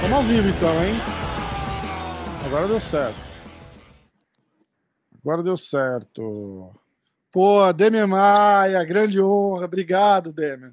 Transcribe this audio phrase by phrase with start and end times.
[0.00, 0.94] Vamos ao vivo então, hein?
[2.46, 3.18] Agora deu certo.
[5.20, 6.72] Agora deu certo.
[7.32, 9.64] Pô, Demian Maia, grande honra.
[9.64, 10.72] Obrigado, Demian.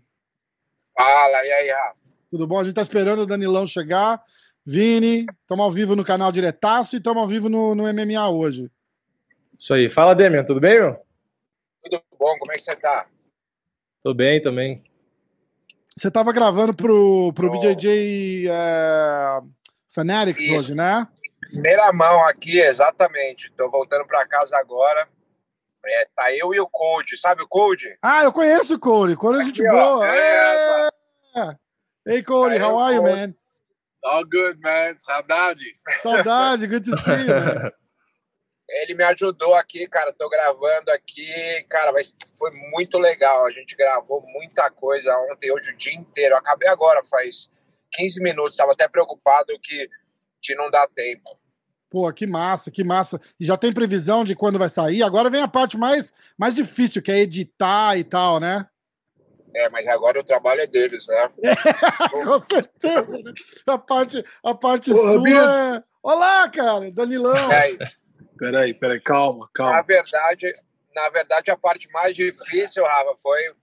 [0.95, 1.95] Fala, e aí, Rafa?
[2.29, 2.59] Tudo bom?
[2.59, 4.21] A gente tá esperando o Danilão chegar.
[4.63, 8.69] Vini, estamos ao vivo no canal Diretaço e estamos ao vivo no, no MMA hoje.
[9.57, 9.89] Isso aí.
[9.89, 10.99] Fala, Demian, tudo bem, meu?
[11.83, 13.07] Tudo bom, como é que você tá?
[14.03, 14.83] Tô bem também.
[15.95, 17.51] Você tava gravando pro, pro oh.
[17.51, 19.41] BJJ é,
[19.93, 20.55] Fanatics Isso.
[20.55, 21.07] hoje, né?
[21.39, 23.51] Primeira mão aqui, exatamente.
[23.55, 25.07] Tô voltando para casa agora.
[25.85, 27.97] É, tá eu e o Code, sabe o Code?
[28.01, 29.15] Ah, eu conheço o Code.
[29.15, 30.07] Code é gente boa.
[30.07, 30.89] É,
[31.37, 31.55] é.
[32.07, 33.33] Hey, Cody, how are you, man?
[34.03, 34.95] All good, man.
[34.97, 35.81] Saudades.
[36.01, 37.71] Saudade, good to see you, man.
[38.67, 40.11] Ele me ajudou aqui, cara.
[40.11, 43.45] Tô gravando aqui, cara, mas foi muito legal.
[43.45, 46.33] A gente gravou muita coisa ontem, hoje o dia inteiro.
[46.33, 47.49] Eu acabei agora, faz
[47.93, 48.57] 15 minutos.
[48.57, 49.87] Tava até preocupado que
[50.41, 51.37] de não dar tempo.
[51.89, 53.21] Pô, que massa, que massa.
[53.39, 55.01] E já tem previsão de quando vai sair?
[55.03, 58.67] Agora vem a parte mais, mais difícil, que é editar e tal, né?
[59.55, 61.29] É, mas agora o trabalho é deles, né?
[61.45, 63.17] É, com certeza.
[63.19, 63.31] Né?
[63.67, 65.83] A parte, a parte Pô, sua é...
[66.03, 67.51] Olá, cara, Danilão.
[67.51, 67.77] É,
[68.37, 69.77] peraí, peraí, calma, calma.
[69.77, 70.53] Na verdade,
[70.95, 73.53] na verdade, a parte mais difícil, Rafa, foi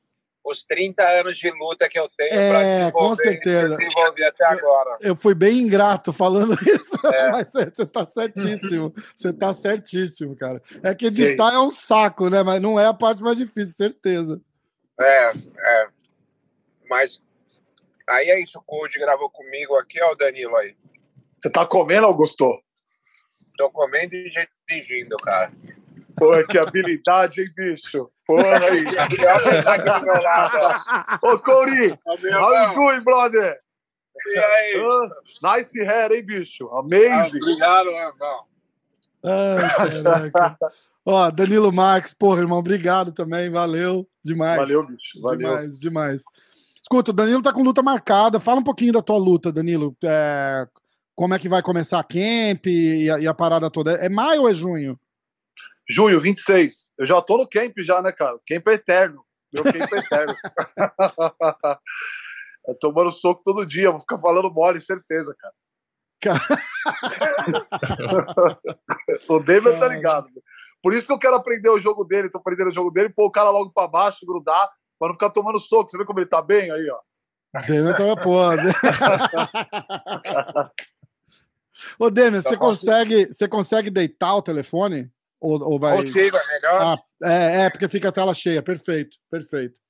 [0.44, 3.76] os 30 anos de luta que eu tenho é, para desenvolver, com certeza.
[3.76, 4.90] desenvolver até agora.
[5.00, 7.30] Eu, eu, fui bem ingrato falando isso, é.
[7.30, 8.92] mas você está certíssimo.
[9.14, 10.60] Você está certíssimo, cara.
[10.82, 11.56] É que editar Sim.
[11.56, 12.42] é um saco, né?
[12.42, 14.40] Mas não é a parte mais difícil, certeza.
[15.00, 15.88] É, é.
[16.88, 17.20] Mas
[18.08, 20.74] aí é isso, o Code gravou comigo aqui, ó, o Danilo aí.
[21.40, 22.44] Você tá comendo, Augusto?
[23.62, 24.28] Tô comendo e
[24.68, 25.52] dirigindo, cara.
[26.16, 28.10] Pô, que habilidade, hein, bicho?
[28.27, 28.82] Porra aí.
[31.22, 31.96] Ô, Corey,
[32.34, 33.60] how you doing, brother?
[34.27, 34.80] E aí?
[34.80, 35.08] Uh,
[35.40, 36.68] nice hair, hein, bicho?
[36.70, 37.08] Amazing.
[37.08, 38.45] Ah, obrigado, irmão.
[39.24, 39.61] Ai,
[40.33, 40.73] caraca.
[41.06, 44.58] Ó, Danilo Marques, porra, irmão, obrigado também, valeu demais.
[44.58, 45.39] Valeu, bicho, valeu.
[45.39, 46.24] Demais, demais.
[46.83, 49.96] Escuta, o Danilo tá com luta marcada, fala um pouquinho da tua luta, Danilo.
[50.05, 50.67] É,
[51.14, 53.92] como é que vai começar a camp e a, e a parada toda?
[53.92, 54.98] É maio ou é junho?
[55.89, 56.92] Junho, 26.
[56.98, 58.39] Eu já tô no camp já, né, cara?
[58.46, 59.24] Camp é eterno.
[59.52, 60.34] Meu camp é eterno.
[62.67, 65.55] eu tomando soco todo dia, vou ficar falando mole, certeza, cara.
[69.29, 70.29] o David tá ligado.
[70.80, 73.27] Por isso que eu quero aprender o jogo dele, tô aprendendo o jogo dele, pôr
[73.27, 75.90] o cara logo pra baixo, grudar, pra não ficar tomando soco.
[75.90, 77.00] Você vê como ele tá bem aí, ó.
[77.67, 78.56] David tá porra.
[81.98, 85.10] Ô, Demis, você consegue, você consegue deitar o telefone?
[85.40, 85.96] Ou, ou vai...
[85.96, 86.82] Consigo, é melhor.
[86.82, 88.62] Ah, é, é, porque fica a tela cheia.
[88.62, 89.80] Perfeito, perfeito.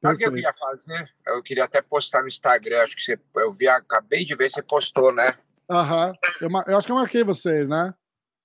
[0.00, 1.10] Sabe o que eu queria fazer?
[1.26, 2.82] Eu queria até postar no Instagram.
[2.82, 5.34] Acho que você, eu vi, acabei de ver, você postou, né?
[5.70, 6.12] Aham.
[6.40, 7.92] Eu, eu acho que eu marquei vocês, né?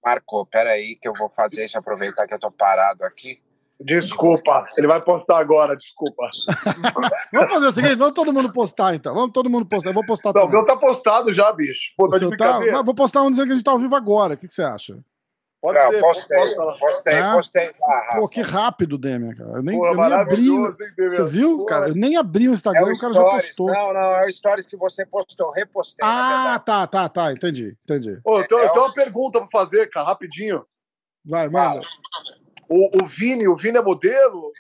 [0.04, 0.46] Marcou.
[0.46, 3.42] Peraí, que eu vou fazer isso, aproveitar que eu tô parado aqui.
[3.84, 6.30] Desculpa, ele vai postar agora, desculpa.
[7.34, 9.14] vamos fazer o seguinte, vamos todo mundo postar então.
[9.14, 9.90] Vamos todo mundo postar.
[9.90, 11.94] Eu vou postar Não, o meu tá postado já, bicho.
[11.98, 12.60] Pô, tá de tá...
[12.84, 14.36] Vou postar um dizendo que a gente tá ao vivo agora.
[14.36, 15.00] O que, que você acha?
[15.62, 17.34] Pode não, ser, postei, postei, postei, é?
[17.34, 19.52] postei ah, Pô, que rápido, Demian, cara.
[19.52, 20.50] Eu nem, Porra, eu nem abri.
[20.50, 21.70] Hein, você viu, Porra.
[21.70, 21.90] cara?
[21.90, 23.32] Eu nem abri o Instagram é o, o cara stories.
[23.32, 23.68] já postou.
[23.68, 26.04] Não, não, é o Stories que você postou, repostei.
[26.04, 27.32] Ah, tá, tá, tá.
[27.32, 28.20] Entendi, entendi.
[28.26, 30.66] Ô, eu, tenho, é, eu tenho uma pergunta pra fazer, cara, rapidinho.
[31.24, 31.82] Vai, manda.
[32.72, 34.54] O, o Vini, o Vini é modelo?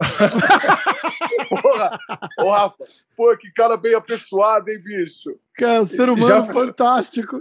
[1.62, 1.98] Porra,
[2.38, 2.84] ô Rafa,
[3.16, 5.36] pô, que cara bem apessoado, hein, bicho?
[5.54, 6.52] Cara, ser humano Já...
[6.52, 7.40] fantástico.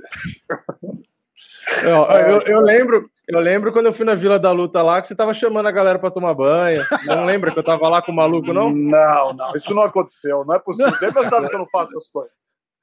[1.83, 5.05] Eu, eu, eu, lembro, eu lembro quando eu fui na Vila da Luta lá que
[5.05, 6.83] você tava chamando a galera para tomar banho.
[7.05, 8.71] Não lembra que eu tava lá com o maluco, não?
[8.71, 10.91] Não, não, isso não aconteceu, não é possível.
[10.99, 12.33] Deve sabe que eu não faço essas coisas.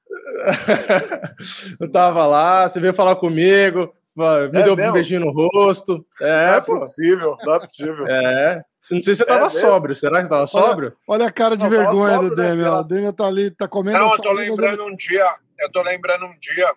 [1.81, 4.91] eu tava lá, você veio falar comigo, me é deu mesmo?
[4.91, 6.06] um beijinho no rosto.
[6.20, 8.06] É, não é possível, não é possível.
[8.06, 8.65] É.
[8.91, 9.94] Não sei se você tava é sóbrio.
[9.94, 10.97] Será que você tava sóbrio?
[11.09, 12.71] Olha, olha a cara de não, vergonha do Demian.
[12.71, 13.98] Né, o Demian tá ali, tá comendo.
[13.98, 15.34] Não, eu tô lembrando um dia.
[15.59, 16.72] Eu tô lembrando um dia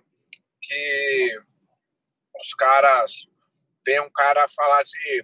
[0.61, 1.39] que
[2.39, 3.27] os caras.
[3.85, 5.21] Vem um cara falar assim.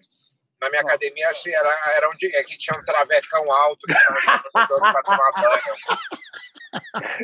[0.64, 3.94] Na minha Nossa, academia assim, era, era onde é que tinha um travecão alto que
[4.54, 5.76] tava pra tomar banho.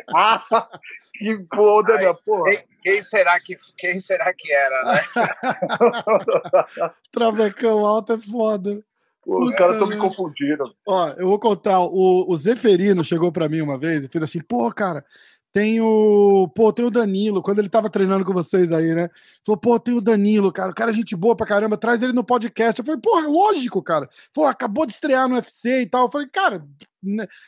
[0.13, 0.69] ah,
[1.13, 2.51] que foda, minha porra.
[2.51, 4.99] Quem, quem, será que, quem será que era, né?
[7.13, 8.83] travecão alto é foda.
[9.23, 10.75] Pô, os caras estão me confundindo.
[10.85, 11.79] Ó, eu vou contar.
[11.79, 15.05] O, o Zeferino chegou para mim uma vez e fez assim: pô, cara,
[15.51, 16.47] tem o.
[16.55, 19.09] Pô, tem o Danilo, quando ele tava treinando com vocês aí, né?
[19.45, 20.71] Falou, pô, tem o Danilo, cara.
[20.71, 22.79] O cara é gente boa pra caramba, traz ele no podcast.
[22.79, 24.07] Eu falei, porra, lógico, cara.
[24.33, 26.05] Falou, acabou de estrear no UFC e tal.
[26.05, 26.65] Eu falei, cara,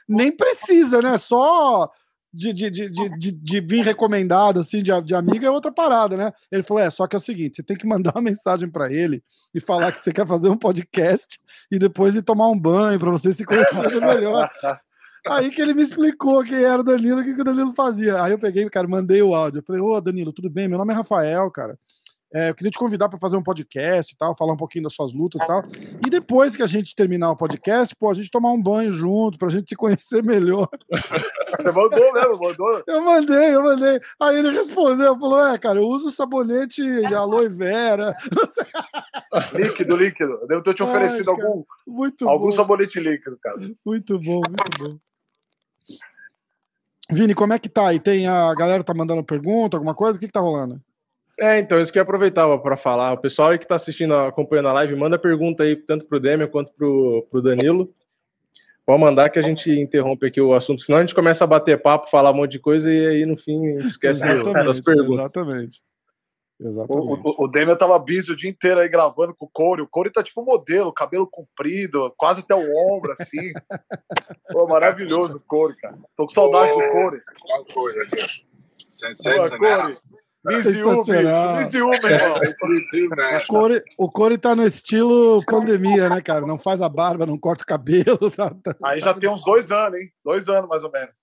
[0.07, 1.17] nem precisa, né?
[1.17, 1.91] Só
[2.33, 6.31] de, de, de, de, de, vir recomendado, assim, de, de amiga é outra parada, né?
[6.51, 8.91] Ele falou: é, só que é o seguinte, você tem que mandar uma mensagem para
[8.91, 9.21] ele
[9.53, 11.39] e falar que você quer fazer um podcast
[11.69, 14.49] e depois ir tomar um banho para você se conhecer melhor.
[15.27, 18.21] Aí que ele me explicou quem era o Danilo, o que, que o Danilo fazia.
[18.21, 19.59] Aí eu peguei, cara, mandei o áudio.
[19.59, 20.67] Eu falei, ô Danilo, tudo bem?
[20.67, 21.77] Meu nome é Rafael, cara.
[22.33, 24.93] É, eu queria te convidar para fazer um podcast e tal, falar um pouquinho das
[24.93, 25.63] suas lutas e tal.
[26.05, 29.37] E depois que a gente terminar o podcast, pô, a gente tomar um banho junto,
[29.37, 30.69] pra gente se conhecer melhor.
[31.59, 32.83] Você mandou mesmo, mandou?
[32.87, 33.99] Eu mandei, eu mandei.
[34.21, 36.81] Aí ele respondeu, falou: é, cara, eu uso sabonete
[37.13, 38.15] aloe vera.
[39.53, 40.39] líquido, líquido.
[40.41, 42.51] Eu devo ter te oferecido Ai, algum, muito algum bom.
[42.51, 43.57] sabonete líquido, cara.
[43.85, 44.97] Muito bom, muito bom.
[47.11, 47.99] Vini, como é que tá aí?
[47.99, 50.17] Tem a galera tá mandando pergunta, alguma coisa?
[50.17, 50.81] O que, que tá rolando?
[51.39, 53.13] É, então, isso que eu aproveitava para falar.
[53.13, 56.19] O pessoal aí que está assistindo, acompanhando a live, manda pergunta aí, tanto para o
[56.19, 57.93] Demian quanto para o Danilo.
[58.85, 61.81] Pode mandar que a gente interrompe aqui o assunto, senão a gente começa a bater
[61.81, 65.19] papo, falar um monte de coisa e aí no fim esquece das perguntas.
[65.19, 65.81] Exatamente.
[66.63, 67.21] Exatamente.
[67.25, 69.83] O, o, o Demian tava busy o dia inteiro aí gravando com o Corey.
[69.83, 73.51] O Corey tá tipo modelo, cabelo comprido, quase até o ombro, assim.
[74.51, 75.97] Pô, maravilhoso o Corey, cara.
[76.15, 77.21] Tô com saudade oh, do Corey.
[77.41, 78.21] Qual Corey aqui?
[78.87, 79.87] Sensacional.
[79.87, 79.97] Sensacional.
[83.43, 86.47] O Core, o Core tá no estilo pandemia, né, cara?
[86.47, 88.31] Não faz a barba, não corta o cabelo.
[88.31, 90.11] Tá, tá, Aí já tem uns dois anos, hein?
[90.25, 91.13] Dois anos, mais ou menos.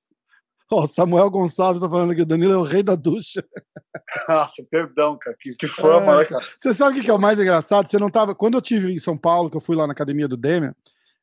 [0.73, 3.43] Ó, oh, Samuel Gonçalves tá falando que o Danilo é o rei da ducha.
[4.29, 5.37] Nossa, perdão, cara.
[5.39, 6.45] Que, que fama, é, né, cara?
[6.59, 7.89] Você sabe o que é o mais engraçado?
[7.89, 8.35] Você não tava.
[8.35, 10.75] Quando eu tive em São Paulo, que eu fui lá na academia do Demian.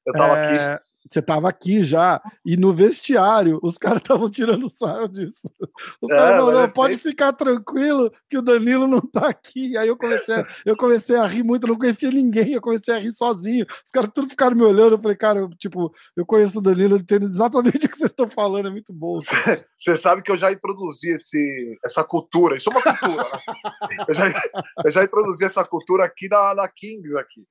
[0.06, 0.74] Eu tava é...
[0.74, 5.48] aqui você tava aqui já, e no vestiário, os caras estavam tirando sarro disso.
[6.02, 9.78] Os é, caras, não, não, pode ficar tranquilo que o Danilo não tá aqui.
[9.78, 12.94] Aí eu comecei, a, eu comecei a rir muito, eu não conhecia ninguém, eu comecei
[12.94, 13.66] a rir sozinho.
[13.84, 16.98] Os caras tudo ficaram me olhando, eu falei, cara, eu, tipo, eu conheço o Danilo,
[16.98, 19.18] entendo exatamente o que vocês estão falando, é muito bom.
[19.78, 24.06] Você sabe que eu já introduzi esse, essa cultura, isso é uma cultura, né?
[24.08, 24.44] eu, já,
[24.86, 27.46] eu já introduzi essa cultura aqui na, na Kings, aqui.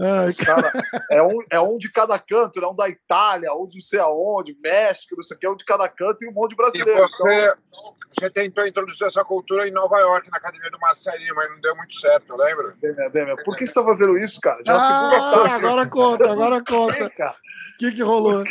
[0.00, 0.72] Ai, cara,
[1.10, 2.66] é, um, é um de cada canto, né?
[2.66, 5.64] um da Itália, um de não sei aonde, México, não sei o que, um de
[5.64, 7.04] cada canto e um monte de brasileiro.
[7.04, 7.94] E você, então...
[8.08, 11.76] você tentou introduzir essa cultura em Nova York, na academia do Marcelinho, mas não deu
[11.76, 12.74] muito certo, lembra?
[12.80, 14.62] Demian, Demian, por que você está fazendo isso, cara?
[14.66, 17.06] Já ah, agora conta, agora conta.
[17.06, 18.42] O que, que rolou?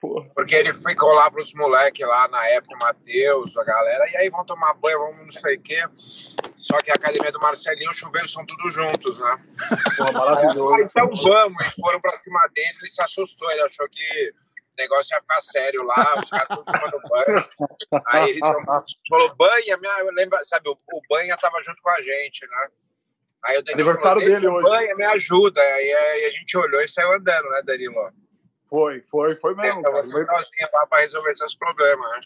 [0.00, 0.28] Porra.
[0.34, 4.30] Porque ele ficou lá pros moleques lá na época, o Matheus, a galera, e aí
[4.30, 5.82] vão tomar banho, vamos não sei o quê.
[6.66, 9.36] Só que a academia do Marcelinho e o chuveiro são todos juntos, né?
[9.96, 10.74] Porra, maravilhoso.
[10.74, 14.76] Aí, então vamos, e foram pra cima dele, ele se assustou, ele achou que o
[14.76, 18.02] negócio ia ficar sério lá, os caras todos tomando banho.
[18.08, 22.44] Aí ele falou, banha, minha, lembra, sabe, o, o banha tava junto com a gente,
[22.44, 22.68] né?
[23.44, 24.68] Aí o Danilo Aniversário falou, dele hoje.
[24.68, 25.60] Banha, me ajuda.
[25.60, 28.12] Aí, aí a gente olhou e saiu andando, né, Danilo?
[28.68, 29.78] Foi, foi, foi mesmo.
[29.78, 32.20] Então, você sozinha para resolver seus problemas, né?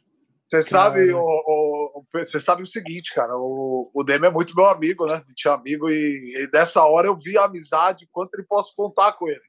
[0.51, 5.07] Você sabe, o, você sabe o seguinte, cara, o, o Demi é muito meu amigo,
[5.07, 5.23] né?
[5.25, 8.75] A gente é amigo e, e dessa hora eu vi a amizade, quanto ele posso
[8.75, 9.41] contar com ele.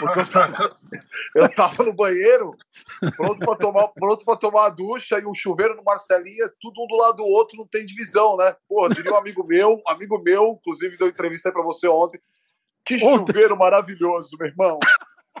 [0.00, 0.78] Porque eu tava,
[1.36, 2.50] eu tava no banheiro,
[3.16, 6.88] pronto para tomar, pronto pra tomar a ducha e o chuveiro no Marcelinha, tudo um
[6.88, 8.56] do lado do outro, não tem divisão, né?
[8.68, 12.20] Pô, diria um amigo meu, um amigo meu, inclusive deu entrevista aí pra você ontem.
[12.84, 14.80] Que chuveiro maravilhoso, meu irmão.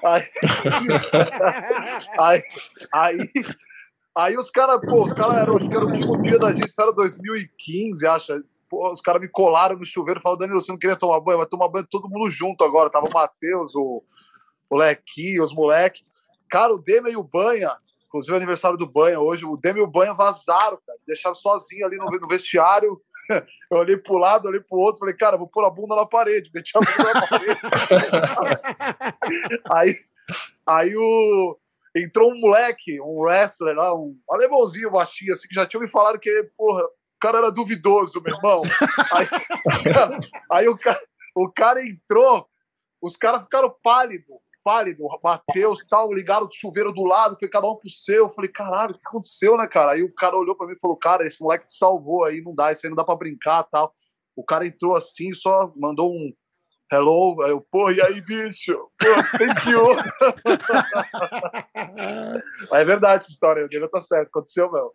[0.04, 0.28] Aí,
[2.20, 2.44] aí,
[2.92, 3.32] aí,
[4.18, 6.68] aí os caras, pô, os caras eram, acho que era o último dia da gente,
[6.68, 8.42] isso era 2015, acha.
[8.68, 11.38] Pô, os caras me colaram no chuveiro e falaram, Danilo, você não queria tomar banho?
[11.38, 12.90] Vai tomar banho todo mundo junto agora.
[12.90, 14.02] Tava o Matheus, o,
[14.68, 16.02] o Lequi, os moleques.
[16.50, 17.74] Cara, o Dema e o Banha,
[18.06, 20.98] inclusive o aniversário do Banha hoje, o Dema e o Banha vazaram, cara.
[21.06, 22.94] Deixaram sozinho ali no, no vestiário.
[23.70, 26.50] Eu olhei pro lado, olhei pro outro, falei, cara, vou pôr a bunda na parede,
[26.52, 27.60] meti a bunda na parede.
[29.70, 29.96] aí,
[30.66, 31.58] aí o,
[32.02, 36.18] entrou um moleque, um wrestler lá, um alemãozinho baixinho, assim, que já tinha me falado
[36.18, 38.62] que, porra, o cara era duvidoso, meu irmão.
[39.12, 39.26] Aí,
[40.50, 41.00] aí o, cara,
[41.34, 42.46] o cara entrou,
[43.02, 44.36] os caras ficaram pálidos
[44.68, 48.24] pálido, Matheus tal, ligaram o chuveiro do lado, foi cada um pro seu.
[48.24, 49.92] Eu falei, caralho, o que aconteceu, né, cara?
[49.92, 52.54] Aí o cara olhou pra mim e falou, cara, esse moleque te salvou aí, não
[52.54, 53.94] dá, isso aí não dá pra brincar tal.
[54.36, 56.34] O cara entrou assim, só mandou um
[56.90, 58.74] hello, aí eu, pô, e aí, bicho?
[58.98, 59.06] Pô,
[59.38, 59.96] thank you.
[62.70, 64.92] Mas é verdade essa história, o dele tá certo, aconteceu, meu.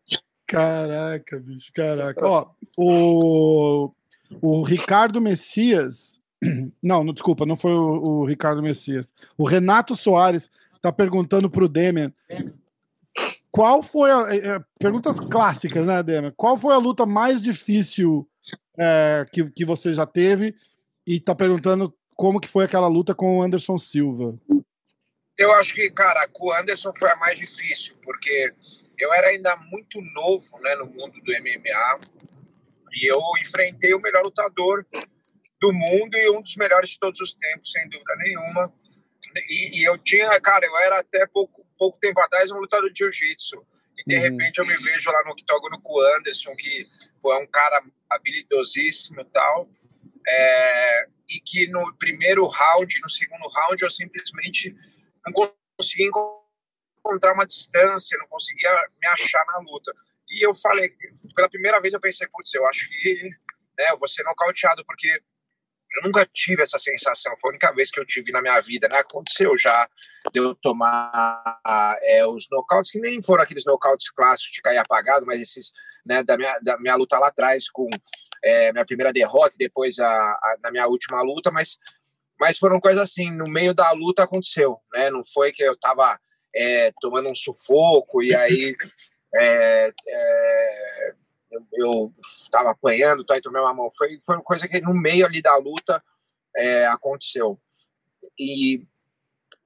[0.48, 2.22] Caraca, bicho, caraca.
[2.26, 3.92] Ó, o,
[4.42, 6.20] o Ricardo Messias
[6.82, 9.14] não, não, desculpa, não foi o, o, Ricardo Messias.
[9.38, 12.12] O Renato Soares está perguntando para o Demian
[13.54, 14.36] qual foi a.
[14.36, 16.34] É, perguntas clássicas, né, Dema?
[16.36, 18.28] Qual foi a luta mais difícil
[18.76, 20.56] é, que, que você já teve?
[21.06, 24.40] E tá perguntando como que foi aquela luta com o Anderson Silva.
[25.38, 28.54] Eu acho que, cara, com o Anderson foi a mais difícil, porque
[28.98, 32.00] eu era ainda muito novo né, no mundo do MMA
[32.94, 34.86] e eu enfrentei o melhor lutador
[35.60, 38.72] do mundo e um dos melhores de todos os tempos, sem dúvida nenhuma.
[39.50, 43.00] E, e eu tinha, cara, eu era até pouco, pouco tempo atrás um lutador de
[43.00, 43.66] jiu-jitsu.
[43.98, 44.22] E de uhum.
[44.22, 46.84] repente eu me vejo lá no octógono com o Anderson, que
[47.22, 49.70] pô, é um cara habilidosíssimo e tal.
[50.28, 54.76] É, e que no primeiro round, no segundo round, eu simplesmente
[55.26, 55.34] não
[55.78, 56.08] conseguia
[57.00, 59.92] encontrar uma distância, não conseguia me achar na luta.
[60.30, 60.92] E eu falei,
[61.36, 63.30] pela primeira vez eu pensei, putz, eu acho que
[63.78, 65.22] né, eu vou ser nocauteado, porque
[65.96, 68.88] eu nunca tive essa sensação, foi a única vez que eu tive na minha vida,
[68.92, 68.98] né?
[69.00, 69.88] Aconteceu já
[70.32, 71.60] de eu tomar
[72.02, 75.72] é, os nocautes, que nem foram aqueles nocautes clássicos de cair apagado, mas esses,
[76.06, 77.90] né, da minha, da minha luta lá atrás, com
[78.44, 81.78] é, minha primeira derrota e depois a, a, na minha última luta, mas,
[82.40, 85.10] mas foram coisas assim, no meio da luta aconteceu, né?
[85.10, 86.20] Não foi que eu tava
[86.54, 88.76] é, tomando um sufoco e aí
[89.36, 91.14] é, é,
[91.74, 93.90] eu estava apanhando, tá, e tomei uma mão.
[93.90, 96.04] Foi, foi uma coisa que no meio ali da luta
[96.56, 97.60] é, aconteceu.
[98.38, 98.86] E,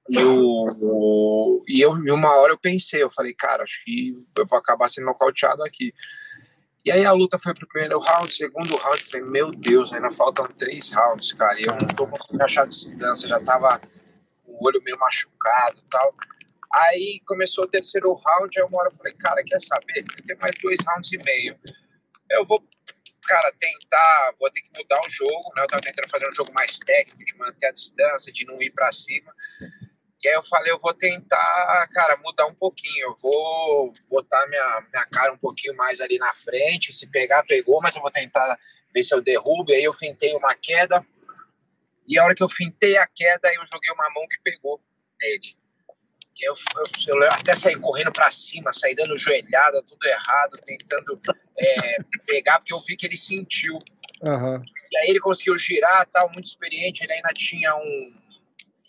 [0.08, 4.58] e, o, e eu, uma hora eu pensei, eu falei, cara, acho que eu vou
[4.58, 5.92] acabar sendo nocauteado aqui.
[6.88, 10.46] E aí a luta foi pro primeiro round, segundo round, falei, meu Deus, ainda faltam
[10.46, 11.60] três rounds, cara.
[11.60, 15.90] E eu não tô conseguindo achar distância, já tava com o olho meio machucado e
[15.90, 16.14] tal.
[16.72, 20.02] Aí começou o terceiro round, aí uma hora eu falei, cara, quer saber?
[20.26, 21.58] Tem mais dois rounds e meio
[22.30, 22.66] eu vou,
[23.26, 25.64] cara, tentar, vou ter que mudar o jogo, né?
[25.64, 28.70] Eu tava tentando fazer um jogo mais técnico, de manter a distância, de não ir
[28.70, 29.30] para cima.
[30.22, 33.06] E aí eu falei, eu vou tentar, cara, mudar um pouquinho.
[33.06, 36.92] Eu vou botar minha, minha cara um pouquinho mais ali na frente.
[36.92, 38.58] Se pegar, pegou, mas eu vou tentar
[38.92, 39.70] ver se eu derrubo.
[39.70, 41.06] E aí eu fintei uma queda.
[42.06, 44.80] E a hora que eu fintei a queda, eu joguei uma mão que pegou
[45.20, 45.56] nele.
[46.40, 46.54] Eu,
[47.08, 51.20] eu, eu, até saí correndo para cima, saí dando joelhada, tudo errado, tentando
[51.58, 53.74] é, pegar, porque eu vi que ele sentiu.
[54.22, 54.62] Uhum.
[54.90, 58.14] E aí ele conseguiu girar, tal, muito experiente, ele ainda tinha um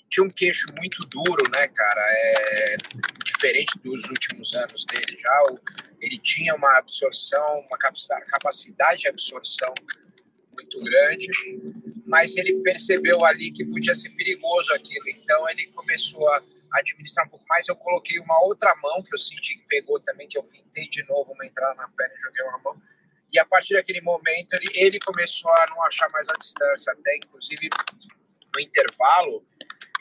[0.09, 2.01] tinha um queixo muito duro, né, cara?
[2.01, 2.77] É,
[3.23, 5.43] diferente dos últimos anos dele já.
[6.01, 9.73] Ele tinha uma absorção, uma capacidade de absorção
[10.51, 11.27] muito grande,
[12.05, 16.41] mas ele percebeu ali que podia ser perigoso aquilo, então ele começou a
[16.73, 17.67] administrar um pouco mais.
[17.67, 21.03] Eu coloquei uma outra mão que eu senti que pegou também, que eu fintei de
[21.07, 22.81] novo uma entrada na perna e joguei uma mão.
[23.31, 26.93] E a partir daquele momento ele, ele começou a não achar mais a distância.
[26.93, 27.69] Até inclusive
[28.53, 29.45] no intervalo,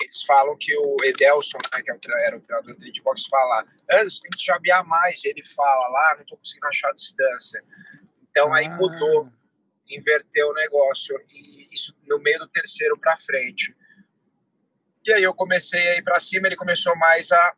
[0.00, 3.64] eles falam que o Edelson, né, que é era o treinador dele de boxe, fala:
[3.90, 5.24] Anderson, tem que chabear mais.
[5.24, 7.64] Ele fala lá, ah, não estou conseguindo achar a distância.
[8.30, 8.76] Então aí ah.
[8.76, 9.28] mudou,
[9.88, 11.18] inverteu o negócio.
[11.30, 13.76] E isso no meio do terceiro para frente.
[15.04, 17.56] E aí eu comecei a ir para cima, ele começou mais a,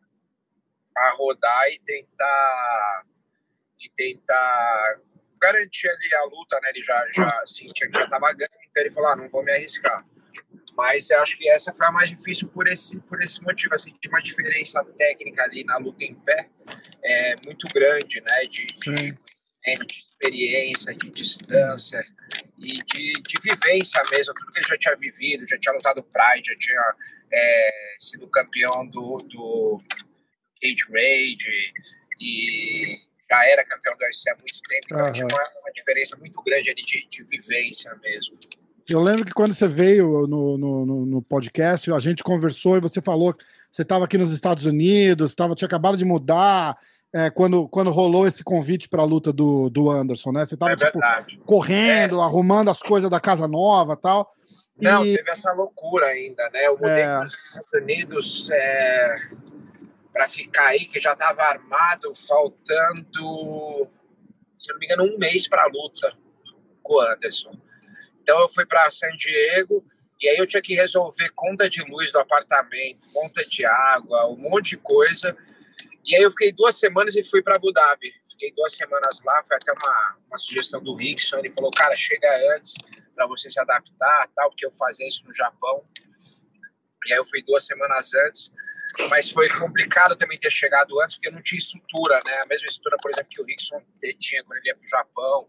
[0.96, 3.04] a rodar e tentar
[3.80, 5.00] e tentar
[5.40, 6.70] garantir ali a luta, né?
[6.70, 9.52] Ele já já sentia que já estava ganhando, então ele falou: ah, não vou me
[9.52, 10.02] arriscar.
[10.80, 13.94] Mas eu acho que essa foi a mais difícil por esse por esse motivo, assim,
[14.00, 16.48] de uma diferença técnica ali na luta em pé
[17.04, 18.42] é muito grande, né?
[18.44, 22.00] De, de, de experiência, de distância
[22.58, 26.48] e de, de vivência mesmo, tudo que ele já tinha vivido, já tinha lutado Pride,
[26.48, 26.94] já tinha
[27.30, 29.82] é, sido campeão do, do
[30.60, 31.44] Cage Raid
[32.20, 32.98] e
[33.30, 35.12] já era campeão do UFC há muito tempo, então uhum.
[35.12, 38.38] tinha uma, uma, diferença muito grande ali de, de vivência mesmo.
[38.88, 43.00] Eu lembro que quando você veio no, no, no, podcast, a gente conversou e você
[43.00, 46.78] falou que você estava aqui nos Estados Unidos, tava, tinha acabado de mudar.
[47.12, 50.44] É, quando, quando rolou esse convite para a luta do, do Anderson, né?
[50.44, 51.00] Você estava é tipo,
[51.44, 52.22] correndo, é.
[52.22, 54.32] arrumando as coisas da casa nova tal.
[54.80, 55.16] Não, e...
[55.16, 56.66] teve essa loucura ainda, né?
[56.68, 57.06] Eu mudei é...
[57.06, 59.16] para os Estados Unidos é,
[60.12, 63.88] para ficar aí, que já estava armado, faltando,
[64.56, 66.12] se não me engano, um mês para a luta
[66.82, 67.52] com o Anderson.
[68.30, 69.84] Então eu fui para San Diego
[70.20, 74.36] e aí eu tinha que resolver conta de luz do apartamento, conta de água, um
[74.36, 75.36] monte de coisa.
[76.04, 78.14] E aí eu fiquei duas semanas e fui para Abu Dhabi.
[78.30, 81.38] Fiquei duas semanas lá, foi até uma, uma sugestão do Rickson.
[81.38, 82.74] Ele falou, cara, chega antes
[83.16, 85.84] para você se adaptar, tal, porque eu fazia isso no Japão.
[87.08, 88.52] E aí eu fui duas semanas antes,
[89.08, 92.42] mas foi complicado também ter chegado antes, porque eu não tinha estrutura, né?
[92.42, 93.82] A mesma estrutura, por exemplo, que o Rickson
[94.20, 95.48] tinha quando ele ia para o Japão,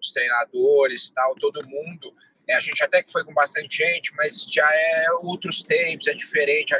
[0.00, 2.14] os treinadores, tal, todo mundo.
[2.48, 6.14] É, a gente até que foi com bastante gente, mas já é outros tempos, é
[6.14, 6.78] diferente, é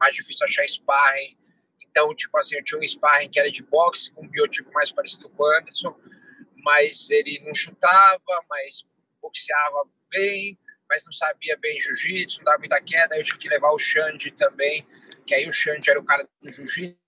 [0.00, 1.36] mais difícil achar sparring
[1.88, 4.90] Então, tipo assim, eu tinha um sparring que era de boxe, com um biotipo mais
[4.90, 5.94] parecido com o Anderson,
[6.64, 8.84] mas ele não chutava, mas
[9.20, 13.14] boxeava bem, mas não sabia bem jiu-jitsu, não dava muita queda.
[13.14, 14.86] Aí eu tive que levar o Xande também,
[15.26, 17.01] que aí o Xande era o cara do jiu-jitsu,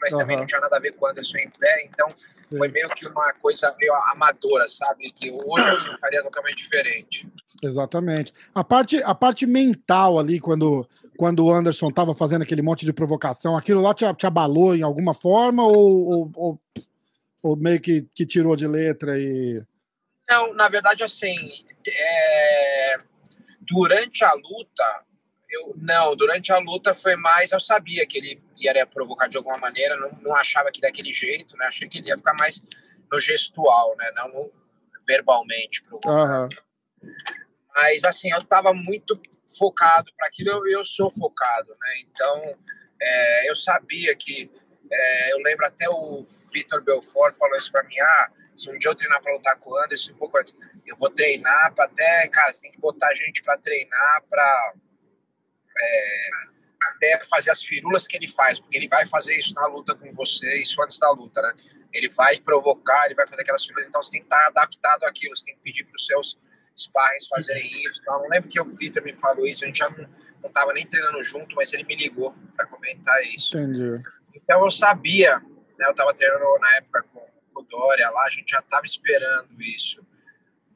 [0.00, 0.20] mas uhum.
[0.20, 1.84] também não tinha nada a ver com o Anderson em pé.
[1.84, 2.56] Então Sim.
[2.56, 5.10] foi meio que uma coisa meio amadora, sabe?
[5.10, 7.28] Que hoje assim, faria totalmente diferente.
[7.62, 8.32] Exatamente.
[8.54, 12.92] A parte, a parte mental ali, quando, quando o Anderson estava fazendo aquele monte de
[12.92, 16.60] provocação, aquilo lá te, te abalou em alguma forma ou, ou, ou,
[17.42, 19.62] ou meio que, que tirou de letra e.
[20.28, 21.34] Não, na verdade, assim,
[21.86, 22.96] é...
[23.60, 25.04] durante a luta,
[25.50, 29.58] eu não, durante a luta foi mais, eu sabia que ele ia provocar de alguma
[29.58, 31.66] maneira, não, não achava que daquele jeito, né?
[31.66, 32.62] Achei que ele ia ficar mais
[33.10, 34.10] no gestual, né?
[34.14, 34.52] Não no,
[35.06, 35.82] verbalmente.
[35.92, 36.46] Uhum.
[37.74, 39.20] Mas assim, eu estava muito
[39.58, 42.00] focado para aquilo, eu, eu sou focado, né?
[42.00, 42.58] Então,
[43.00, 44.50] é, eu sabia que
[44.92, 48.90] é, eu lembro até o Vitor Belfort falou isso para mim, ah, se um dia
[48.90, 50.54] eu treinar para lutar com o Anderson, um pouco antes,
[50.86, 54.74] eu vou treinar para até, cara, você tem que botar gente para treinar para
[55.80, 56.30] é,
[56.90, 60.12] até fazer as firulas que ele faz, porque ele vai fazer isso na luta com
[60.12, 61.52] você, isso antes da luta, né?
[61.92, 65.36] Ele vai provocar, ele vai fazer aquelas firulas, então você tem que estar adaptado àquilo,
[65.36, 66.38] você tem que pedir para os seus
[66.76, 68.00] sparrings fazerem isso.
[68.00, 70.08] Então, eu não lembro que o Vitor me falou isso, a gente já não,
[70.42, 73.58] não tava nem treinando junto, mas ele me ligou para comentar isso.
[73.58, 74.00] Entendi.
[74.34, 75.86] Então eu sabia, né?
[75.86, 77.20] Eu estava treinando na época com,
[77.52, 80.04] com o Dória lá, a gente já estava esperando isso.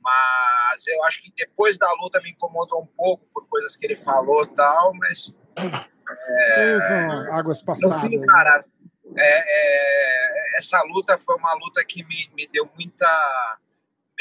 [0.04, 3.96] Mas eu acho que depois da luta me incomodou um pouco por coisas que ele
[3.96, 5.40] falou e tal, mas.
[5.56, 6.76] É,
[7.32, 8.02] águas passadas.
[8.02, 8.64] No fim, cara,
[9.16, 13.08] é, é, essa luta foi uma luta que me, me deu muita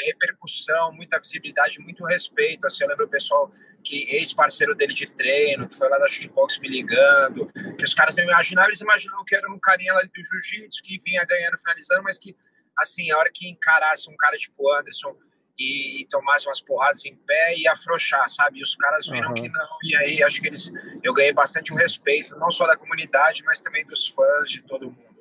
[0.00, 2.66] repercussão, muita visibilidade, muito respeito.
[2.66, 6.58] Assim, eu lembro o pessoal que ex-parceiro dele de treino, que foi lá da Shootbox
[6.60, 10.10] me ligando, que os caras não imaginavam, eles imaginavam que era um carinha lá do
[10.14, 12.34] jiu-jitsu que vinha ganhando, finalizando, mas que,
[12.78, 15.14] assim, a hora que encarasse um cara tipo Anderson
[15.58, 18.58] e tomasse umas porradas em pé e afrouxar, sabe?
[18.58, 19.34] E os caras viram uhum.
[19.34, 22.66] que não, e aí acho que eles eu ganhei bastante o um respeito, não só
[22.66, 25.14] da comunidade, mas também dos fãs, de todo mundo.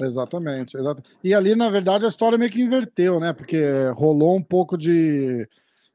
[0.00, 1.16] Exatamente, exatamente.
[1.22, 3.32] E ali, na verdade, a história meio que inverteu, né?
[3.32, 3.62] Porque
[3.94, 5.48] rolou um pouco de,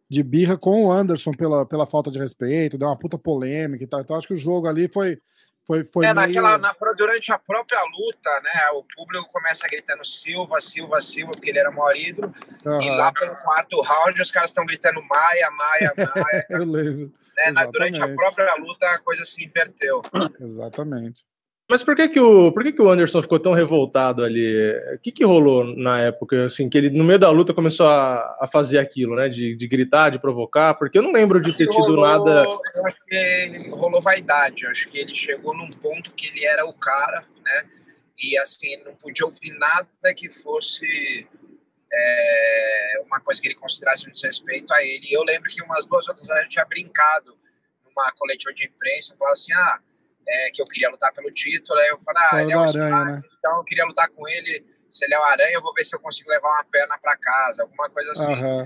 [0.09, 3.87] de birra com o Anderson pela, pela falta de respeito, deu uma puta polêmica e
[3.87, 4.01] tal.
[4.01, 5.19] Então acho que o jogo ali foi
[5.67, 6.27] foi, foi é, meio...
[6.27, 8.69] naquela, na, durante a própria luta, né?
[8.73, 12.33] O público começa gritando Silva, Silva, Silva, porque ele era maior ídolo.
[12.65, 12.81] Uhum.
[12.81, 16.45] E lá pelo quarto round, os caras estão gritando Maia, Maia, Maia.
[16.49, 17.13] Eu lembro.
[17.35, 20.01] Né, na, durante a própria luta, a coisa se inverteu.
[20.39, 21.25] Exatamente.
[21.69, 24.71] Mas por que que o, por que que o Anderson ficou tão revoltado ali?
[24.95, 28.37] O que que rolou na época, assim, que ele no meio da luta começou a,
[28.39, 29.27] a fazer aquilo, né?
[29.27, 30.75] De, de gritar, de provocar?
[30.75, 32.43] Porque eu não lembro de ter tido rolou, nada...
[32.73, 34.63] Eu acho que rolou vaidade.
[34.63, 37.65] Eu acho que ele chegou num ponto que ele era o cara, né?
[38.17, 41.27] E, assim, não podia ouvir nada que fosse
[41.91, 45.07] é, uma coisa que ele considerasse um desrespeito a ele.
[45.09, 47.37] E eu lembro que umas duas outras vezes a gente tinha brincado
[47.85, 49.79] numa coletiva de imprensa, falava assim, ah
[50.27, 51.79] é, que eu queria lutar pelo título.
[51.79, 53.21] Aí eu falei, ah, ele é o aranha, né?
[53.37, 54.65] então eu queria lutar com ele.
[54.89, 57.17] Se ele é o aranha, eu vou ver se eu consigo levar uma perna para
[57.17, 58.33] casa, alguma coisa assim.
[58.33, 58.57] Uhum.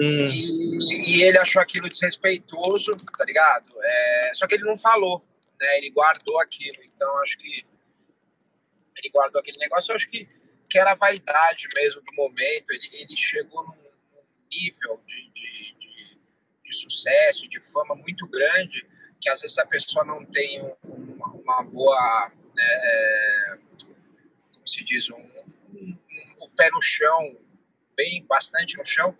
[0.00, 3.66] E, e, ele achou aquilo desrespeitoso, tá ligado?
[3.82, 5.24] É, só que ele não falou,
[5.60, 5.78] né?
[5.78, 6.82] Ele guardou aquilo.
[6.84, 7.66] Então acho que
[8.96, 9.92] ele guardou aquele negócio.
[9.92, 10.28] Eu acho que,
[10.70, 12.70] que era a vaidade mesmo do momento.
[12.70, 13.82] Ele, ele chegou num,
[14.50, 16.18] nível de, de, de,
[16.64, 18.86] de sucesso, de fama muito grande
[19.22, 23.54] que às vezes a pessoa não tem uma, uma boa, né, é,
[24.52, 25.98] como se diz, um, um,
[26.42, 27.36] um, pé no chão,
[27.96, 29.16] bem bastante no chão,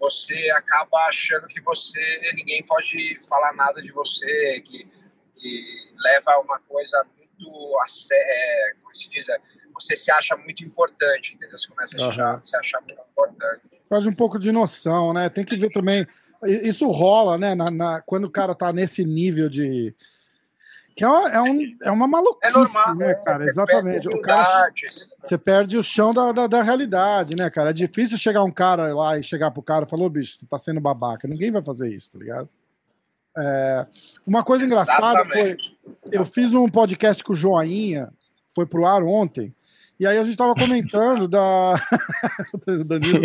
[0.00, 4.88] você acaba achando que você ninguém pode falar nada de você, que,
[5.34, 7.84] que leva a uma coisa muito a
[8.14, 9.38] é, como se diz, é,
[9.74, 11.58] você se acha muito importante, entendeu?
[11.58, 12.42] Você começa a uhum.
[12.42, 13.62] se achar muito importante.
[13.88, 15.28] Faz um pouco de noção, né?
[15.28, 16.06] Tem que ver também
[16.44, 17.54] isso rola, né?
[17.54, 19.94] Na, na, quando o cara tá nesse nível de.
[20.94, 23.44] Que é uma, é, um, é uma maluquice, é normal, né, cara?
[23.44, 24.08] Exatamente.
[24.08, 24.70] O cara,
[25.24, 27.70] você perde o chão da, da, da, realidade, né, cara?
[27.70, 30.46] É difícil chegar um cara lá e chegar pro cara e falar, ô bicho, você
[30.46, 31.26] tá sendo babaca.
[31.26, 32.48] Ninguém vai fazer isso, tá ligado?
[33.38, 33.86] É,
[34.26, 35.56] uma coisa engraçada foi.
[36.10, 38.12] Eu fiz um podcast com o Joinha,
[38.54, 39.54] foi pro ar ontem.
[40.02, 41.74] E aí a gente estava comentando da.
[42.84, 43.22] Danilo.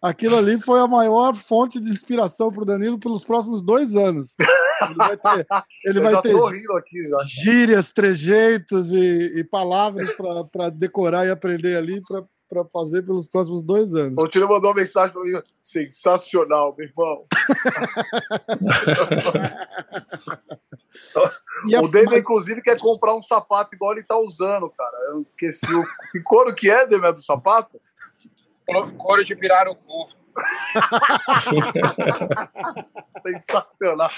[0.00, 4.36] Aquilo ali foi a maior fonte de inspiração para o Danilo pelos próximos dois anos.
[4.84, 5.46] Ele vai ter,
[5.84, 6.36] ele vai ter
[6.76, 10.08] aqui, gírias, trejeitos e, e palavras
[10.52, 12.22] para decorar e aprender ali para
[12.62, 14.18] fazer pelos próximos dois anos.
[14.18, 17.24] O Tino mandou uma mensagem para mim: sensacional, meu irmão.
[21.66, 24.96] E a- o Demian, mas- inclusive, quer comprar um sapato igual ele tá usando, cara.
[25.08, 25.82] Eu esqueci o.
[26.12, 27.80] Que couro que é, Demian, do sapato?
[28.98, 30.08] Couro de pirarucu.
[33.26, 34.10] Sensacional.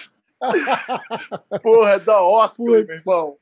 [1.63, 3.37] Porra, é da Oscar, meu irmão.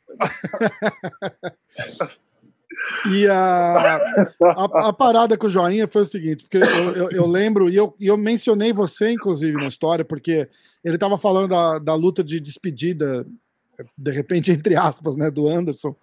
[3.10, 3.98] E a,
[4.42, 7.76] a, a parada com o Joinha foi o seguinte, porque eu, eu, eu lembro, e
[7.76, 10.48] eu, e eu mencionei você, inclusive, na história, porque
[10.84, 13.26] ele estava falando da, da luta de despedida,
[13.96, 15.94] de repente, entre aspas, né, do Anderson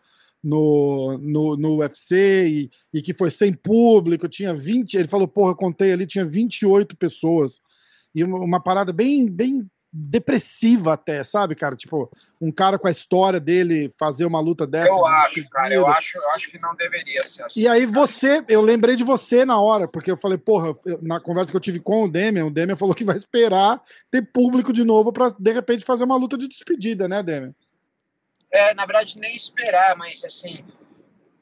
[0.43, 5.51] no, no, no UFC, e, e que foi sem público, tinha 20, ele falou, porra,
[5.51, 7.61] eu contei ali, tinha 28 pessoas,
[8.13, 11.75] e uma, uma parada bem, bem depressiva até, sabe, cara?
[11.75, 14.87] Tipo, um cara com a história dele fazer uma luta dessa.
[14.87, 17.61] Eu acho, cara, eu acho, eu acho que não deveria ser assim.
[17.61, 21.51] E aí você, eu lembrei de você na hora, porque eu falei, porra, na conversa
[21.51, 24.83] que eu tive com o Demian, o Demian falou que vai esperar ter público de
[24.83, 27.53] novo pra de repente fazer uma luta de despedida, né, Demian?
[28.49, 30.65] É, na verdade, nem esperar, mas assim,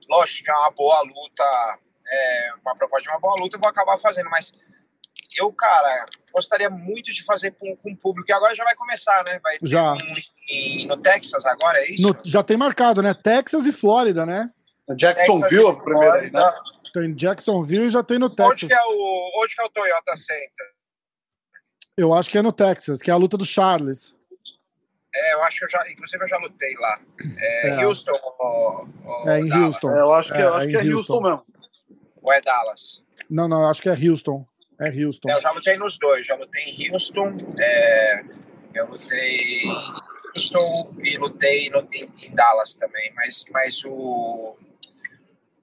[0.10, 3.70] lógico que é uma boa luta, é, uma proposta de uma boa luta, eu vou
[3.70, 4.54] acabar fazendo, mas
[5.38, 9.24] eu, cara, gostaria muito de fazer com, com o público, e agora já vai começar,
[9.28, 9.39] né?
[9.44, 9.94] Vai ter Já.
[9.94, 9.98] um
[10.50, 12.02] em- no Texas agora, é isso?
[12.04, 13.13] No- já tem marcado, né?
[13.13, 14.50] Texas e Flórida, né?
[14.96, 16.50] Jacksonville, a primeira aí, né?
[16.92, 18.68] Tem Jacksonville e já tem no Onde Texas.
[18.70, 20.68] que, é o, onde que é o Toyota Center?
[21.96, 24.15] Eu acho que é no Texas, que é a luta do Charles.
[25.13, 27.00] É, eu acho que eu já, inclusive eu já lutei lá.
[27.38, 27.86] É, É.
[27.86, 29.65] Houston ou, ou É em Dallas?
[29.76, 29.92] Houston.
[29.96, 31.13] É, eu acho que é, eu acho que é Houston.
[31.13, 31.22] Houston.
[31.22, 31.46] mesmo.
[32.24, 33.04] Ou é Dallas?
[33.30, 34.46] Não, não, eu acho que é Houston.
[34.80, 35.30] É Houston.
[35.30, 36.26] É, eu já lutei nos dois.
[36.26, 38.24] Já lutei em Houston, é,
[38.74, 39.72] eu lutei em
[40.36, 43.12] Houston e lutei no- em, em Dallas também.
[43.15, 44.58] Mas, mas o.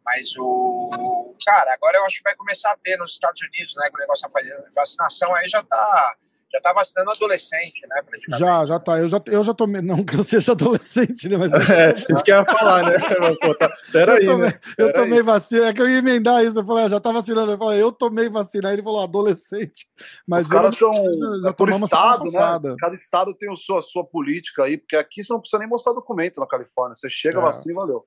[0.04, 1.34] Mas o.
[1.44, 3.88] Cara, agora eu acho que vai começar a ter nos Estados Unidos, né?
[3.90, 6.16] Com o negócio da fa- vacinação aí já tá.
[6.52, 8.02] Já tá vacinando adolescente, né?
[8.02, 8.38] praticamente.
[8.38, 8.98] Já, já tá.
[8.98, 9.82] Eu já, eu já tomei.
[9.82, 11.36] Não que eu seja adolescente, né?
[11.36, 12.96] Mas É, isso que eu ia falar, né?
[13.42, 14.60] Pô, tá, peraí, eu tomei, né?
[14.78, 15.66] eu tomei vacina.
[15.66, 16.58] É que eu ia emendar isso.
[16.60, 17.52] Eu falei, ah, já tá vacinando.
[17.52, 18.68] Eu falei, eu tomei vacina.
[18.68, 19.86] Aí ele falou, adolescente.
[20.26, 21.42] Mas Os caras eu- estão.
[21.42, 22.76] já É por estado, né?
[22.78, 25.68] Cada estado tem a sua, a sua política aí, porque aqui você não precisa nem
[25.68, 26.94] mostrar documento na Califórnia.
[26.94, 27.42] Você chega, É.
[27.42, 28.06] vacina e valeu.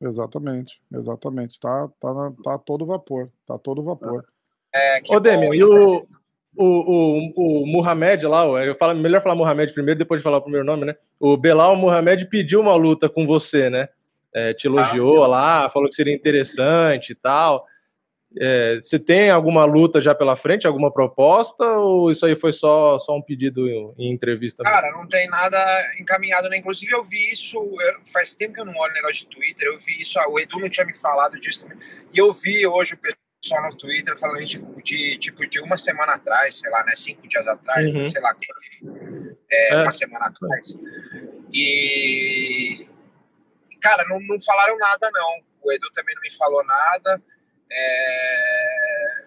[0.00, 1.58] Exatamente, exatamente.
[1.60, 3.30] Tá, tá, tá todo vapor.
[3.46, 4.24] Tá todo vapor.
[4.74, 6.04] É, que Ô, Demian, e o,
[6.56, 10.42] o, o, o Muhammad lá, eu falo, melhor falar Muhammad primeiro, depois de falar o
[10.42, 10.96] primeiro nome, né?
[11.18, 13.88] O Belal Muhammad pediu uma luta com você, né?
[14.32, 17.66] É, te elogiou lá, falou que seria interessante e tal.
[18.36, 22.98] É, você tem alguma luta já pela frente, alguma proposta, ou isso aí foi só,
[22.98, 24.64] só um pedido em, entrevista?
[24.64, 25.58] Cara, não tem nada
[26.00, 26.56] encaminhado, né?
[26.56, 27.60] Inclusive, eu vi isso.
[28.12, 29.68] faz tempo que eu não olho negócio de Twitter.
[29.68, 30.18] Eu vi isso.
[30.18, 31.78] ah, O Edu não tinha me falado disso também.
[32.12, 36.14] E eu vi hoje o pessoal no Twitter falando de, de tipo de uma semana
[36.14, 36.92] atrás, sei lá, né?
[36.94, 38.04] Cinco dias atrás, Uhum.
[38.04, 38.34] sei lá.
[39.50, 39.82] É, É.
[39.82, 40.74] Uma semana atrás.
[41.52, 42.88] E.
[43.80, 45.42] Cara, não, não falaram nada, não.
[45.62, 47.22] O Edu também não me falou nada.
[47.70, 49.24] É,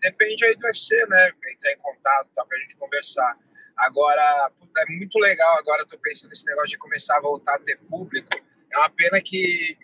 [0.00, 1.32] Depende aí do UFC, né?
[1.52, 3.36] Entrar em contato tá, pra gente conversar.
[3.76, 5.58] Agora, é muito legal.
[5.58, 8.28] Agora eu tô pensando nesse negócio de começar a voltar a ter público.
[8.72, 9.76] É uma pena que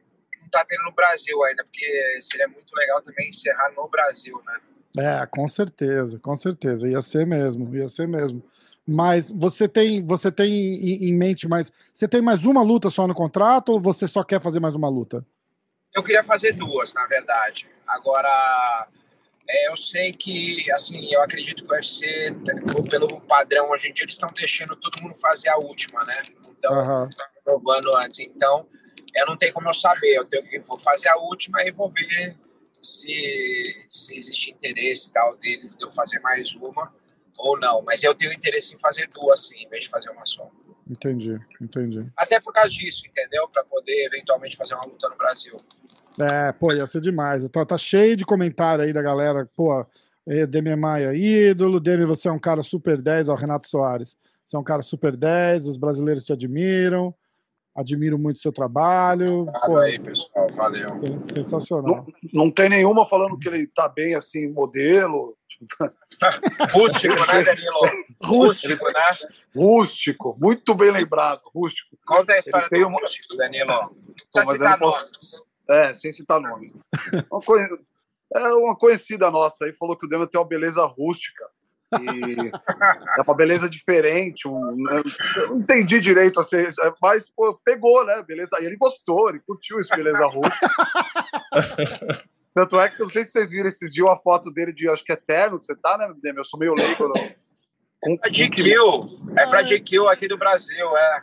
[0.49, 4.61] não tá tendo no Brasil ainda, porque seria muito legal também encerrar no Brasil, né?
[4.99, 6.89] É, com certeza, com certeza.
[6.89, 8.43] Ia ser mesmo, ia ser mesmo.
[8.87, 11.71] Mas você tem, você tem em mente mais.
[11.93, 14.89] Você tem mais uma luta só no contrato ou você só quer fazer mais uma
[14.89, 15.25] luta?
[15.95, 17.69] Eu queria fazer duas, na verdade.
[17.87, 18.89] Agora,
[19.47, 22.35] é, eu sei que, assim, eu acredito que o UFC,
[22.91, 26.23] pelo padrão hoje em dia, eles estão deixando todo mundo fazer a última, né?
[26.51, 27.09] Então,
[27.45, 28.21] provando antes.
[28.21, 28.67] Então,
[29.14, 30.14] eu não tenho como eu saber.
[30.14, 32.37] Eu, tenho, eu vou fazer a última e vou ver
[32.81, 36.92] se, se existe interesse tal deles de eu fazer mais uma
[37.38, 37.83] ou não.
[37.83, 40.51] Mas eu tenho interesse em fazer duas, sim, em vez de fazer uma só.
[40.88, 42.07] Entendi, entendi.
[42.16, 43.47] Até por causa disso, entendeu?
[43.49, 45.55] Para poder eventualmente fazer uma luta no Brasil.
[46.21, 47.47] É, pô, ia ser demais.
[47.51, 49.49] Tá, tá cheio de comentário aí da galera.
[49.55, 49.87] Pô,
[50.27, 51.79] eh, Demi Maia, ídolo.
[51.79, 53.29] Demi, você é um cara super 10.
[53.29, 54.16] Ó, Renato Soares.
[54.42, 55.66] Você é um cara super 10.
[55.66, 57.14] Os brasileiros te admiram.
[57.79, 59.47] Admiro muito seu trabalho.
[59.64, 60.51] Pô, aí, pessoal.
[60.53, 60.88] Valeu.
[61.33, 62.05] sensacional.
[62.33, 65.37] Não tem nenhuma falando que ele tá bem assim, modelo,
[66.73, 68.05] Rústico, né, Danilo?
[68.23, 69.29] Rústico, né?
[69.55, 71.97] rústico, muito bem lembrado, rústico.
[72.07, 73.67] Conta a história Ele tem do uma- rústico, Danilo.
[74.35, 75.43] Não Pô, eu citar não posso- nomes.
[75.69, 76.73] É, sem citar nomes.
[77.31, 77.79] Uma conhe-
[78.35, 81.45] É uma conhecida nossa aí falou que o Demian tem uma beleza rústica.
[81.94, 82.51] E
[83.18, 84.46] é uma beleza diferente.
[84.46, 85.03] Um, né?
[85.37, 86.57] Eu não entendi direito, assim,
[87.01, 88.22] mas pô, pegou, né?
[88.27, 88.59] Beleza.
[88.61, 90.68] E ele gostou, ele curtiu esse beleza rústica.
[92.55, 94.88] Tanto é que eu não sei se vocês viram esses dias a foto dele de
[94.88, 96.12] acho que é terno que você tá, né?
[96.37, 97.05] Eu sou meio leigo.
[97.09, 97.14] Não.
[98.01, 98.74] Com, É que- GQ.
[99.37, 101.22] É pra GQ aqui do Brasil, é.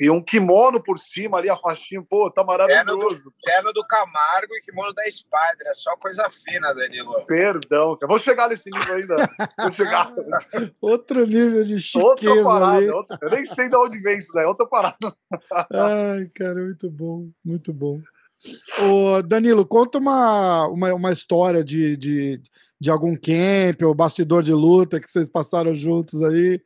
[0.00, 2.84] E um kimono por cima ali, a faixinha, pô, tá maravilhoso.
[2.84, 7.26] Terno do, terno do Camargo e kimono da Spider, é só coisa fina, Danilo.
[7.26, 8.08] Perdão, cara.
[8.08, 9.16] Vou chegar nesse nível ainda.
[9.58, 10.12] Vou chegar.
[10.80, 12.88] Outro nível de chiqueza parada, ali.
[12.90, 14.96] Outra, eu nem sei de onde vem isso daí, outra parada.
[15.72, 18.00] Ai, cara, muito bom, muito bom.
[18.78, 22.40] Ô, Danilo, conta uma, uma, uma história de, de,
[22.80, 26.60] de algum camp ou bastidor de luta que vocês passaram juntos aí.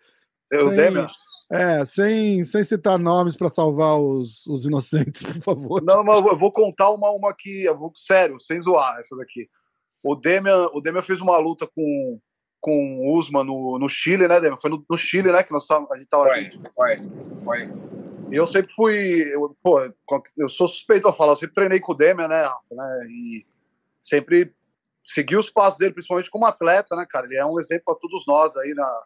[0.53, 1.07] Eu, sem, Demian?
[1.51, 5.83] É, sem, sem citar nomes para salvar os, os inocentes, por favor.
[5.83, 9.49] Não, mas eu vou contar uma, uma aqui, eu vou, sério, sem zoar essa daqui.
[10.03, 12.21] O Demian, o Demian fez uma luta com,
[12.61, 14.59] com o Usman no, no Chile, né, Demian?
[14.61, 16.25] Foi no, no Chile, né, que nós, a gente tava...
[16.25, 16.97] Foi, foi,
[17.43, 17.71] foi.
[18.31, 19.81] E eu sempre fui, eu, pô,
[20.37, 23.47] eu sou suspeito a falar, eu sempre treinei com o Demian, né, Rafa, né, e
[24.03, 24.53] sempre
[25.03, 27.27] segui os passos dele, principalmente como atleta, né, cara?
[27.27, 29.03] Ele é um exemplo para todos nós aí na,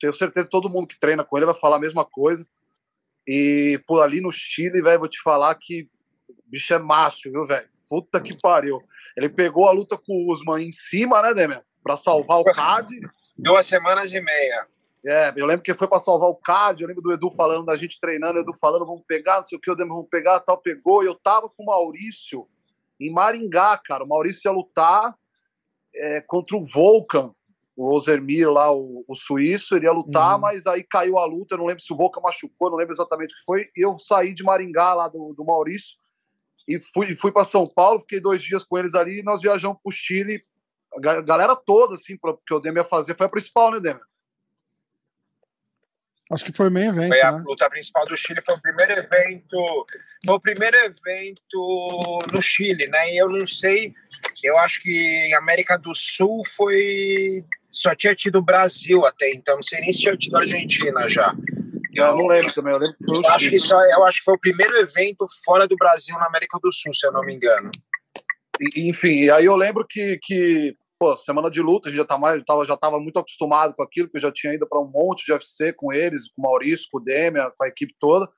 [0.00, 2.46] tenho certeza que todo mundo que treina com ele vai falar a mesma coisa.
[3.26, 5.88] E por ali no Chile, velho, vou te falar que
[6.28, 7.68] o bicho é macho, viu, velho?
[7.88, 8.80] Puta que pariu.
[9.16, 11.64] Ele pegou a luta com o Usman em cima, né, Demer?
[11.82, 12.88] Pra salvar o card.
[13.36, 14.66] Duas semanas e meia.
[15.04, 17.76] É, eu lembro que foi para salvar o card, eu lembro do Edu falando, da
[17.76, 20.58] gente treinando, Edu falando, vamos pegar, não sei o que, o Demer, vamos pegar, tal,
[20.58, 21.02] pegou.
[21.02, 22.48] E eu tava com o Maurício
[22.98, 24.04] em Maringá, cara.
[24.04, 25.14] O Maurício ia lutar
[25.94, 27.32] é, contra o Volcan,
[27.76, 30.40] o Ozermir lá, o, o suíço, ele ia lutar, uhum.
[30.40, 33.34] mas aí caiu a luta, eu não lembro se o Volca machucou, não lembro exatamente
[33.34, 35.96] o que foi, e eu saí de Maringá, lá do, do Maurício,
[36.66, 39.76] e fui, fui para São Paulo, fiquei dois dias com eles ali, e nós viajamos
[39.82, 40.42] para o Chile,
[40.94, 44.00] a galera toda, assim, pra, que o Demi ia fazer, foi a principal, né, Demi?
[46.32, 47.08] Acho que foi o main evento.
[47.08, 47.44] Foi a né?
[47.46, 49.86] luta principal do Chile, foi o primeiro evento.
[50.24, 53.12] Foi o primeiro evento no Chile, né?
[53.12, 53.94] E eu não sei,
[54.42, 57.44] eu acho que em América do Sul foi
[57.80, 61.08] só tinha tido o Brasil até então, não sei nem se tinha tido a Argentina
[61.08, 61.34] já.
[61.94, 64.34] Eu, eu não lembro também, eu lembro eu acho que só, eu acho que foi
[64.34, 67.70] o primeiro evento fora do Brasil na América do Sul, se eu não me engano.
[68.60, 72.18] E, enfim, aí eu lembro que, que pô, semana de luta, a gente já tá
[72.18, 74.90] mais, tava, já tava muito acostumado com aquilo, porque eu já tinha ido para um
[74.90, 78.28] monte de UFC com eles, com o Maurício, com o Demian, com a equipe toda.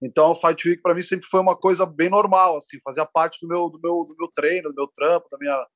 [0.00, 3.38] Então, o Fight Week para mim sempre foi uma coisa bem normal, assim, fazia parte
[3.40, 5.66] do meu, do meu, do meu treino, do meu trampo, da minha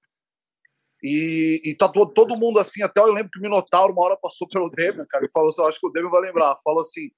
[1.02, 4.16] e, e tá todo, todo mundo assim, até eu lembro que o Minotauro uma hora
[4.16, 6.80] passou pelo Demian, cara, e falou assim, eu acho que o Demian vai lembrar, falou
[6.80, 7.10] assim,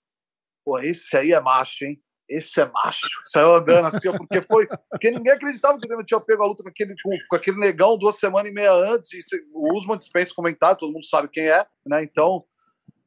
[0.65, 2.01] pô, esse aí é macho, hein?
[2.27, 3.21] Esse é macho.
[3.27, 4.67] Saiu andando assim, porque foi.
[4.91, 7.59] Porque ninguém acreditava que o Demian tinha pego a luta com aquele, com, com, aquele
[7.59, 9.11] negão duas semanas e meia antes.
[9.13, 9.21] E
[9.53, 12.03] o Usman dispensa comentário, todo mundo sabe quem é, né?
[12.03, 12.45] Então.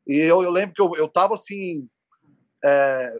[0.06, 1.90] E eu, eu lembro que eu, eu tava assim.
[2.64, 3.20] É,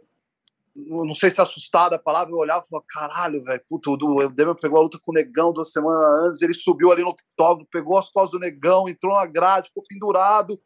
[0.86, 4.54] não sei se assustada a palavra, eu olhava e falava, caralho, velho, puto, o Demian
[4.54, 7.98] pegou a luta com o Negão duas semanas antes, ele subiu ali no octógono, pegou
[7.98, 10.60] as costas do Negão, entrou na grade, ficou pendurado,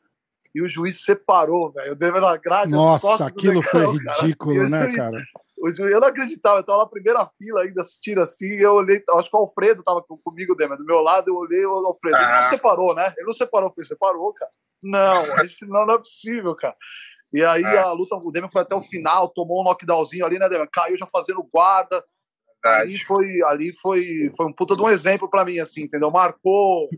[0.54, 2.70] e o juiz separou, velho, o Demian na grade.
[2.70, 4.68] Nossa, aquilo Negão, foi ridículo, cara.
[4.68, 5.22] né, cara?
[5.58, 8.74] O juiz, eu não acreditava, eu tava na primeira fila ainda assistindo assim, e eu
[8.74, 12.16] olhei, acho que o Alfredo tava comigo, Demian, do meu lado, eu olhei o Alfredo,
[12.16, 12.20] ah.
[12.20, 12.50] ele não ah.
[12.50, 13.14] separou, né?
[13.16, 14.50] Ele não separou, foi separou, cara.
[14.82, 16.76] Não, a gente, não, não é possível, cara.
[17.32, 17.78] E aí é.
[17.78, 20.68] a luta, o Demian foi até o final, tomou um knockdownzinho ali, né, Demian?
[20.70, 22.04] Caiu já fazendo guarda.
[22.62, 22.90] Verdade.
[22.90, 26.10] Ali foi, ali foi, foi um puta de um exemplo para mim, assim, entendeu?
[26.10, 26.88] Marcou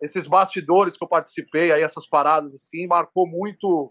[0.00, 3.90] esses bastidores que eu participei, aí essas paradas, assim, marcou muito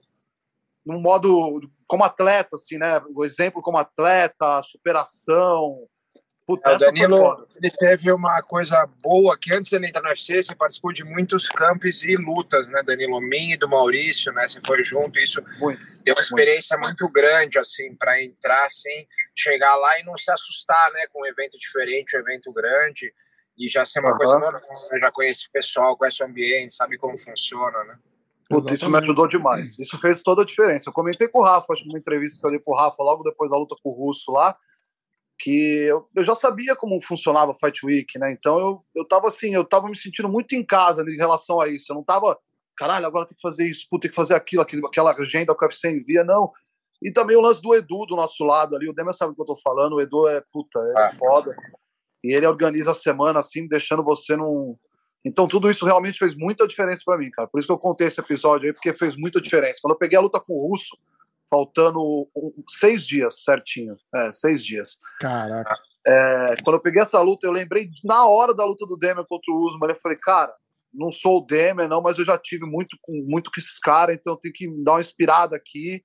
[0.86, 3.02] num modo como atleta, assim, né?
[3.14, 5.88] O exemplo como atleta, superação,
[6.48, 10.44] Puta, é, o Danilo ele teve uma coisa boa que antes ele entrar no UFC,
[10.44, 13.20] você participou de muitos campos e lutas, né, Danilo?
[13.20, 14.48] Mim e do Maurício, né?
[14.48, 19.08] Você foi junto, isso muito, deu uma experiência muito, muito grande, assim, para entrar, assim,
[19.34, 23.12] chegar lá e não se assustar, né, com um evento diferente, um evento grande,
[23.58, 24.18] e já ser uma uhum.
[24.18, 25.00] coisa normal, né?
[25.00, 27.98] Já conhece o pessoal, conhece o ambiente, sabe como funciona, né?
[28.48, 29.80] Puta, isso me ajudou demais.
[29.80, 30.90] Isso fez toda a diferença.
[30.90, 33.24] Eu comentei com o Rafa, acho que numa entrevista que eu dei pro Rafa logo
[33.24, 34.56] depois da luta com o Russo lá
[35.38, 38.32] que eu, eu, já sabia como funcionava o Fight Week, né?
[38.32, 41.68] Então eu, eu tava assim, eu tava me sentindo muito em casa em relação a
[41.68, 41.92] isso.
[41.92, 42.38] Eu não tava,
[42.78, 45.64] caralho, agora tem que fazer isso, puta, tem que fazer aquilo, aquilo aquela agenda que
[45.64, 46.52] o UFC envia, não.
[47.02, 49.42] E também o lance do Edu do nosso lado ali, o Demer sabe o que
[49.42, 51.12] eu tô falando, o Edu é puta, é ah.
[51.18, 51.56] foda.
[52.24, 54.78] E ele organiza a semana assim, deixando você num.
[55.24, 57.48] Então tudo isso realmente fez muita diferença para mim, cara.
[57.48, 59.80] Por isso que eu contei esse episódio aí, porque fez muita diferença.
[59.82, 60.98] Quando eu peguei a luta com o Russo,
[61.50, 62.28] faltando
[62.70, 63.96] seis dias certinho.
[64.14, 64.98] É, seis dias.
[65.20, 65.76] Caraca.
[66.08, 69.52] É, quando eu peguei essa luta, eu lembrei na hora da luta do Demian contra
[69.52, 69.90] o Usman.
[69.90, 70.54] Eu falei, cara,
[70.94, 74.16] não sou o Demian, não, mas eu já tive muito com muito com esses caras,
[74.16, 76.04] então eu tenho que dar uma inspirada aqui.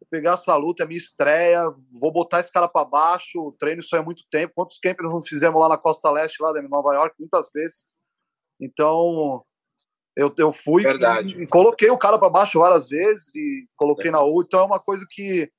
[0.00, 1.62] Vou pegar essa luta, é minha estreia,
[1.98, 3.40] vou botar esse cara para baixo.
[3.40, 4.52] O treino isso é muito tempo.
[4.54, 7.86] Quantos campers não fizemos lá na Costa Leste, lá em Nova York, muitas vezes.
[8.60, 9.42] Então,
[10.16, 14.22] eu, eu fui e, e, coloquei o cara para baixo várias vezes e coloquei na
[14.22, 14.42] U.
[14.42, 15.50] Então é uma coisa que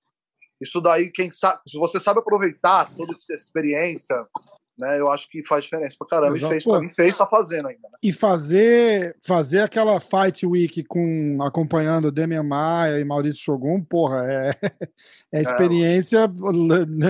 [0.59, 4.15] isso daí, quem sabe, se você sabe aproveitar toda essa experiência,
[4.77, 4.99] né?
[4.99, 6.37] Eu acho que faz diferença pra caramba.
[6.37, 6.53] Exato.
[6.53, 7.81] E fez, pra mim, fez, tá fazendo ainda.
[7.83, 7.97] Né?
[8.03, 14.51] E fazer, fazer aquela Fight Week com, acompanhando Demian Maia e Maurício Shogun, porra, é,
[15.33, 16.29] é experiência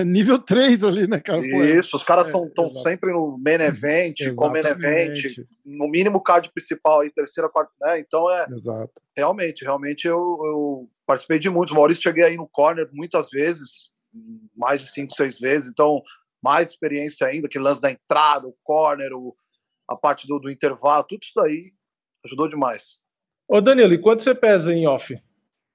[0.06, 1.44] nível 3 ali, né, cara?
[1.44, 2.82] É- Isso, os caras estão exato.
[2.82, 5.18] sempre no main event, com main event,
[5.64, 8.00] no mínimo card principal aí, terceira, quarta, né?
[8.00, 8.92] Então é Exato.
[9.16, 11.74] realmente, realmente eu, eu participei de muitos.
[11.74, 13.90] Maurício cheguei aí no corner muitas vezes,
[14.56, 16.02] mais de cinco, seis vezes, então
[16.42, 19.36] mais experiência ainda, aquele lance da entrada, o corner, o,
[19.88, 21.72] a parte do, do intervalo, tudo isso daí
[22.24, 22.98] ajudou demais.
[23.48, 25.14] Ô, Danilo, e quanto você pesa em off?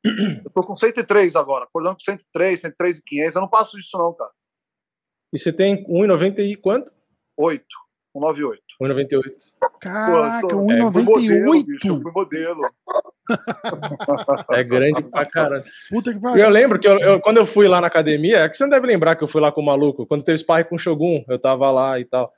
[0.06, 3.98] Eu tô com 103 agora, acordando com 103, 103 e 500, eu não passo disso
[3.98, 4.32] não, cara.
[5.34, 6.92] E você tem 1,90 e quanto?
[7.38, 7.66] 8,
[8.14, 8.62] 198.
[8.82, 9.54] 1,98.
[9.80, 12.02] Caraca, Pô, eu é, fui modelo, bicho, eu 1,98?
[12.02, 12.62] fui modelo.
[14.52, 15.64] É grande pra caralho.
[15.90, 16.44] Puta que pariu.
[16.44, 18.70] eu lembro que eu, eu- quando eu fui lá na academia, é que você não
[18.70, 21.24] deve lembrar que eu fui lá com o maluco, quando teve sparring com o Shogun,
[21.28, 22.32] eu tava lá e tal.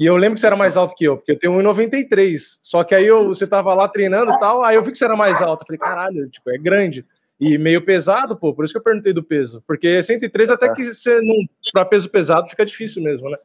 [0.00, 2.58] E eu lembro que você era mais alto que eu, porque eu tenho 1,93.
[2.62, 5.04] Só que aí eu, você tava lá treinando e tal, aí eu vi que você
[5.04, 5.62] era mais alto.
[5.62, 7.06] Eu falei, caralho, tipo, é grande.
[7.38, 9.62] E meio pesado, pô, por isso que eu perguntei do peso.
[9.66, 11.36] Porque 103 até que você não.
[11.72, 13.36] Pra peso pesado fica difícil mesmo, né?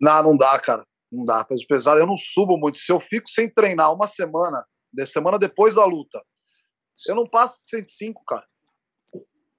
[0.00, 0.84] Não, não dá, cara.
[1.10, 1.42] Não dá.
[1.44, 2.78] Peso pesado, eu não subo muito.
[2.78, 6.20] Se eu fico sem treinar uma semana, de semana depois da luta,
[7.06, 8.46] eu não passo de 105, cara.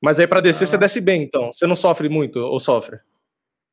[0.01, 0.67] Mas aí pra descer Ah.
[0.67, 1.51] você desce bem, então.
[1.51, 2.99] Você não sofre muito ou sofre?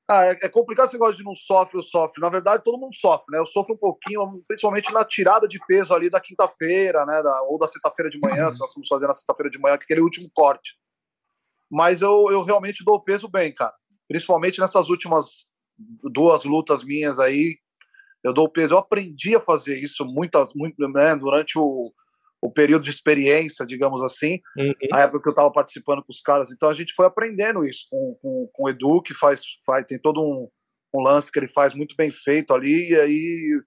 [0.09, 2.21] Ah, é, é complicado esse negócio de não sofre ou sofre.
[2.21, 3.39] Na verdade, todo mundo sofre, né?
[3.39, 7.23] Eu sofro um pouquinho, principalmente na tirada de peso ali da quinta-feira, né?
[7.23, 9.85] Da, ou da sexta-feira de manhã, se nós vamos fazer na sexta-feira de manhã, que
[9.85, 10.77] é aquele último corte.
[11.71, 13.73] Mas eu, eu realmente dou peso bem, cara.
[14.07, 15.47] Principalmente nessas últimas
[16.03, 17.57] duas lutas minhas aí,
[18.23, 18.75] eu dou peso.
[18.75, 21.17] Eu aprendi a fazer isso muitas, muito, né?
[21.17, 21.93] Durante o,
[22.45, 24.73] o período de experiência, digamos assim Uhum.
[24.93, 26.51] a época que eu estava participando com os caras.
[26.53, 29.99] Então a gente foi aprendendo isso com, com, com o Edu, que faz, faz tem
[29.99, 30.49] todo um,
[30.95, 33.61] um lance que ele faz muito bem feito ali, e aí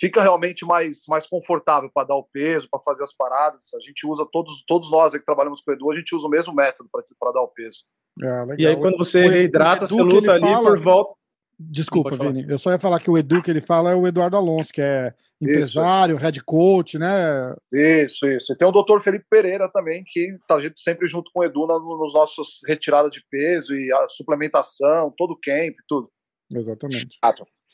[0.00, 3.64] fica realmente mais, mais confortável para dar o peso, para fazer as paradas.
[3.74, 6.30] A gente usa, todos, todos nós que trabalhamos com o Edu, a gente usa o
[6.30, 7.84] mesmo método para dar o peso.
[8.22, 8.56] É, legal.
[8.58, 11.17] E aí quando você O- o reidrata, Edu você luta ali fala- por volta.
[11.58, 12.16] Desculpa.
[12.16, 12.46] Vini.
[12.48, 14.80] Eu só ia falar que o Edu que ele fala é o Eduardo Alonso, que
[14.80, 17.54] é empresário, head coach, né?
[17.72, 18.52] Isso, isso.
[18.52, 22.14] E tem o doutor Felipe Pereira também, que tá sempre junto com o Edu nos
[22.14, 26.10] nossos retiradas de peso e a suplementação, todo o camp, tudo.
[26.50, 27.18] Exatamente.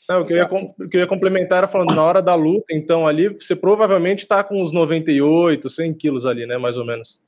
[0.07, 0.49] Não, o que eu ia,
[0.93, 4.61] eu ia complementar era falando, na hora da luta, então ali, você provavelmente está com
[4.61, 7.19] uns 98, 100 quilos ali, né, mais ou menos.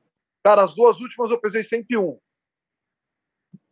[0.44, 2.18] Cara, as duas últimas eu pesei 101.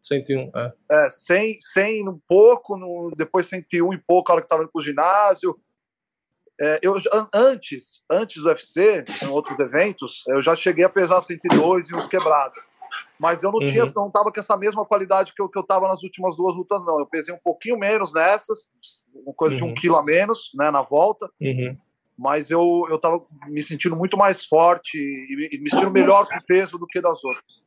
[0.07, 0.73] 101, é.
[0.91, 4.71] É, 100, 100 um pouco, no, depois 101 e pouco, a hora que estava indo
[4.71, 5.57] pro ginásio.
[6.59, 6.95] É, eu,
[7.33, 12.07] antes, antes do UFC, em outros eventos, eu já cheguei a pesar 102 e uns
[12.07, 12.57] quebrados.
[13.19, 13.65] Mas eu não Uhum.
[13.65, 16.55] tinha, não tava com essa mesma qualidade que eu, que eu tava nas últimas duas
[16.55, 16.97] lutas, não.
[16.99, 18.69] Eu pesei um pouquinho menos nessas,
[19.13, 19.73] uma coisa de um Uhum.
[19.73, 21.29] quilo a menos, né, na volta.
[21.41, 21.77] Uhum.
[22.17, 26.25] Mas eu, eu tava me sentindo muito mais forte e, me- e me sentindo melhor
[26.25, 27.63] com o peso do que das outras.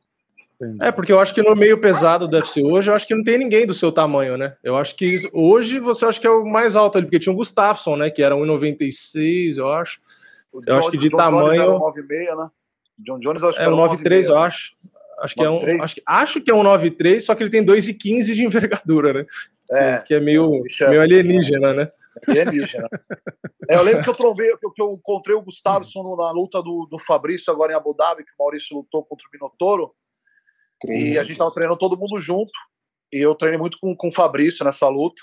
[0.61, 0.77] Entendi.
[0.83, 3.23] É, porque eu acho que no meio pesado do UFC hoje, eu acho que não
[3.23, 4.57] tem ninguém do seu tamanho, né?
[4.61, 7.35] Eu acho que hoje você acha que é o mais alto ali, porque tinha o
[7.37, 10.01] Gustafsson, né, que era 1,96, eu acho.
[10.51, 12.49] O Eu acho que de John Jones tamanho- era um 9,6, né?
[12.97, 14.41] John Jones acho que É era um um 9,3, 9,6, eu né?
[14.47, 14.75] acho.
[15.21, 15.81] Acho que, é um, 9,3?
[15.83, 19.25] acho, que- acho que é um 9,3, só que ele tem 2,15 de envergadura, né?
[19.71, 21.91] É, Que é meio, é- meio alienígena, né?
[22.27, 22.89] alienígena.
[23.69, 26.31] É, eu lembro que eu, trovei, que eu- que eu encontrei o Gustafsson no- na
[26.31, 29.93] luta do, do Fabrício agora em Abu Dhabi, que o Maurício lutou contra o Minotouro.
[30.87, 32.51] E a gente tava treinando todo mundo junto.
[33.11, 35.21] E eu treinei muito com, com o Fabrício nessa luta.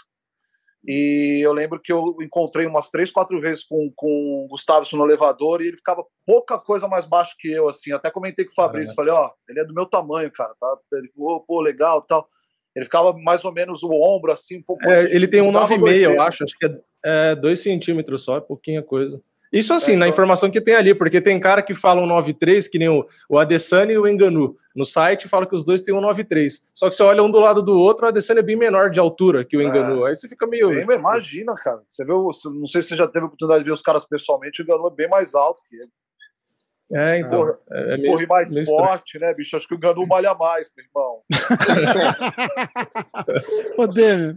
[0.86, 5.04] E eu lembro que eu encontrei umas três, quatro vezes com, com o Gustafsson no
[5.04, 7.92] elevador e ele ficava pouca coisa mais baixo que eu, assim.
[7.92, 10.78] Até comentei com o Fabrício, falei, ó, ele é do meu tamanho, cara, tá?
[10.92, 12.28] Ele falou, pô, legal tal.
[12.74, 14.88] Ele ficava mais ou menos o ombro, assim, um pouco.
[14.88, 16.44] É, ele tem um Dava 9,5, dois eu acho.
[16.44, 16.66] Acho que
[17.04, 19.20] é 2 centímetros só, é pouquinha coisa.
[19.58, 22.06] Isso assim, É, na então- informação que tem ali, porque tem cara que fala um
[22.06, 24.56] 9,3, que nem o, o Adesanya e o Enganu.
[24.74, 26.60] No site fala que os dois têm um 9,3.
[26.74, 29.00] Só que você olha um do lado do outro, o Adesanya é bem menor de
[29.00, 30.04] altura que o Enganu.
[30.04, 30.68] Aí você fica meio.
[30.86, 31.80] Bem, imagina, cara.
[31.88, 34.60] Você viu, não sei se você já teve a oportunidade de ver os caras pessoalmente,
[34.62, 35.90] o Ganu é bem mais alto que ele.
[36.92, 37.40] É, então.
[37.40, 38.86] Porra, é, é meio, Corre mais meio estranho.
[38.86, 39.56] forte, né, bicho?
[39.56, 41.20] Acho que o Ganu malha mais, meu irmão.
[43.76, 44.36] Ô, Demi,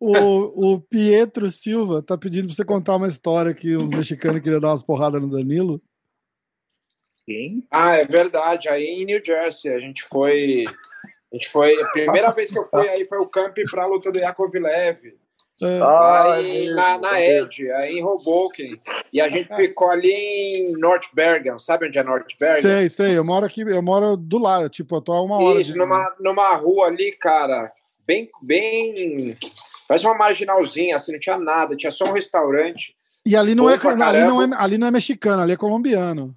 [0.00, 4.60] o, o Pietro Silva tá pedindo pra você contar uma história que os mexicanos queriam
[4.60, 5.80] dar umas porradas no Danilo.
[7.26, 7.66] Quem?
[7.70, 8.68] Ah, é verdade.
[8.68, 10.64] Aí em New Jersey, a gente foi.
[11.30, 11.78] A gente foi.
[11.82, 15.14] A primeira vez que eu fui aí foi o camp pra luta do Yakovlev.
[15.60, 15.80] É.
[15.82, 18.80] Aí, na, na Edge, aí em Hoboken.
[19.12, 21.58] E a gente ficou ali em North Bergen.
[21.58, 22.62] Sabe onde é North Bergen?
[22.62, 23.18] Sei, sei.
[23.18, 24.68] Eu moro aqui, eu moro do lado.
[24.68, 25.60] Tipo, eu tô a uma hora.
[25.60, 25.78] Isso, de...
[25.78, 27.72] numa, numa rua ali, cara,
[28.06, 29.36] bem, bem.
[29.88, 32.94] Parece uma marginalzinha, assim, não tinha nada, tinha só um restaurante.
[33.24, 36.36] E ali não, é, ali não é, ali não é mexicano, ali é colombiano.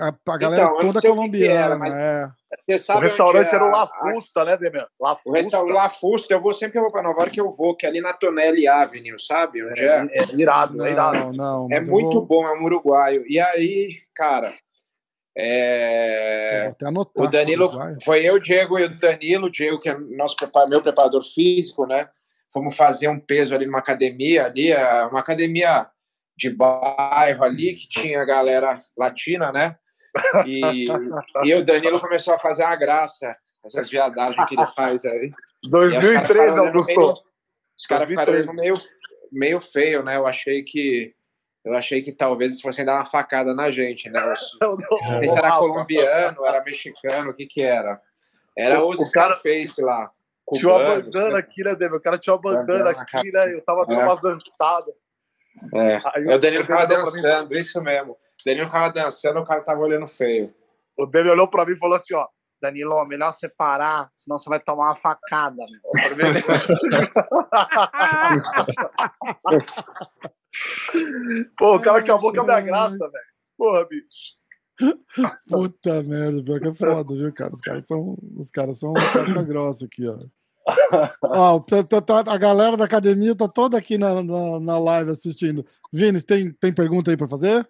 [0.00, 1.80] A, a galera então, toda colombiana.
[1.80, 2.34] Que era,
[2.68, 2.94] é.
[2.94, 4.44] o restaurante é era o La Fusta, a...
[4.44, 4.86] né, Demian?
[5.00, 5.30] La Fusta.
[5.30, 7.74] O restaurante La Fusta, eu vou sempre que eu vou para Nova York, eu vou,
[7.74, 9.64] que é ali na Tonelli Avenue, sabe?
[9.64, 11.32] Onde é, é, é irado, não, é irado.
[11.32, 12.26] Não, é muito vou...
[12.26, 13.24] bom, é um uruguaio.
[13.26, 14.52] E aí, cara,
[15.36, 16.74] é...
[17.14, 17.70] o Danilo,
[18.04, 20.36] foi eu, Diego e o Danilo, o Diego, que é nosso,
[20.68, 22.08] meu preparador físico, né?
[22.52, 24.72] Fomos fazer um peso ali numa academia, ali,
[25.10, 25.86] uma academia
[26.36, 29.76] de bairro ali, que tinha galera latina, né?
[30.46, 30.86] E,
[31.44, 35.30] e o Danilo começou a fazer uma graça, essas viadagens que ele faz aí.
[35.64, 37.22] 2003, Augusto.
[37.76, 38.74] Os caras ficaram meio,
[39.30, 40.16] meio feio, né?
[40.16, 41.14] Eu achei que
[41.64, 44.20] eu achei que talvez fossem dar uma facada na gente, né?
[44.60, 48.00] Não, não sei se era colombiano, era mexicano, o que que era?
[48.56, 50.10] Era o, os cara fez lá.
[50.54, 51.98] Tinha uma bandana aqui, né, Débora?
[51.98, 53.54] O cara tinha uma bandana aqui, né?
[53.54, 54.04] Eu tava dando é.
[54.04, 54.94] umas dançadas.
[55.74, 58.12] É, Aí, o Danilo ficava dançando, isso mesmo.
[58.12, 60.54] O Danilo ficava dançando, o cara tava olhando feio.
[60.96, 62.26] O Danilo olhou pra mim e falou assim, ó,
[62.60, 65.64] Danilo, melhor você parar, senão você vai tomar uma facada.
[71.56, 73.24] Pô, o cara acabou com a minha graça, velho.
[73.56, 74.38] Porra, bicho.
[75.48, 77.52] Puta merda, pior que é foda, viu, cara?
[77.52, 80.18] Os caras são, os caras são casca grossa aqui, ó.
[81.22, 81.64] Ó,
[82.26, 85.64] a galera da academia tá toda aqui na, na, na live assistindo.
[85.92, 87.66] Vini, tem, tem pergunta aí para fazer?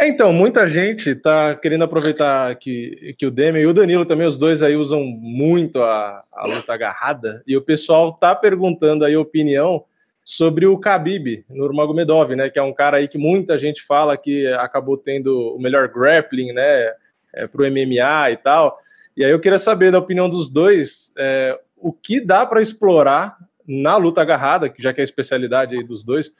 [0.00, 4.26] É, então, muita gente tá querendo aproveitar que, que o Demi e o Danilo também,
[4.26, 9.16] os dois aí usam muito a, a luta agarrada, e o pessoal tá perguntando aí
[9.16, 9.84] opinião
[10.24, 14.46] sobre o Khabib Nurmagomedov, né, que é um cara aí que muita gente fala que
[14.54, 16.92] acabou tendo o melhor grappling, né,
[17.34, 18.78] é, pro MMA e tal.
[19.16, 23.36] E aí eu queria saber da opinião dos dois, é, o que dá para explorar
[23.66, 26.32] na luta agarrada, que já que é a especialidade aí dos dois,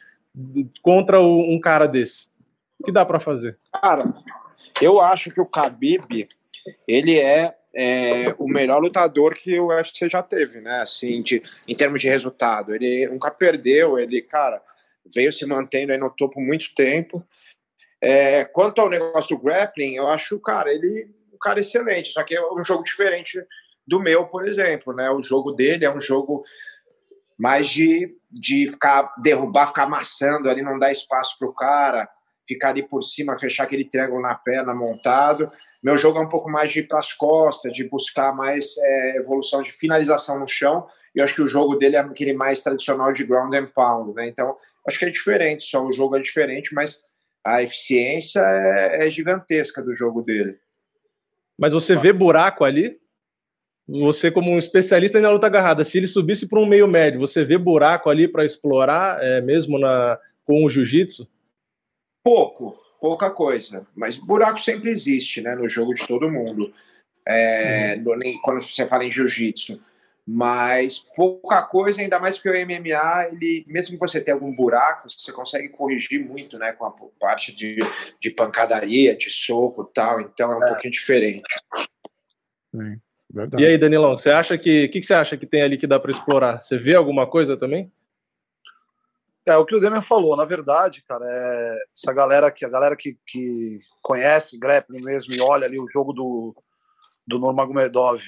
[0.81, 2.29] contra um cara desse.
[2.79, 3.59] O que dá para fazer?
[3.81, 4.13] Cara,
[4.81, 6.29] eu acho que o Khabib,
[6.87, 10.81] ele é é, o melhor lutador que o UFC já teve, né?
[10.81, 12.75] Assim, de, em termos de resultado.
[12.75, 14.63] Ele nunca perdeu, ele, cara,
[15.15, 17.25] veio se mantendo aí no topo muito tempo.
[18.01, 22.37] É, quanto ao negócio do grappling, eu acho, cara, ele um cara excelente, só que
[22.37, 23.43] é um jogo diferente
[23.87, 25.11] do meu, por exemplo, né?
[25.11, 26.45] O jogo dele é um jogo
[27.39, 32.09] mais de, de ficar derrubar, ficar amassando ali, não dar espaço para o cara,
[32.47, 35.51] ficar ali por cima, fechar aquele triângulo na perna montado.
[35.83, 39.17] Meu jogo é um pouco mais de ir para as costas, de buscar mais é,
[39.17, 40.87] evolução de finalização no chão.
[41.15, 44.15] E eu acho que o jogo dele é aquele mais tradicional de ground and pound,
[44.15, 44.29] né?
[44.29, 44.57] Então,
[44.87, 47.03] acho que é diferente, só o jogo é diferente, mas
[47.45, 50.57] a eficiência é, é gigantesca do jogo dele.
[51.59, 53.02] Mas você vê buraco ali?
[53.89, 57.45] Você, como um especialista na luta agarrada, se ele subisse para um meio médio, você
[57.45, 61.29] vê buraco ali para explorar, é, mesmo na, com o jiu-jitsu?
[62.25, 63.87] Pouco, pouca coisa.
[63.95, 66.73] Mas buraco sempre existe, né, no jogo de todo mundo.
[67.27, 68.17] É, uhum.
[68.17, 69.81] no, quando você fala em jiu-jitsu.
[70.25, 75.09] Mas pouca coisa, ainda mais porque o MMA, ele, mesmo que você tenha algum buraco,
[75.11, 77.79] você consegue corrigir muito, né, com a parte de,
[78.21, 80.21] de pancadaria, de soco e tal.
[80.21, 80.67] Então é um é.
[80.69, 81.43] pouquinho diferente.
[83.33, 84.85] Sim, e aí, Danilão, você acha que.
[84.85, 86.63] O que, que você acha que tem ali que dá para explorar?
[86.63, 87.91] Você vê alguma coisa também?
[89.45, 92.95] É o que o Demian falou, na verdade, cara, é essa galera que a galera
[92.95, 96.55] que, que conhece grappling mesmo e olha ali o jogo do
[97.27, 98.23] do Nurmagomedov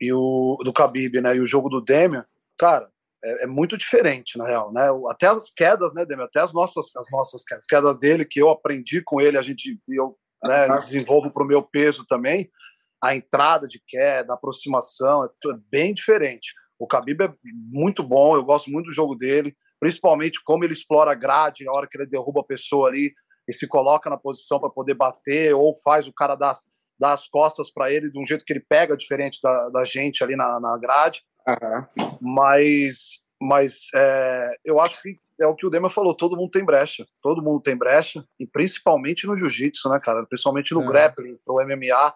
[0.00, 2.24] e o do Khabib, né, e o jogo do Demian,
[2.56, 2.88] cara,
[3.22, 4.88] é, é, muito diferente na real, né?
[5.08, 8.40] Até as quedas, né, Demian, até as nossas as nossas quedas, as quedas dele que
[8.40, 12.50] eu aprendi com ele, a gente eu né, desenvolvo para o meu peso também,
[13.02, 16.52] a entrada de queda, a aproximação, é, é bem diferente.
[16.78, 21.12] O Khabib é muito bom, eu gosto muito do jogo dele principalmente como ele explora
[21.12, 23.12] a grade na hora que ele derruba a pessoa ali
[23.48, 26.52] e se coloca na posição para poder bater, ou faz o cara dar,
[26.98, 30.22] dar as costas para ele de um jeito que ele pega diferente da, da gente
[30.22, 31.22] ali na, na grade.
[31.46, 32.16] Uhum.
[32.20, 36.64] Mas, mas é, eu acho que é o que o Dema falou, todo mundo tem
[36.64, 40.26] brecha, todo mundo tem brecha, e principalmente no jiu-jitsu, né, cara?
[40.26, 40.86] Principalmente no é.
[40.86, 42.12] grappling, pro MMA,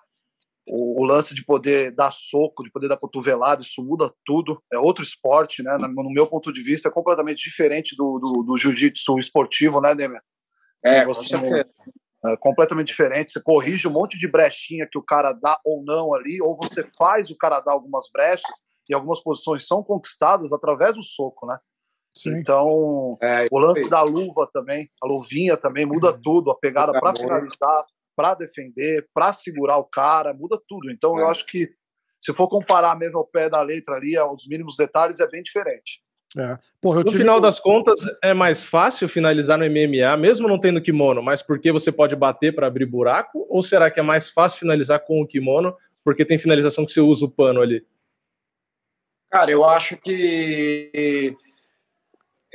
[0.66, 4.62] o, o, lance de poder dar soco, de poder dar cotovelada, isso muda tudo.
[4.72, 5.76] É outro esporte, né?
[5.78, 10.22] No meu ponto de vista, é completamente diferente do, do, do jiu-jitsu esportivo, né, Demer?
[10.84, 11.36] É, você,
[12.24, 13.32] é completamente diferente.
[13.32, 16.84] Você corrige um monte de brechinha que o cara dá ou não ali, ou você
[16.96, 21.58] faz o cara dar algumas brechas e algumas posições são conquistadas através do soco, né?
[22.14, 22.36] Sim.
[22.36, 26.20] Então, é, o lance da luva também, a luvinha também muda uhum.
[26.22, 27.86] tudo, a pegada para finalizar,
[28.22, 30.92] para defender, para segurar o cara, muda tudo.
[30.92, 31.22] Então, é.
[31.22, 31.68] eu acho que
[32.20, 36.00] se for comparar mesmo ao pé da letra ali, aos mínimos detalhes, é bem diferente.
[36.38, 36.56] É.
[36.80, 41.20] Porra, no final das contas, é mais fácil finalizar no MMA, mesmo não tendo kimono,
[41.20, 43.44] mas porque você pode bater para abrir buraco?
[43.50, 47.00] Ou será que é mais fácil finalizar com o kimono, porque tem finalização que você
[47.00, 47.84] usa o pano ali?
[49.32, 51.34] Cara, eu acho que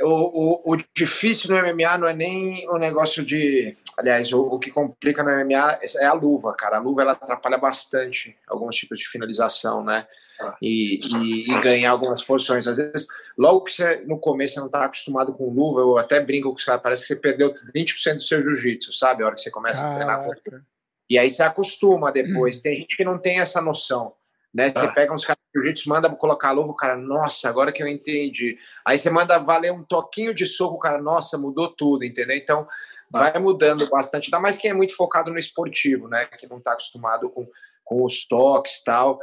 [0.02, 3.72] o, o, o, difícil no MMA não é nem o negócio de.
[3.98, 6.78] Aliás, o, o, que complica no MMA é a luva, cara.
[6.78, 10.08] A luva ela atrapalha bastante alguns tipos de finalização, né?
[10.39, 10.56] Ah.
[10.62, 12.68] E, e, e, ganhar algumas posições.
[12.68, 16.20] Às vezes, logo que você no começo você não está acostumado com luva, eu até
[16.20, 19.24] brinco com os caras, parece que você perdeu 20% do seu jiu-jitsu, sabe?
[19.24, 20.32] A hora que você começa Caraca.
[20.32, 20.66] a treinar.
[21.10, 22.60] E aí você acostuma depois.
[22.60, 24.14] Tem gente que não tem essa noção.
[24.54, 24.72] Né?
[24.76, 24.91] Você ah.
[24.91, 28.58] pega uns caras de jiu-jitsu, manda colocar luva, o cara, nossa, agora que eu entendi.
[28.86, 32.36] Aí você manda valer um toquinho de soco, o cara, nossa, mudou tudo, entendeu?
[32.36, 32.68] Então
[33.14, 33.20] ah.
[33.20, 36.26] vai mudando bastante, ainda mais quem é muito focado no esportivo, né?
[36.26, 37.48] Que não está acostumado com,
[37.84, 39.20] com os toques e tal.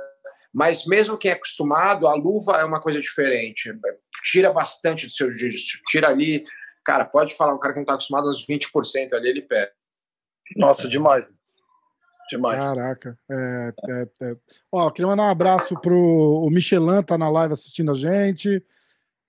[0.53, 3.73] Mas mesmo quem é acostumado, a luva é uma coisa diferente.
[4.23, 5.81] Tira bastante do seu jiu-jitsu.
[5.87, 6.45] Tira ali,
[6.85, 9.73] cara, pode falar, um cara que não está acostumado, uns 20% ali ele pega.
[10.57, 11.31] Nossa, demais.
[12.31, 12.65] Demais.
[12.65, 13.19] Caraca.
[13.31, 14.37] É, é, é.
[14.73, 18.63] Ó, queria mandar um abraço pro o Michelin, tá na live assistindo a gente.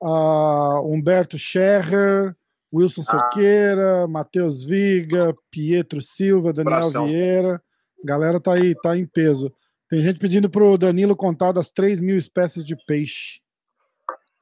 [0.02, 2.36] Uh, Humberto Scherrer,
[2.74, 3.12] Wilson ah.
[3.12, 7.06] Cerqueira, Matheus Viga, Pietro Silva, Daniel Abração.
[7.08, 7.62] Vieira.
[8.04, 9.52] Galera tá aí, tá em peso.
[9.90, 13.42] Tem gente pedindo pro Danilo contar das 3 mil espécies de peixe.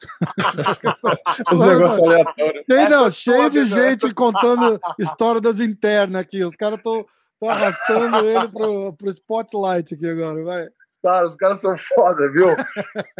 [1.51, 2.65] Os negócios aleatórios.
[2.67, 6.43] Tem, não, cheio de gente contando história das internas aqui.
[6.43, 7.07] Os caras estão Tô
[7.49, 10.69] arrastando ele pro, pro spotlight aqui agora, vai.
[11.03, 12.47] Cara, os caras são foda, viu?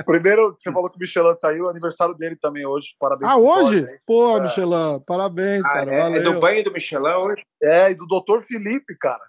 [0.05, 2.95] Primeiro, você falou que o Michelin tá aí, o aniversário dele também hoje.
[2.97, 3.29] Parabéns.
[3.29, 3.85] Ah, hoje?
[4.05, 4.41] Pô, é.
[4.41, 5.93] Michelin, parabéns, ah, cara.
[5.93, 6.21] É, valeu.
[6.21, 7.43] é do banho do Michelin hoje?
[7.61, 8.41] É, e do Dr.
[8.47, 9.21] Felipe, cara.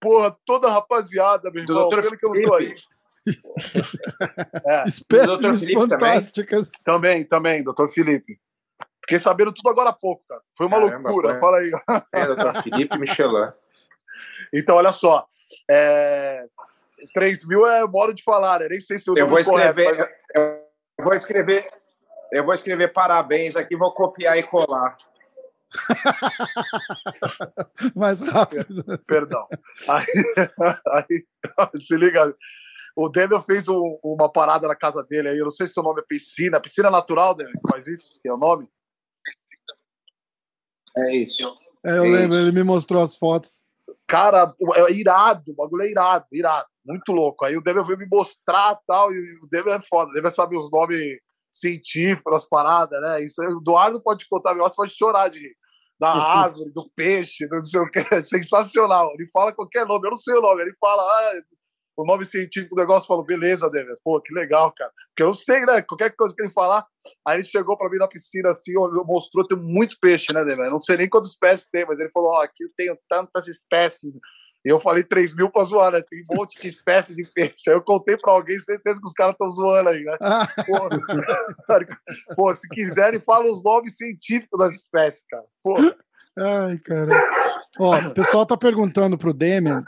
[0.00, 1.88] Porra, toda a rapaziada, meu irmão.
[1.88, 2.16] Do Dr.
[2.16, 2.74] que eu tô aí.
[4.66, 4.82] é.
[4.88, 6.72] Espécimes fantásticas.
[6.84, 7.86] Também, também, Dr.
[7.94, 8.40] Felipe.
[9.02, 10.42] Fiquei sabendo tudo agora há pouco, cara.
[10.56, 11.30] Foi uma Caramba, loucura.
[11.30, 11.40] Foi...
[11.40, 11.70] Fala aí.
[12.12, 12.62] É, Dr.
[12.62, 13.52] Felipe Michelin.
[14.52, 15.26] Então, olha só.
[15.68, 16.44] É...
[17.14, 18.68] 3 mil é modo de falar, né?
[18.68, 19.96] Nem sei se eu vou escrever.
[19.96, 20.60] Correto, mas...
[20.98, 21.70] Eu vou escrever.
[22.32, 24.96] Eu vou escrever parabéns aqui, vou copiar e colar.
[27.94, 28.84] Mais rápido.
[29.06, 29.46] Perdão.
[29.88, 30.06] Aí,
[30.92, 31.26] aí,
[31.80, 32.34] se liga.
[32.96, 35.38] O Daniel fez um, uma parada na casa dele aí.
[35.38, 36.60] Eu não sei se o nome é piscina.
[36.60, 38.20] Piscina natural, Daniel, faz isso?
[38.20, 38.68] Que é o nome?
[40.96, 41.56] É isso.
[41.84, 42.48] É, eu é lembro, isso.
[42.48, 43.64] ele me mostrou as fotos.
[44.10, 47.44] Cara, é irado, o bagulho é irado, irado, muito louco.
[47.44, 50.56] Aí o Dever veio me mostrar tal, e o Dever é foda, o Dever sabe
[50.56, 51.18] os nomes
[51.52, 53.24] científicos das paradas, né?
[53.24, 55.54] Isso aí, o Eduardo pode contar, você pode chorar de
[56.00, 59.12] da árvore, do peixe, do não sei o que, é sensacional.
[59.14, 61.32] Ele fala qualquer nome, eu não sei o nome, ele fala, ah,
[62.02, 64.90] o nome científico do negócio, falou, beleza, Dever, pô, que legal, cara.
[65.08, 65.82] Porque eu sei, né?
[65.82, 66.86] Qualquer coisa que ele falar.
[67.26, 68.72] Aí ele chegou para mim na piscina assim,
[69.06, 70.70] mostrou, tem muito peixe, né, Dever?
[70.70, 73.48] Não sei nem quantas espécies tem, mas ele falou, ó, oh, aqui eu tenho tantas
[73.48, 74.12] espécies.
[74.64, 76.02] E eu falei 3 mil pra zoar, né?
[76.02, 77.68] Tem um monte de espécie de peixe.
[77.68, 80.16] Aí eu contei pra alguém, certeza que os caras estão zoando aí, né?
[80.66, 80.88] Pô,
[82.36, 85.44] pô, se quiserem, fala os nomes científicos das espécies, cara.
[85.62, 85.76] Pô.
[86.38, 87.12] Ai, cara.
[87.78, 89.82] Ó, o pessoal tá perguntando pro Demian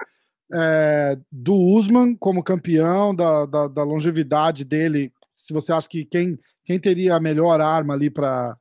[0.52, 6.38] é, do Usman como campeão, da, da, da, longevidade dele, se você acha que quem,
[6.64, 8.56] quem teria a melhor arma ali para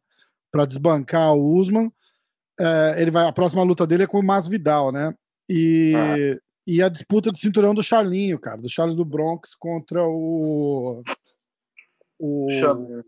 [0.67, 1.91] desbancar o Usman,
[2.59, 5.13] é, ele vai, a próxima luta dele é com o Masvidal, né?
[5.49, 6.39] E, ah.
[6.67, 11.01] e a disputa de cinturão do Charlinho, cara, do Charles do Bronx contra o.
[12.19, 13.03] O Chandler.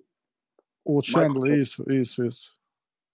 [0.83, 2.57] O Chandler, isso, isso, isso.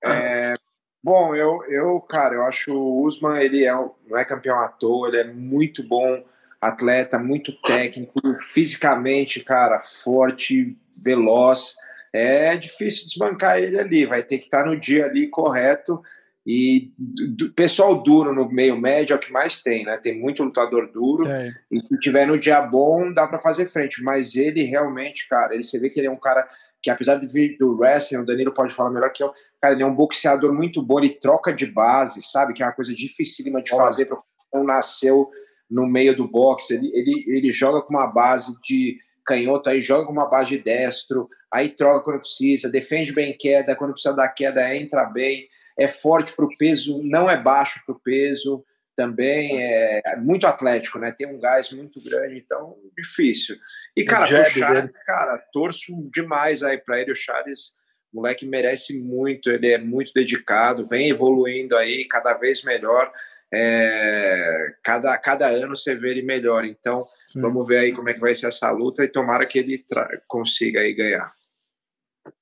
[0.03, 0.55] É,
[1.02, 5.08] Bom, eu, eu, cara, eu acho o Usman, ele é, não é campeão à toa,
[5.08, 6.24] ele é muito bom
[6.60, 11.76] atleta, muito técnico, fisicamente, cara, forte, veloz.
[12.12, 16.02] É difícil desbancar ele ali, vai ter que estar no dia ali correto.
[16.48, 19.98] E do, pessoal duro no meio médio é o que mais tem, né?
[19.98, 21.28] Tem muito lutador duro.
[21.28, 21.54] É.
[21.72, 24.02] E se tiver no dia bom, dá para fazer frente.
[24.04, 26.48] Mas ele realmente, cara, ele você vê que ele é um cara
[26.82, 29.84] que apesar de vir do wrestling, o Danilo pode falar melhor que eu, cara, ele
[29.84, 32.54] é um boxeador muito bom, ele troca de base, sabe?
[32.54, 34.18] Que é uma coisa dificílima de fazer para
[34.52, 35.30] não nasceu
[35.70, 36.74] no meio do boxe.
[36.74, 40.58] Ele, ele, ele joga com uma base de canhoto, aí joga com uma base de
[40.58, 45.48] destro, aí troca quando precisa, defende bem queda, quando precisa dar queda, entra bem,
[45.80, 48.64] é forte para o peso, não é baixo para o peso
[49.00, 51.10] também é muito atlético, né?
[51.10, 53.56] Tem um gás muito grande, então difícil.
[53.96, 57.14] E cara, o Charles, cara, torço demais aí para ele.
[57.14, 57.72] O Charles
[58.14, 63.10] moleque merece muito, ele é muito dedicado, vem evoluindo aí cada vez melhor.
[63.54, 66.66] É, cada, cada ano você vê ele melhor.
[66.66, 67.02] Então,
[67.32, 67.40] Sim.
[67.40, 69.82] vamos ver aí como é que vai ser essa luta e tomara que ele
[70.28, 71.32] consiga aí ganhar.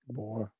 [0.07, 0.51] Boa.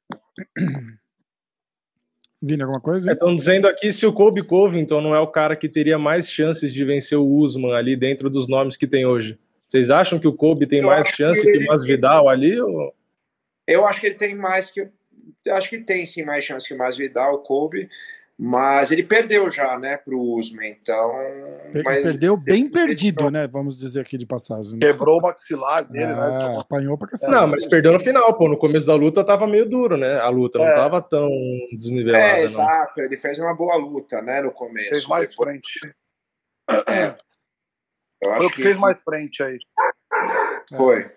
[2.48, 3.12] Vini, alguma coisa?
[3.12, 6.32] Estão é, dizendo aqui se o Kobe Covington não é o cara que teria mais
[6.32, 9.38] chances de vencer o Usman ali dentro dos nomes que tem hoje.
[9.68, 11.60] Vocês acham que o Kobe tem eu mais chance que, ele...
[11.60, 12.60] que o Masvidal ali?
[12.60, 12.94] Ou...
[13.68, 14.88] Eu acho que ele tem mais que.
[15.50, 17.90] Acho que tem sim mais chance que o Masvidal, o Kobe.
[18.40, 21.12] Mas ele perdeu já, né, para o Usman, então...
[21.84, 22.04] Mas...
[22.04, 24.78] Perdeu bem perdido, né, vamos dizer aqui de passagem.
[24.78, 26.60] Quebrou o maxilar dele, né, é, né?
[26.60, 27.32] Apanhou pra cacete.
[27.32, 30.30] Não, mas perdeu no final, pô, no começo da luta tava meio duro, né, a
[30.30, 30.76] luta, não é.
[30.76, 31.28] tava tão
[31.72, 32.24] desnivelada.
[32.24, 33.06] É, exato, não.
[33.06, 34.90] ele fez uma boa luta, né, no começo.
[34.90, 35.50] Fez mais depois...
[35.50, 35.96] frente.
[36.88, 37.18] É.
[38.22, 39.58] Eu acho Foi o que, que fez mais frente aí.
[40.76, 41.10] Foi.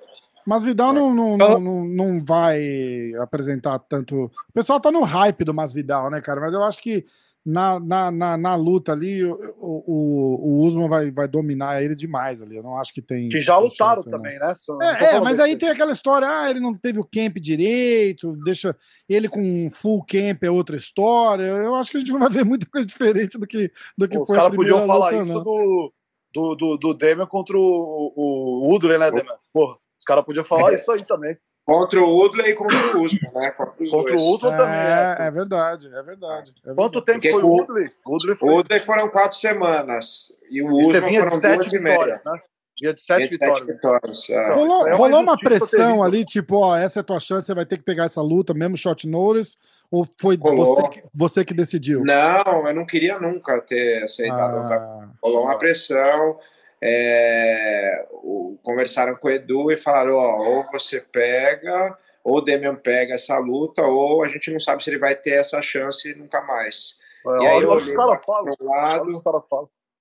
[0.51, 4.25] Mas Vidal não, não, não, não, não vai apresentar tanto.
[4.25, 6.41] O pessoal tá no hype do Masvidal, né, cara?
[6.41, 7.07] Mas eu acho que
[7.47, 12.43] na, na, na, na luta ali, o, o, o Usman vai, vai dominar ele demais
[12.43, 12.57] ali.
[12.57, 13.29] Eu não acho que tem.
[13.29, 14.53] Que já lutaram chance, também, né?
[14.83, 18.77] É, é mas aí tem aquela história: ah, ele não teve o camp direito, deixa
[19.09, 21.45] ele com full camp é outra história.
[21.45, 24.19] Eu acho que a gente não vai ver muita coisa diferente do que, do que
[24.19, 25.93] Pô, foi os caras podiam falar luta, isso do,
[26.35, 29.37] do, do, do Demian contra o, o né, Demian?
[29.53, 29.77] Porra.
[30.01, 30.75] Os caras podiam falar é.
[30.75, 31.37] isso aí também.
[31.65, 33.51] Contra o Woodley e contra o Usman, né?
[33.53, 34.75] Contra, contra o Usman também.
[34.75, 36.55] É, é, é verdade, é verdade.
[36.67, 37.91] É Quanto tempo Porque foi o Woodley?
[38.05, 38.49] O Woodley, foi...
[38.51, 40.33] Woodley foram quatro semanas.
[40.51, 42.21] E o Usman foram duas e meia.
[42.25, 42.41] Né?
[42.77, 43.67] Dia de sete, vitórias.
[43.67, 44.53] vitórias é.
[44.55, 47.67] Rolou, é rolou uma pressão ali, tipo, ó, essa é a tua chance, você vai
[47.67, 49.55] ter que pegar essa luta, mesmo short notice,
[49.91, 52.03] ou foi você que, você que decidiu?
[52.03, 54.73] Não, eu não queria nunca ter aceitado.
[54.73, 55.11] Ah.
[55.23, 56.39] Rolou uma pressão
[56.83, 62.75] é, o, conversaram com o Edu e falaram: ó, ou você pega, ou o Demian
[62.75, 66.41] pega essa luta, ou a gente não sabe se ele vai ter essa chance nunca
[66.41, 66.99] mais.
[67.27, 69.23] É, e aí eu olhei para um lado,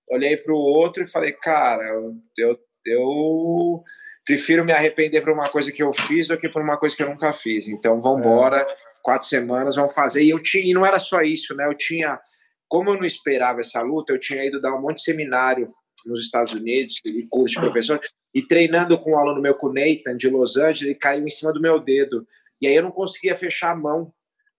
[0.09, 1.83] olhei para o outro e falei: cara,
[2.37, 3.83] eu, eu
[4.25, 7.03] prefiro me arrepender por uma coisa que eu fiz do que por uma coisa que
[7.03, 7.67] eu nunca fiz.
[7.67, 8.67] Então vamos embora, é.
[9.03, 10.23] quatro semanas, vamos fazer.
[10.23, 11.65] E eu tinha, e não era só isso, né?
[11.65, 12.19] Eu tinha,
[12.67, 15.73] como eu não esperava essa luta, eu tinha ido dar um monte de seminário
[16.05, 17.99] nos Estados Unidos, e curso de professor,
[18.33, 21.29] e treinando com um aluno meu, com o Nathan, de Los Angeles, ele caiu em
[21.29, 22.27] cima do meu dedo.
[22.61, 24.13] E aí eu não conseguia fechar a mão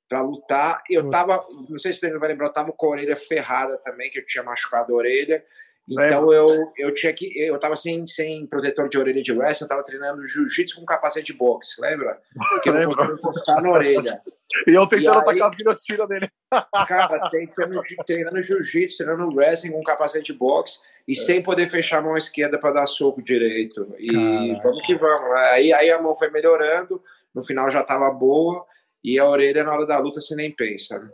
[0.08, 0.82] para lutar.
[0.90, 4.10] Eu tava, não sei se você vai lembrar, eu tava com a orelha ferrada também,
[4.10, 5.44] que eu tinha machucado a orelha.
[5.90, 6.46] Então eu,
[6.78, 7.32] eu tinha que.
[7.36, 11.32] Eu tava sem, sem protetor de orelha de wrestling, eu tava treinando jiu-jitsu com capacete
[11.32, 12.20] de boxe, lembra?
[12.50, 14.22] Porque eu não conseguia encostar na orelha.
[14.68, 16.30] E eu tentando e atacar as guilhotinas dele.
[16.86, 20.78] Cara, tentando, treinando jiu-jitsu, treinando wrestling com capacete de boxe
[21.08, 21.14] e é.
[21.14, 23.92] sem poder fechar a mão esquerda para dar soco direito.
[23.98, 24.62] E Caraca.
[24.62, 25.32] vamos que vamos.
[25.32, 27.02] Aí, aí a mão foi melhorando,
[27.34, 28.64] no final já tava boa,
[29.02, 31.00] e a orelha na hora da luta você nem pensa.
[31.00, 31.10] Né?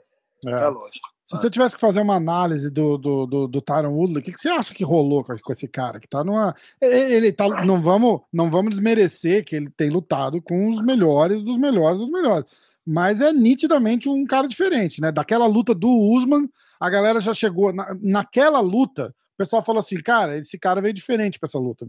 [0.46, 1.15] É, é lógico.
[1.26, 4.32] Se você tivesse que fazer uma análise do, do, do, do Tyron Woodley, o que,
[4.32, 5.98] que você acha que rolou com, com esse cara?
[5.98, 6.54] Que tá numa.
[6.80, 7.64] Ele tá.
[7.64, 12.08] Não vamos, não vamos desmerecer que ele tem lutado com os melhores dos melhores dos
[12.08, 12.48] melhores.
[12.86, 15.10] Mas é nitidamente um cara diferente, né?
[15.10, 16.48] Daquela luta do Usman,
[16.78, 17.72] a galera já chegou.
[17.72, 21.84] Na, naquela luta, o pessoal falou assim: cara, esse cara veio diferente pra essa luta.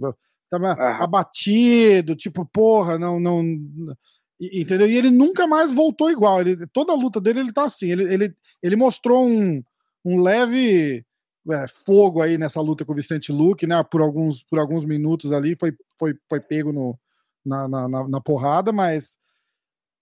[0.50, 1.04] Tava ah.
[1.04, 3.44] abatido, tipo, porra, não, não
[4.40, 4.88] Entendeu?
[4.88, 6.42] E ele nunca mais voltou igual.
[6.42, 7.92] Ele, toda a luta dele, ele tá assim.
[7.92, 9.64] Ele, ele, ele mostrou um,
[10.06, 11.04] um leve
[11.50, 13.84] é, fogo aí nessa luta com o Vicente Luque, né?
[13.84, 16.98] Por alguns, por alguns minutos ali, foi, foi, foi pego no,
[17.46, 19.18] na, na, na porrada, mas.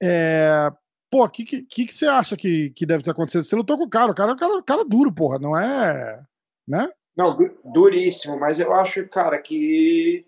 [0.01, 0.69] É,
[1.09, 3.43] pô, o que, que, que você acha que, que deve ter acontecido?
[3.43, 6.21] Você lutou com o cara, o cara é cara, cara duro, porra, não é.
[6.67, 6.89] Né?
[7.15, 10.25] Não, duríssimo, mas eu acho, cara, que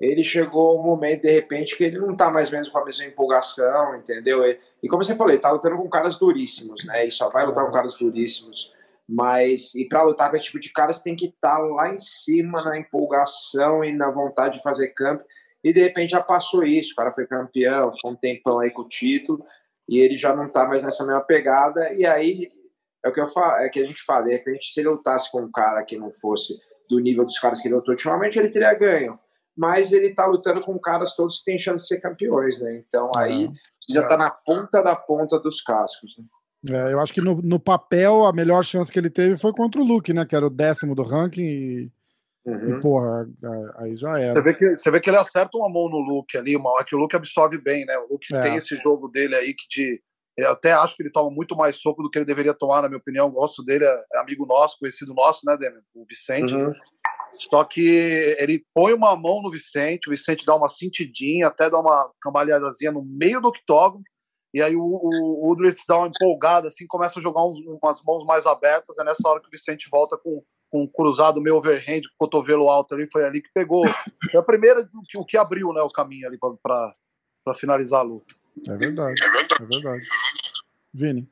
[0.00, 3.04] ele chegou um momento, de repente, que ele não tá mais mesmo com a mesma
[3.04, 4.44] empolgação, entendeu?
[4.82, 7.02] E, como você falou, ele tá lutando com caras duríssimos, né?
[7.02, 8.72] Ele só vai lutar com caras duríssimos.
[9.08, 11.98] Mas, e para lutar com esse tipo de caras, tem que estar tá lá em
[11.98, 15.24] cima na empolgação e na vontade de fazer campo.
[15.64, 18.82] E de repente já passou isso, o cara foi campeão, ficou um tempão aí com
[18.82, 19.42] o título,
[19.88, 21.92] e ele já não tá mais nessa mesma pegada.
[21.94, 22.46] E aí
[23.04, 25.32] é o que, eu falo, é que a gente fala, de repente, se ele lutasse
[25.32, 26.56] com um cara que não fosse
[26.88, 29.18] do nível dos caras que ele lutou ultimamente, ele teria ganho
[29.58, 32.76] mas ele está lutando com caras todos que têm chance de ser campeões, né?
[32.76, 33.48] Então aí é,
[33.92, 36.16] já está na ponta da ponta dos cascos.
[36.16, 36.24] Né?
[36.70, 39.80] É, eu acho que no, no, papel a melhor chance que ele teve foi contra
[39.80, 40.24] o Luke, né?
[40.24, 41.90] Que era o décimo do ranking e,
[42.46, 42.78] uhum.
[42.78, 43.28] e porra,
[43.78, 44.34] aí já era.
[44.34, 46.94] Você vê, que, você vê que ele acerta uma mão no Luke ali, uma, que
[46.94, 47.98] o Luke absorve bem, né?
[47.98, 48.42] O Luke é.
[48.42, 50.00] tem esse jogo dele aí que de.
[50.36, 52.88] Eu até acho que ele toma muito mais soco do que ele deveria tomar, na
[52.88, 53.28] minha opinião.
[53.28, 55.80] Gosto dele, é, é amigo nosso, conhecido nosso, né, Demian?
[55.96, 56.54] O Vicente.
[56.54, 56.72] Uhum.
[57.38, 61.78] Só que ele põe uma mão no Vicente, o Vicente dá uma cintidinha, até dá
[61.78, 64.02] uma cambalhadazinha no meio do octógono,
[64.52, 68.02] E aí o, o, o Udrich dá uma empolgada, assim, começa a jogar uns, umas
[68.02, 68.98] mãos mais abertas.
[68.98, 72.26] É nessa hora que o Vicente volta com, com um cruzado meio overhand, com o
[72.26, 73.08] cotovelo alto ali.
[73.12, 73.84] Foi ali que pegou.
[74.30, 78.34] Foi a primeira que, o que abriu né, o caminho ali para finalizar a luta.
[78.66, 79.20] É verdade.
[79.60, 80.08] É verdade.
[80.92, 81.28] Vini.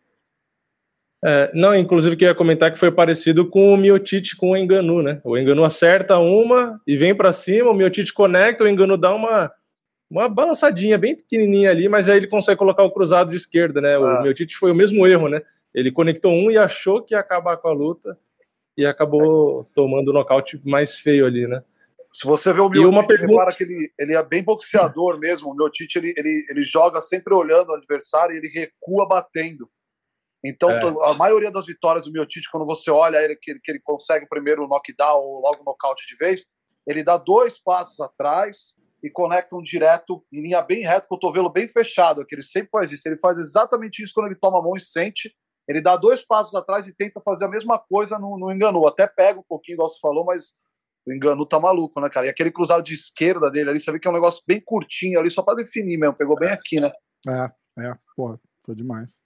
[1.28, 5.20] É, não, inclusive queria comentar que foi parecido com o Miotite com o Enganu, né?
[5.24, 9.52] O Enganu acerta uma e vem para cima, o Miotite conecta, o Enganu dá uma
[10.08, 13.98] uma balançadinha bem pequenininha ali, mas aí ele consegue colocar o cruzado de esquerda, né?
[13.98, 14.22] O ah.
[14.22, 15.42] Miotite foi o mesmo erro, né?
[15.74, 18.16] Ele conectou um e achou que ia acabar com a luta
[18.76, 21.60] e acabou tomando o nocaute mais feio ali, né?
[22.14, 23.52] Se você vê o Miotite, uma pergunta...
[23.52, 25.50] que ele, ele é bem boxeador mesmo.
[25.50, 29.68] O Miotite, ele, ele, ele joga sempre olhando o adversário e ele recua batendo.
[30.44, 31.10] Então, é.
[31.10, 34.64] a maioria das vitórias do Miotite, quando você olha ele que, que ele consegue primeiro
[34.64, 36.44] o knockdown ou logo o nocaute de vez,
[36.86, 41.68] ele dá dois passos atrás e conecta um direto em linha bem reta, cotovelo bem
[41.68, 43.08] fechado, que ele sempre faz isso.
[43.08, 45.34] Ele faz exatamente isso quando ele toma a mão e sente.
[45.68, 48.86] Ele dá dois passos atrás e tenta fazer a mesma coisa no, no enganu.
[48.86, 50.54] Até pega um pouquinho, igual você falou, mas
[51.06, 52.26] o enganu tá maluco, né, cara?
[52.26, 55.18] E aquele cruzado de esquerda dele ali, você vê que é um negócio bem curtinho
[55.18, 56.14] ali, só para definir mesmo.
[56.14, 56.90] Pegou bem aqui, né?
[57.28, 59.20] É, é, porra, foi demais.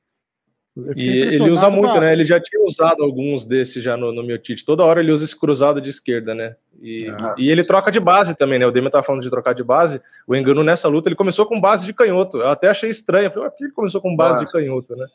[0.97, 2.13] E ele usa muito, né?
[2.13, 4.65] Ele já tinha usado alguns desses já no, no meu Tite.
[4.65, 6.55] Toda hora ele usa esse cruzado de esquerda, né?
[6.81, 7.35] E, ah.
[7.37, 8.67] e ele troca de base também, né?
[8.67, 10.01] O Demian tava falando de trocar de base.
[10.27, 12.39] O Engano nessa luta ele começou com base de canhoto.
[12.39, 13.27] Eu até achei estranho.
[13.27, 14.45] Eu falei, por que ele começou com base ah.
[14.45, 15.07] de canhoto, né?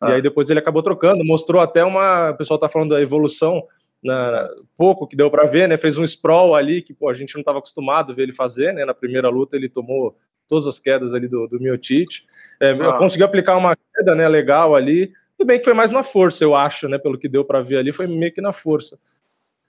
[0.00, 0.10] Ah.
[0.10, 2.30] E aí depois ele acabou trocando, mostrou até uma.
[2.30, 3.62] O pessoal tá falando da evolução.
[4.02, 5.76] Na, pouco que deu para ver, né?
[5.76, 8.72] Fez um sprawl ali que pô, a gente não estava acostumado a ver ele fazer,
[8.72, 8.84] né?
[8.84, 10.16] Na primeira luta ele tomou
[10.48, 12.24] todas as quedas ali do, do Miotite.
[12.60, 12.92] É, ah.
[12.94, 14.28] Conseguiu aplicar uma queda, né?
[14.28, 15.12] Legal ali.
[15.36, 16.98] Tudo bem que foi mais na força, eu acho, né?
[16.98, 18.98] Pelo que deu para ver ali, foi meio que na força.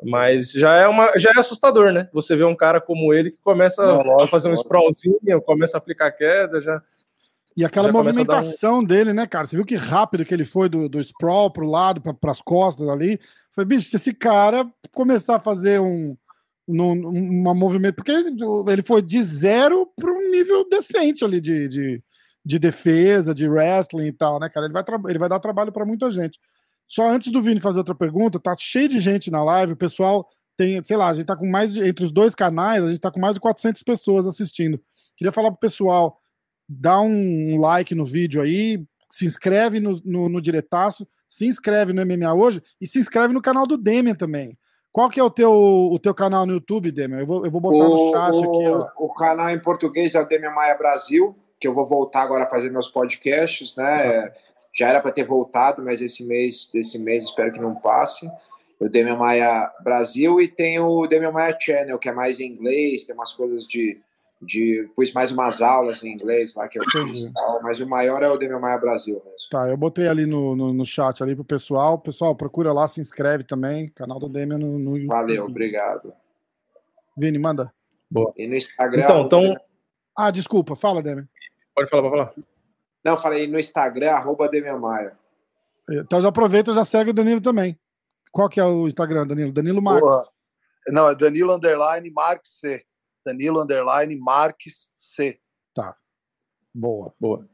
[0.03, 2.07] Mas já é, uma, já é assustador, né?
[2.13, 5.77] Você vê um cara como ele que começa Não, lógico, a fazer um sprawlzinho, começa
[5.77, 6.81] a aplicar queda, já.
[7.55, 8.83] E aquela movimentação um...
[8.83, 9.45] dele, né, cara?
[9.45, 12.87] Você viu que rápido que ele foi do, do sprawl pro lado, para as costas
[12.87, 13.19] ali.
[13.51, 16.15] Foi, bicho, se esse cara começar a fazer um,
[16.67, 17.95] um uma movimento.
[17.95, 22.03] Porque ele foi de zero para um nível decente ali de, de,
[22.45, 24.65] de defesa, de wrestling e tal, né, cara?
[24.65, 26.39] Ele vai, ele vai dar trabalho para muita gente.
[26.87, 30.27] Só antes do Vini fazer outra pergunta, tá cheio de gente na live, o pessoal
[30.55, 32.99] tem, sei lá, a gente tá com mais de, entre os dois canais, a gente
[32.99, 34.81] tá com mais de 400 pessoas assistindo.
[35.15, 36.19] Queria falar pro pessoal,
[36.67, 42.03] dá um like no vídeo aí, se inscreve no, no, no diretaço, se inscreve no
[42.05, 44.57] MMA hoje e se inscreve no canal do Demian também.
[44.97, 47.19] Qual que é o teu, o teu canal no YouTube, Demian?
[47.19, 48.67] Eu vou, eu vou botar o, no chat aqui.
[48.67, 48.87] Ó.
[48.97, 52.47] O canal em português é o Demian Maia Brasil, que eu vou voltar agora a
[52.47, 54.19] fazer meus podcasts, né?
[54.19, 54.31] Uhum
[54.77, 58.29] já era para ter voltado, mas esse mês, desse mês espero que não passe.
[58.79, 63.05] O Demian Maia Brasil e tem o Demian Maia Channel, que é mais em inglês,
[63.05, 63.99] tem umas coisas de.
[64.41, 68.21] De pus mais umas aulas em inglês lá que eu fiz, tal, mas o maior
[68.21, 69.49] é o Demian Maia Brasil mesmo.
[69.49, 71.97] Tá, eu botei ali no, no, no chat ali pro pessoal.
[71.97, 73.89] Pessoal, procura lá, se inscreve também.
[73.89, 75.07] Canal do Demian no, no YouTube.
[75.07, 76.13] Valeu, obrigado.
[77.17, 77.73] Vini, manda.
[78.09, 78.31] Boa.
[78.37, 79.03] E no Instagram.
[79.03, 79.55] Então, então...
[80.15, 81.27] Ah, desculpa, fala, Demian.
[81.75, 82.33] Pode falar, pode falar.
[83.03, 85.17] Não, falei no Instagram, arroba Demian Maia.
[85.89, 87.79] Então já aproveita e já segue o Danilo também.
[88.31, 89.51] Qual que é o Instagram, Danilo?
[89.51, 90.09] Danilo Marques.
[90.09, 90.29] Boa.
[90.89, 92.83] Não, é Danilo Underline Marques C.
[93.27, 95.37] Danilo Underline Marques C.
[95.73, 95.95] Tá.
[96.73, 97.13] Boa.
[97.19, 97.45] Boa.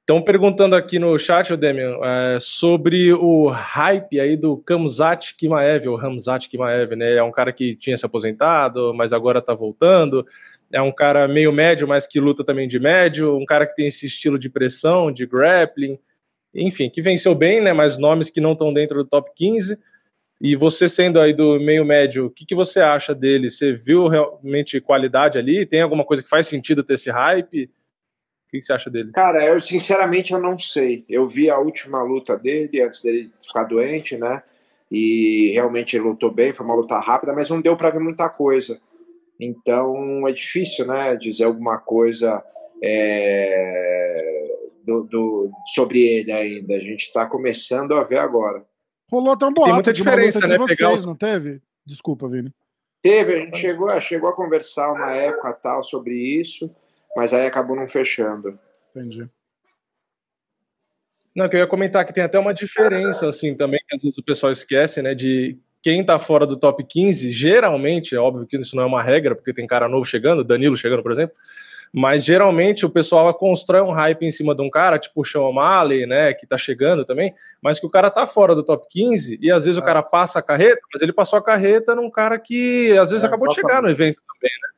[0.00, 5.96] Estão perguntando aqui no chat, Demian, é, sobre o hype aí do Kamzat Kimaev, ou
[5.96, 7.14] Ramzat Kimaev, né?
[7.14, 10.26] É um cara que tinha se aposentado, mas agora tá voltando
[10.74, 13.86] é um cara meio médio, mas que luta também de médio, um cara que tem
[13.86, 15.98] esse estilo de pressão, de grappling,
[16.52, 19.78] enfim, que venceu bem, né, mas nomes que não estão dentro do top 15.
[20.44, 23.50] E você sendo aí do meio médio, o que, que você acha dele?
[23.50, 25.64] Você viu realmente qualidade ali?
[25.64, 27.64] Tem alguma coisa que faz sentido ter esse hype?
[27.64, 29.10] O que, que você acha dele?
[29.12, 31.02] Cara, eu sinceramente eu não sei.
[31.08, 34.42] Eu vi a última luta dele antes dele ficar doente, né?
[34.90, 38.28] E realmente ele lutou bem, foi uma luta rápida, mas não deu para ver muita
[38.28, 38.78] coisa.
[39.40, 42.44] Então é difícil, né, dizer alguma coisa
[42.82, 46.74] é, do, do, sobre ele ainda.
[46.74, 48.62] A gente está começando a ver agora.
[49.10, 50.56] Rolou até um boato Tem muita diferença, de né?
[50.56, 51.60] Vocês, Pegar não teve?
[51.84, 52.52] Desculpa, Vini.
[53.02, 56.74] Teve, a gente chegou, chegou a conversar uma época tal sobre isso,
[57.14, 58.58] mas aí acabou não fechando.
[58.90, 59.28] Entendi.
[61.34, 64.16] Não, que eu ia comentar que tem até uma diferença, assim, também, que às vezes
[64.16, 68.56] o pessoal esquece, né, de quem está fora do top 15, geralmente, é óbvio que
[68.56, 71.36] isso não é uma regra, porque tem cara novo chegando, Danilo chegando, por exemplo,
[71.92, 75.42] mas geralmente o pessoal constrói um hype em cima de um cara, tipo o Sean
[75.42, 79.38] O'Malley, né, que tá chegando também, mas que o cara tá fora do top 15
[79.40, 79.82] e às vezes é.
[79.82, 83.24] o cara passa a carreta, mas ele passou a carreta num cara que às vezes
[83.24, 84.68] é, acabou de chegar no evento também, né?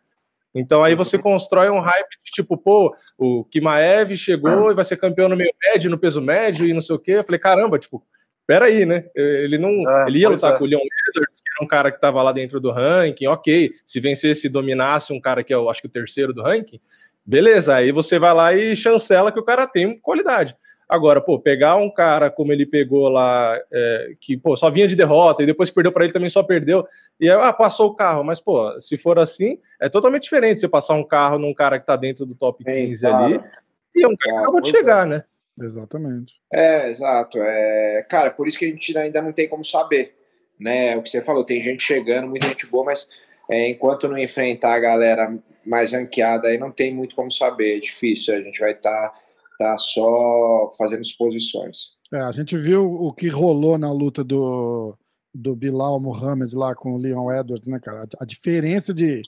[0.58, 4.96] Então aí você constrói um hype de tipo, pô, o Kimaev chegou e vai ser
[4.96, 7.12] campeão no meio médio, no peso médio e não sei o quê.
[7.12, 8.02] Eu falei, caramba, tipo,
[8.46, 9.04] peraí, né?
[9.14, 9.70] Ele não.
[9.70, 10.58] É, ele ia lutar é.
[10.58, 13.72] com o Leon Edwards, que era um cara que estava lá dentro do ranking, ok.
[13.84, 16.80] Se vencesse e dominasse um cara que é, eu acho que o terceiro do ranking,
[17.24, 17.74] beleza.
[17.74, 20.56] Aí você vai lá e chancela que o cara tem qualidade.
[20.88, 24.94] Agora, pô, pegar um cara como ele pegou lá, é, que pô, só vinha de
[24.94, 26.86] derrota e depois perdeu para ele também só perdeu,
[27.18, 30.94] e ah, passou o carro, mas pô, se for assim, é totalmente diferente você passar
[30.94, 33.40] um carro num cara que tá dentro do top 15 é, ali,
[33.96, 35.10] e é um cara que acabou de chegar, é.
[35.10, 35.24] né?
[35.60, 36.34] Exatamente.
[36.52, 37.38] É, exato.
[37.40, 40.14] É, cara, por isso que a gente ainda não tem como saber,
[40.58, 40.96] né?
[40.96, 43.08] O que você falou, tem gente chegando, muita gente boa, mas
[43.50, 47.80] é, enquanto não enfrentar a galera mais ranqueada aí, não tem muito como saber, é
[47.80, 49.10] difícil, a gente vai estar.
[49.10, 49.26] Tá
[49.56, 51.96] tá só fazendo exposições.
[52.12, 54.96] É, a gente viu o que rolou na luta do,
[55.34, 58.06] do Bilal Muhammad lá com o Leon Edwards, né, cara?
[58.20, 59.22] A, diferença de,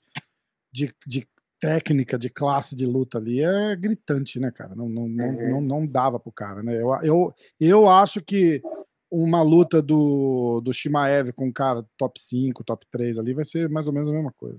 [0.72, 1.26] de, de,
[1.60, 4.74] técnica, de classe de luta ali é gritante, né, cara?
[4.74, 5.16] Não, não, uhum.
[5.16, 6.80] não, não, não dava pro cara, né?
[6.80, 8.62] Eu, eu, eu acho que
[9.10, 13.68] uma luta do, do Shimaev com um cara top 5, top 3 ali vai ser
[13.68, 14.58] mais ou menos a mesma coisa.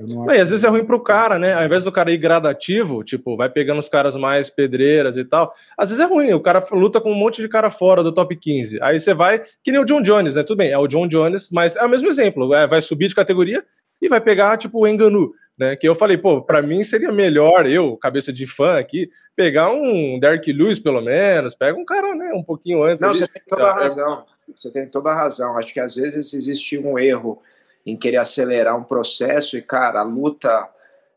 [0.00, 1.54] Não, e às vezes é ruim pro cara, né?
[1.54, 5.52] Ao invés do cara ir gradativo, tipo, vai pegando os caras mais pedreiras e tal.
[5.76, 8.36] Às vezes é ruim, o cara luta com um monte de cara fora do top
[8.36, 8.78] 15.
[8.80, 10.44] Aí você vai, que nem o John Jones, né?
[10.44, 12.54] Tudo bem, é o John Jones, mas é o mesmo exemplo.
[12.54, 13.64] É, vai subir de categoria
[14.00, 15.74] e vai pegar, tipo, o Enganu, né?
[15.74, 20.18] Que eu falei, pô, pra mim seria melhor, eu, cabeça de fã aqui, pegar um
[20.20, 21.54] Dark Lewis, pelo menos.
[21.54, 22.32] Pega um cara, né?
[22.32, 23.02] Um pouquinho antes.
[23.02, 23.18] Não, ali.
[23.18, 24.26] você tem toda a é, é razão.
[24.54, 25.58] Você tem toda a razão.
[25.58, 27.42] Acho que às vezes existe um erro
[27.84, 30.68] em querer acelerar um processo e, cara, a luta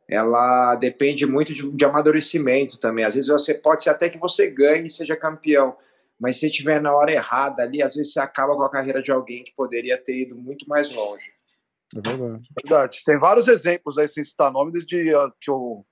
[0.07, 3.05] ela depende muito de, de amadurecimento também.
[3.05, 5.75] Às vezes você pode ser até que você ganhe e seja campeão,
[6.19, 9.11] mas se estiver na hora errada ali, às vezes você acaba com a carreira de
[9.11, 11.31] alguém que poderia ter ido muito mais longe.
[11.95, 12.47] É verdade.
[12.63, 13.01] verdade.
[13.05, 15.85] Tem vários exemplos aí, sem citar nomes, de uh, que eu,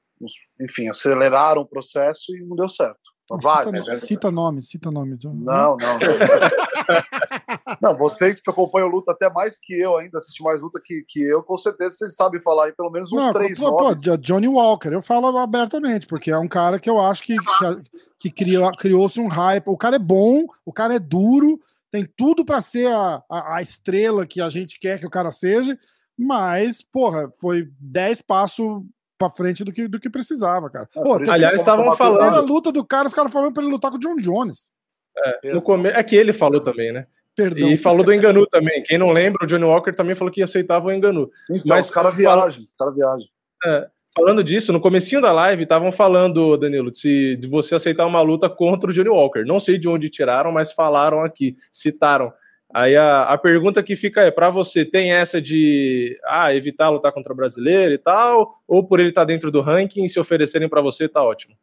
[0.62, 3.00] enfim, aceleraram o processo e não deu certo.
[3.38, 3.86] Vários.
[3.86, 5.18] Cita, cita nome, cita nome.
[5.24, 5.78] Não, não.
[7.80, 11.22] não, vocês que acompanham luta até mais que eu ainda, assistem mais luta que, que
[11.22, 14.04] eu, com certeza vocês sabem falar aí pelo menos uns não, três pô, nomes.
[14.04, 17.84] Pô, Johnny Walker, eu falo abertamente, porque é um cara que eu acho que, que,
[18.20, 19.68] que criou, criou-se um hype.
[19.68, 21.60] O cara é bom, o cara é duro,
[21.92, 25.32] tem tudo para ser a, a, a estrela que a gente quer que o cara
[25.32, 25.78] seja,
[26.18, 28.84] mas, porra, foi dez passos
[29.18, 30.88] pra frente do que, do que precisava, cara.
[30.96, 32.36] É, Pô, aliás, estavam falando.
[32.36, 34.72] A luta do cara, os caras falaram pra ele lutar com o John Jones.
[35.18, 35.90] É, no come...
[35.90, 37.08] é que ele falou também, né?
[37.36, 37.70] Perdão.
[37.70, 38.84] E falou do Enganu também.
[38.84, 41.30] Quem não lembra, o Johnny Walker também falou que aceitava o Enganu.
[41.50, 43.28] Então, Mas os caras viajam, os caras viajam.
[43.66, 48.22] É, falando disso, no comecinho da live, estavam falando, Danilo, de, de você aceitar uma
[48.22, 49.46] luta contra o Johnny Walker.
[49.46, 52.34] Não sei de onde tiraram, mas falaram aqui, citaram.
[52.74, 57.14] Aí a, a pergunta que fica é, para você, tem essa de ah, evitar lutar
[57.14, 60.68] contra brasileiro e tal, ou por ele estar tá dentro do ranking e se oferecerem
[60.68, 61.56] para você, tá ótimo?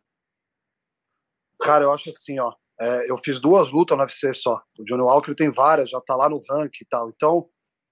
[1.60, 4.62] Cara, eu acho assim, ó, é, eu fiz duas lutas no UFC só.
[4.78, 7.10] O Johnny Walker tem várias, já tá lá no ranking e tal.
[7.10, 7.46] Então,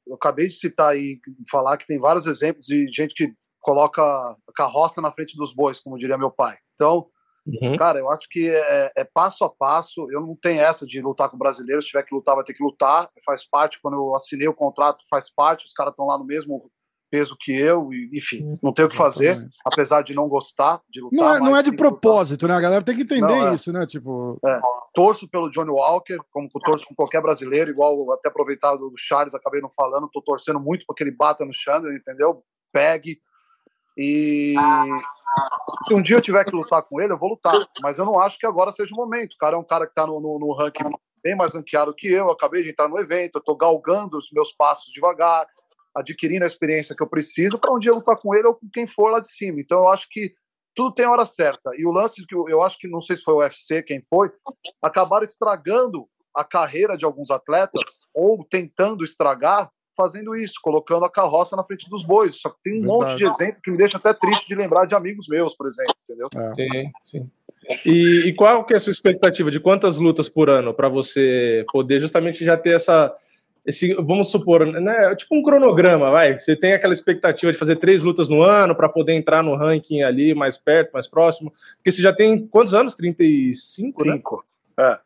[0.07, 3.33] eu acabei de citar aí, falar que tem vários exemplos de gente que
[3.65, 6.57] coloca a carroça na frente dos bois, como diria meu pai.
[6.75, 7.09] Então,
[7.47, 7.77] Uhum.
[7.77, 10.11] Cara, eu acho que é, é, passo a passo.
[10.11, 11.85] Eu não tenho essa de lutar com brasileiros.
[11.85, 13.11] Se tiver que lutar, vai ter que lutar.
[13.25, 13.79] Faz parte.
[13.83, 15.67] Quando eu assinei o contrato, faz parte.
[15.67, 16.71] Os caras estão lá no mesmo
[17.11, 17.93] peso que eu.
[17.93, 19.47] E, enfim, não tem o que fazer.
[19.65, 21.19] Apesar de não gostar de lutar.
[21.19, 22.55] Não é, não é de propósito, né?
[22.55, 23.55] A galera tem que entender não, é.
[23.55, 23.85] isso, né?
[23.87, 24.39] Tipo.
[24.45, 24.61] É.
[24.95, 27.71] Torço pelo Johnny Walker, como torço com qualquer brasileiro.
[27.71, 30.09] Igual até aproveitado do Charles, acabei não falando.
[30.11, 32.43] Tô torcendo muito para que ele bata no Chandler, entendeu?
[32.73, 33.19] Pegue.
[33.97, 34.55] E
[35.87, 37.55] se um dia eu tiver que lutar com ele, eu vou lutar.
[37.81, 39.35] Mas eu não acho que agora seja o momento.
[39.35, 40.85] O cara é um cara que está no, no, no, ranking
[41.23, 42.27] bem mais ranqueado que eu.
[42.27, 42.31] eu.
[42.31, 45.47] Acabei de entrar no evento, eu estou galgando os meus passos devagar,
[45.95, 48.87] adquirindo a experiência que eu preciso para um dia lutar com ele ou com quem
[48.87, 49.61] for lá de cima.
[49.61, 50.35] Então eu acho que
[50.75, 51.71] tudo tem hora certa.
[51.77, 54.31] E o lance que eu acho que não sei se foi o UFC, quem foi,
[54.83, 61.57] acabaram estragando a carreira de alguns atletas ou tentando estragar fazendo isso, colocando a carroça
[61.57, 62.37] na frente dos bois.
[62.37, 62.99] Só que tem um Verdade.
[62.99, 65.95] monte de exemplo que me deixa até triste de lembrar de amigos meus, por exemplo,
[66.05, 66.29] entendeu?
[66.35, 66.55] É.
[66.55, 67.31] Sim, sim.
[67.85, 71.65] E, e, qual que é a sua expectativa de quantas lutas por ano para você
[71.73, 73.15] poder justamente já ter essa
[73.65, 76.39] esse, vamos supor, né, tipo um cronograma, vai.
[76.39, 80.03] Você tem aquela expectativa de fazer três lutas no ano para poder entrar no ranking
[80.03, 81.51] ali mais perto, mais próximo.
[81.77, 82.95] Porque você já tem quantos anos?
[82.95, 84.45] 35, Cinco.
[84.77, 84.85] né?
[84.85, 84.99] É.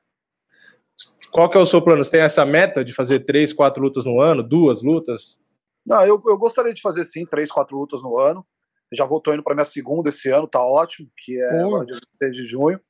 [1.31, 2.03] Qual que é o seu plano?
[2.03, 5.39] Você tem essa meta de fazer três, quatro lutas no ano, duas lutas?
[5.87, 8.47] Não, eu, eu gostaria de fazer sim, três, quatro lutas no ano.
[8.93, 11.85] Já vou tô indo para minha segunda esse ano, tá ótimo, que é Pô.
[11.85, 12.81] dia 3 de junho.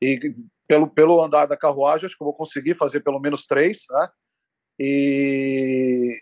[0.00, 0.34] E
[0.68, 4.08] pelo, pelo andar da carruagem, acho que eu vou conseguir fazer pelo menos três, né?
[4.78, 6.20] E,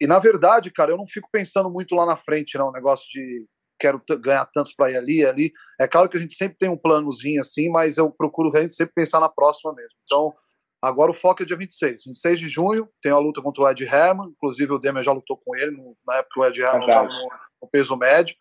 [0.00, 2.72] e na verdade, cara, eu não fico pensando muito lá na frente, não.
[2.72, 3.46] Negócio de
[3.78, 5.52] quero ganhar tantos para ir ali, ali.
[5.78, 9.20] É claro que a gente sempre tem um planozinho assim, mas eu procuro sempre pensar
[9.20, 9.96] na próxima mesmo.
[10.04, 10.34] Então,
[10.80, 12.04] agora o foco é dia 26.
[12.06, 15.36] 26 de junho tem a luta contra o Ed Herman, inclusive o Demer já lutou
[15.36, 17.30] com ele no, na época que o Ed Herman estava no,
[17.62, 18.34] no peso médio.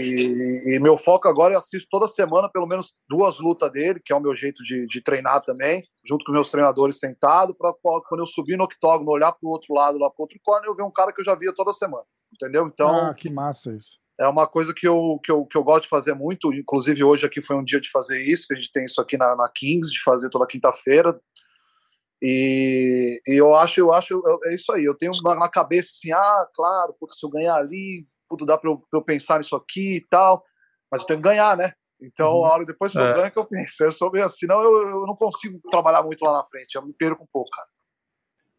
[0.00, 4.12] E, e, meu foco agora é assistir toda semana pelo menos duas lutas dele, que
[4.12, 8.20] é o meu jeito de, de treinar também, junto com meus treinadores sentado, para quando
[8.20, 10.82] eu subir no octógono, olhar para o outro lado, lá para outro corner, eu ver
[10.82, 12.66] um cara que eu já via toda semana, entendeu?
[12.66, 12.88] Então.
[12.88, 14.00] Ah, que massa isso.
[14.20, 17.24] É uma coisa que eu, que, eu, que eu gosto de fazer muito, inclusive hoje
[17.24, 19.48] aqui foi um dia de fazer isso, que a gente tem isso aqui na, na
[19.48, 21.18] Kings, de fazer toda quinta-feira.
[22.20, 24.84] E, e, eu acho, eu acho, é isso aí.
[24.84, 28.68] Eu tenho na, na cabeça assim, ah, claro, se eu ganhar ali, tudo dá para
[28.68, 30.44] eu, eu, pensar nisso aqui e tal,
[30.90, 31.74] mas eu tenho que ganhar, né?
[32.00, 32.44] Então, uhum.
[32.44, 33.14] a hora depois que eu é.
[33.14, 33.84] ganho que eu penso.
[33.84, 36.84] Eu sou meio assim, não, eu, eu não consigo trabalhar muito lá na frente, eu
[36.84, 37.68] me perco um pouco, cara.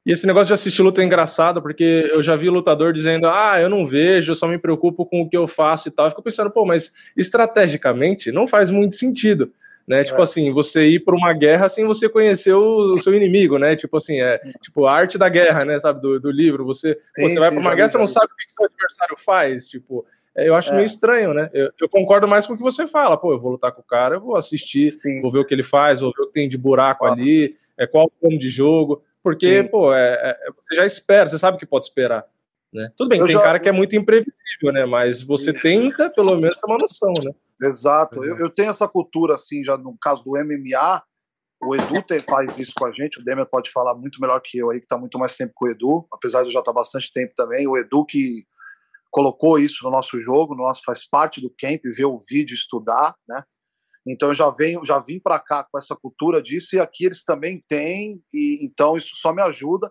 [0.10, 3.62] E esse negócio de assistir luta é engraçado, porque eu já vi lutador dizendo, ah,
[3.62, 6.08] eu não vejo, eu só me preocupo com o que eu faço e tal.
[6.08, 9.54] Eu fico pensando, pô, mas estrategicamente não faz muito sentido
[9.90, 10.04] né?
[10.04, 10.24] Tipo é.
[10.24, 13.76] assim, você ir para uma guerra sem você conhecer o, seu inimigo, né?
[13.76, 15.80] Tipo assim, é tipo a arte da guerra, né?
[15.80, 16.64] Sabe do, do livro.
[16.64, 19.18] Você sim, você vai para uma guerra, você não sabe o que, que seu adversário
[19.18, 20.06] faz, tipo.
[20.38, 20.76] É, eu acho é.
[20.76, 21.50] meio estranho, né?
[21.52, 23.18] Eu, eu, concordo mais com o que você fala.
[23.18, 25.22] Pô, eu vou lutar com o cara, eu vou assistir, sim.
[25.22, 27.12] vou ver o que ele faz, vou ver o que tem de buraco ah.
[27.12, 29.02] ali, é, qual o plano de jogo.
[29.24, 29.68] Porque, sim.
[29.70, 32.26] pô, é, é, você já espera, você sabe o que pode esperar.
[32.72, 32.90] Né?
[32.96, 33.42] Tudo bem, eu tem já...
[33.42, 34.86] cara que é muito imprevisível, né?
[34.86, 37.32] Mas você tenta, pelo menos, ter uma noção, né?
[37.62, 38.24] Exato.
[38.24, 41.04] Eu, eu, tenho essa cultura, assim, já no caso do MMA,
[41.62, 44.58] o Edu tem, faz isso com a gente, o Demer pode falar muito melhor que
[44.58, 46.72] eu aí, que está muito mais tempo com o Edu, apesar de eu já estar
[46.72, 47.68] tá bastante tempo também.
[47.68, 48.46] O Edu que
[49.12, 53.16] colocou isso no nosso jogo, no nosso, faz parte do camp, ver o vídeo, estudar,
[53.28, 53.44] né?
[54.08, 57.24] Então eu já venho, já vim para cá com essa cultura disso e aqui eles
[57.24, 59.90] também têm, e então isso só me ajuda.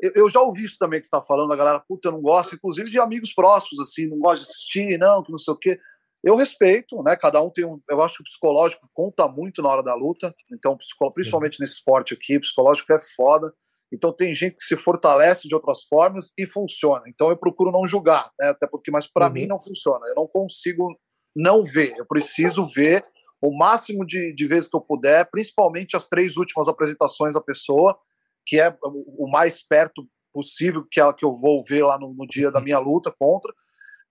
[0.00, 2.54] Eu, eu já ouvi isso também que está falando, a galera, puta, eu não gosto,
[2.54, 5.78] inclusive de amigos próximos, assim, não gosto de assistir, não, que não sei o quê.
[6.22, 7.16] Eu respeito, né?
[7.16, 7.80] Cada um tem um.
[7.88, 10.34] Eu acho que o psicológico conta muito na hora da luta.
[10.52, 10.76] Então,
[11.14, 13.54] principalmente nesse esporte aqui, o psicológico é foda.
[13.92, 17.04] Então tem gente que se fortalece de outras formas e funciona.
[17.08, 18.50] Então eu procuro não julgar, né?
[18.50, 19.32] Até porque, mas para uhum.
[19.32, 20.06] mim não funciona.
[20.08, 20.96] Eu não consigo
[21.34, 21.94] não ver.
[21.96, 23.04] Eu preciso ver
[23.40, 27.98] o máximo de, de vezes que eu puder, principalmente as três últimas apresentações da pessoa,
[28.46, 32.26] que é o mais perto possível que, ela, que eu vou ver lá no, no
[32.26, 33.52] dia da minha luta contra.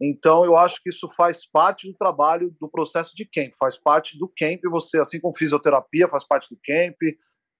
[0.02, 4.18] Então, eu acho que isso faz parte do trabalho do processo de camp, faz parte
[4.18, 6.96] do camp, você, assim como fisioterapia, faz parte do camp,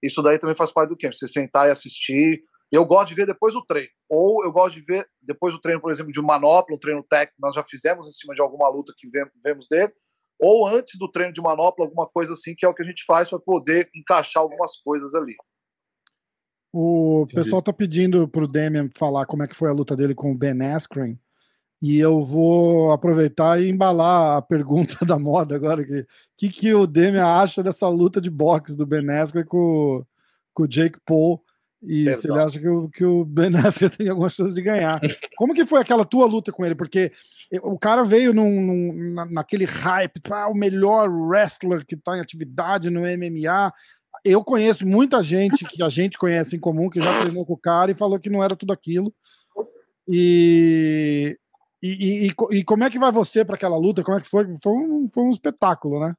[0.02, 2.42] isso daí também faz parte do camp, você sentar e assistir.
[2.72, 5.80] Eu gosto de ver depois do treino, ou eu gosto de ver depois do treino,
[5.82, 8.68] por exemplo, de um manopla, um treino técnico, nós já fizemos em cima de alguma
[8.70, 9.06] luta que
[9.42, 9.92] vemos dele,
[10.40, 13.04] ou antes do treino de manopla, alguma coisa assim, que é o que a gente
[13.04, 15.36] faz para poder encaixar algumas coisas ali.
[16.72, 17.34] O Entendi.
[17.34, 20.36] pessoal tá pedindo pro Damian falar como é que foi a luta dele com o
[20.36, 21.18] Ben Askren.
[21.82, 25.82] E eu vou aproveitar e embalar a pergunta da moda agora.
[25.82, 30.04] O que, que, que o Demian acha dessa luta de boxe do Ben Askren com,
[30.54, 31.42] com o Jake Paul?
[31.82, 32.20] E Perdão.
[32.20, 35.00] se ele acha que o, que o Ben Askren tem alguma chance de ganhar.
[35.36, 36.74] Como que foi aquela tua luta com ele?
[36.74, 37.10] Porque
[37.62, 42.90] o cara veio num, num, naquele hype, ah, o melhor wrestler que está em atividade
[42.90, 43.72] no MMA.
[44.24, 47.58] Eu conheço muita gente que a gente conhece em comum, que já treinou com o
[47.58, 49.12] cara e falou que não era tudo aquilo.
[50.06, 51.38] E
[51.82, 54.02] e, e, e, como é que vai você para aquela luta?
[54.02, 54.44] Como é que foi?
[54.62, 56.14] Foi um, foi um espetáculo, né?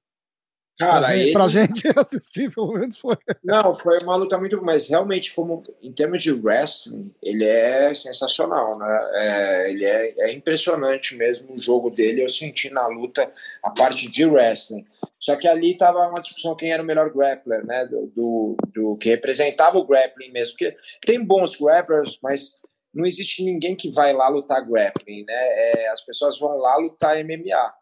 [0.81, 1.33] Cara, pra, ele...
[1.33, 3.15] pra gente assistir, pelo menos foi.
[3.43, 4.61] Não, foi uma luta muito.
[4.63, 9.09] Mas realmente, como em termos de wrestling, ele é sensacional, né?
[9.13, 12.23] É, ele é, é impressionante mesmo o jogo dele.
[12.23, 13.31] Eu senti na luta
[13.63, 14.83] a parte de wrestling.
[15.19, 17.85] Só que ali tava uma discussão quem era o melhor grappler, né?
[17.85, 20.57] Do, do, do que representava o grappling mesmo.
[20.57, 20.75] Porque
[21.05, 22.59] tem bons grapplers, mas
[22.93, 25.33] não existe ninguém que vai lá lutar grappling, né?
[25.33, 27.73] É, as pessoas vão lá lutar MMA.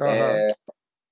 [0.00, 0.06] Uhum.
[0.06, 0.48] É,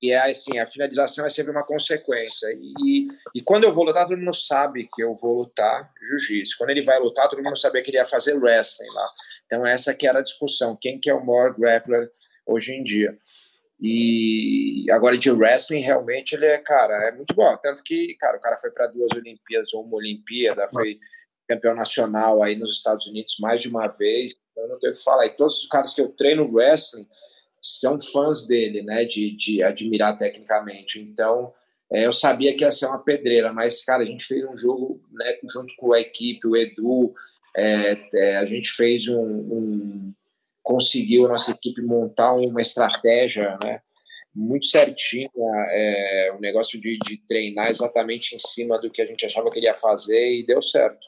[0.02, 2.48] e é assim, a finalização é sempre uma consequência.
[2.52, 6.56] E, e quando eu vou lutar, todo mundo sabe que eu vou lutar jiu-jitsu.
[6.58, 9.06] Quando ele vai lutar, todo mundo sabia que ele ia fazer wrestling lá.
[9.46, 12.10] Então essa que era a discussão, quem que é o maior grappler
[12.44, 13.16] hoje em dia.
[13.80, 17.56] E agora de wrestling, realmente ele é, cara, é muito bom.
[17.62, 20.98] Tanto que, cara, o cara foi para duas Olimpíadas ou uma Olimpíada, foi
[21.48, 25.02] campeão nacional aí nos Estados Unidos mais de uma vez, então não tenho o que
[25.02, 25.26] falar.
[25.26, 27.06] E todos os caras que eu treino wrestling
[27.62, 31.00] são fãs dele, né, de, de admirar tecnicamente.
[31.00, 31.52] Então,
[31.92, 35.00] é, eu sabia que ia ser uma pedreira, mas, cara, a gente fez um jogo
[35.12, 37.14] né, junto com a equipe, o Edu,
[37.56, 40.14] é, é, a gente fez um, um,
[40.62, 43.80] conseguiu a nossa equipe montar uma estratégia, né,
[44.34, 45.28] muito certinha,
[45.70, 49.58] é, um negócio de, de treinar exatamente em cima do que a gente achava que
[49.58, 51.06] ele ia fazer e deu certo.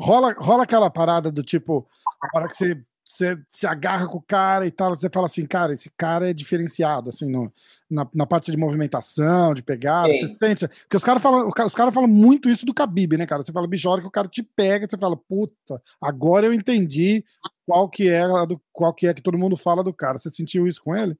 [0.00, 1.86] Rola, rola aquela parada do tipo,
[2.22, 5.46] a hora que você você se agarra com o cara e tal, você fala assim,
[5.46, 7.50] cara, esse cara é diferenciado, assim, no,
[7.90, 10.26] na, na parte de movimentação, de pegada, Sim.
[10.26, 10.68] você sente.
[10.68, 13.42] Porque os caras falam, os caras falam muito isso do Khabib, né, cara?
[13.42, 16.52] Você fala, bicho, a hora que o cara te pega, você fala, puta, agora eu
[16.52, 17.24] entendi
[17.66, 20.18] qual que é do, qual que é que todo mundo fala do cara.
[20.18, 21.16] Você sentiu isso com ele?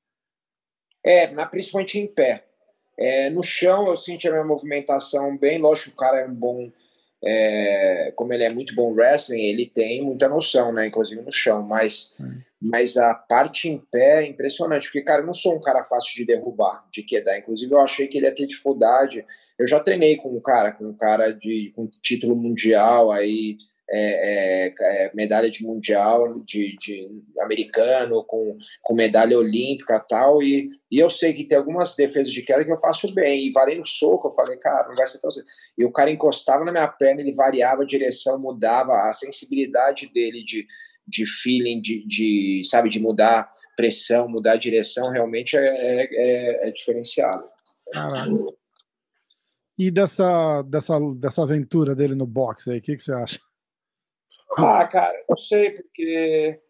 [1.02, 2.44] É, principalmente em pé.
[2.98, 6.70] É, no chão eu senti a minha movimentação bem, lógico, o cara é um bom
[7.24, 10.86] é, como ele é muito bom wrestling, ele tem muita noção, né?
[10.86, 12.40] Inclusive no chão, mas, hum.
[12.60, 16.14] mas a parte em pé é impressionante, porque, cara, eu não sou um cara fácil
[16.14, 17.38] de derrubar, de quedar.
[17.38, 19.24] Inclusive, eu achei que ele ia ter dificuldade.
[19.58, 23.58] Eu já treinei com um cara, com um cara de com título mundial aí
[23.90, 30.70] é, é, é, medalha de mundial de, de, americano com, com medalha olímpica tal e,
[30.90, 33.78] e eu sei que tem algumas defesas de queda que eu faço bem e varei
[33.78, 35.30] no soco eu falei cara não vai ser tão
[35.76, 40.44] e o cara encostava na minha perna ele variava a direção mudava a sensibilidade dele
[40.44, 40.66] de,
[41.06, 46.70] de feeling de, de sabe de mudar pressão mudar direção realmente é, é, é, é
[46.70, 47.44] diferenciado
[47.90, 48.54] Caralho.
[49.78, 53.38] E dessa, dessa, dessa aventura dele no boxe aí, o que, que você acha?
[54.58, 56.60] Ah, cara, não sei, porque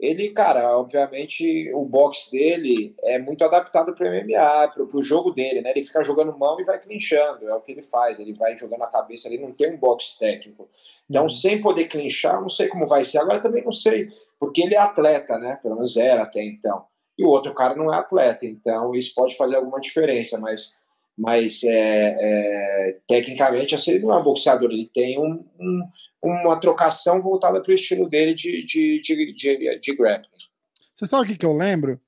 [0.00, 5.32] ele, cara, obviamente o box dele é muito adaptado para o MMA, para o jogo
[5.32, 5.72] dele, né?
[5.74, 8.82] Ele fica jogando mão e vai clinchando, é o que ele faz, ele vai jogando
[8.82, 10.68] a cabeça, ele não tem um box técnico.
[11.10, 11.28] Então, uhum.
[11.28, 13.18] sem poder clinchar, não sei como vai ser.
[13.18, 14.08] Agora também não sei,
[14.38, 15.58] porque ele é atleta, né?
[15.60, 16.84] Pelo menos era até então.
[17.18, 20.78] E o outro cara não é atleta, então isso pode fazer alguma diferença, mas,
[21.18, 25.82] mas é, é, tecnicamente, assim, ele não é um boxeador, ele tem um, um
[26.22, 30.30] uma trocação voltada para o estilo dele de, de, de, de, de grappling.
[30.94, 32.00] Você sabe o que, que eu lembro?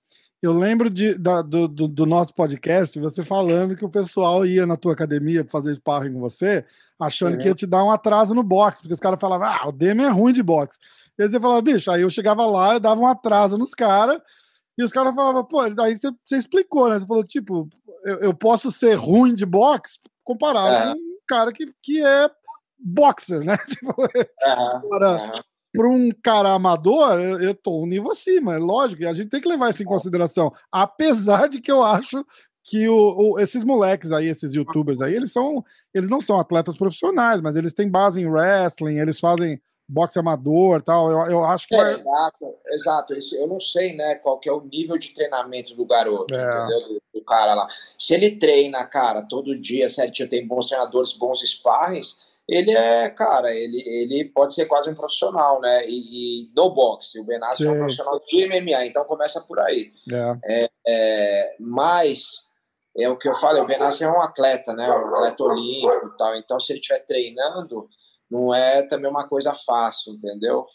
[0.42, 4.66] Eu lembro de, da, do, do, do, nosso podcast, você falando que o pessoal ia
[4.66, 6.64] na tua academia para fazer sparring com você,
[6.98, 9.72] achando que ia te dar um atraso no boxe, porque os caras falavam, ah, o
[9.72, 10.78] Demi é ruim de boxe.
[11.18, 14.20] E aí você falava, bicho, aí eu chegava lá, eu dava um atraso nos caras,
[14.80, 16.98] e os caras falavam, pô, daí você, você, explicou, né?
[16.98, 17.68] Você falou, tipo,
[18.02, 20.94] eu, eu posso ser ruim de boxe comparado é.
[20.94, 22.30] com um cara que, que é
[22.78, 23.58] boxer, né?
[23.68, 23.94] Tipo,
[24.42, 29.12] agora, para um cara amador, eu, eu tô um nível acima, é lógico, e a
[29.12, 30.50] gente tem que levar isso em consideração.
[30.72, 32.24] Apesar de que eu acho
[32.64, 35.62] que o, o, esses moleques aí, esses youtubers aí, eles são.
[35.92, 39.60] Eles não são atletas profissionais, mas eles têm base em wrestling, eles fazem
[39.90, 41.10] boxe amador tal.
[41.10, 41.74] Eu, eu acho que.
[41.74, 41.94] É, vai...
[41.94, 43.14] Exato, exato.
[43.34, 46.38] Eu não sei, né, qual que é o nível de treinamento do garoto, é.
[46.38, 46.88] entendeu?
[46.88, 47.68] Do, do, cara lá.
[47.98, 53.54] Se ele treina, cara, todo dia certinho, tem bons treinadores, bons sparrings ele é, cara,
[53.54, 55.86] ele, ele pode ser quase um profissional, né?
[55.86, 59.92] E, e no boxe, o Benassi é um profissional de MMA, então começa por aí.
[60.12, 60.64] É.
[60.64, 62.50] É, é, mas
[62.98, 64.90] é o que eu falo, o Benassi é um atleta, né?
[64.90, 66.34] Um atleta olímpico e tal.
[66.34, 67.88] Então, se ele estiver treinando,
[68.30, 70.66] não é também uma coisa fácil, entendeu?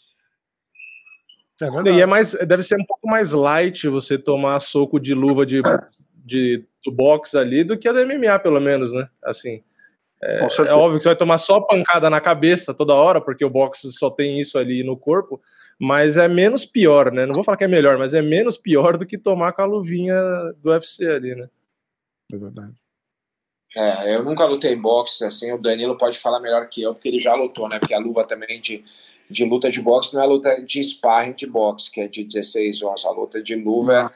[1.60, 1.96] É verdade.
[1.96, 5.62] E é mais, deve ser um pouco mais light você tomar soco de luva de,
[6.14, 9.08] de, do boxe ali do que a do MMA, pelo menos, né?
[9.24, 9.62] Assim.
[10.22, 13.50] É, é, óbvio que você vai tomar só pancada na cabeça toda hora, porque o
[13.50, 15.40] boxe só tem isso ali no corpo,
[15.78, 17.26] mas é menos pior, né?
[17.26, 19.66] Não vou falar que é melhor, mas é menos pior do que tomar com a
[19.66, 20.18] luvinha
[20.62, 21.48] do UFC ali, né?
[22.32, 22.74] É verdade.
[23.76, 27.18] É, eu nunca lutei boxe, assim, o Danilo pode falar melhor que eu, porque ele
[27.18, 27.78] já lutou, né?
[27.78, 28.82] Porque a luva também de,
[29.28, 32.82] de luta de boxe não é luta de sparring de boxe, que é de 16
[32.82, 33.04] onças.
[33.04, 34.10] A luta de luva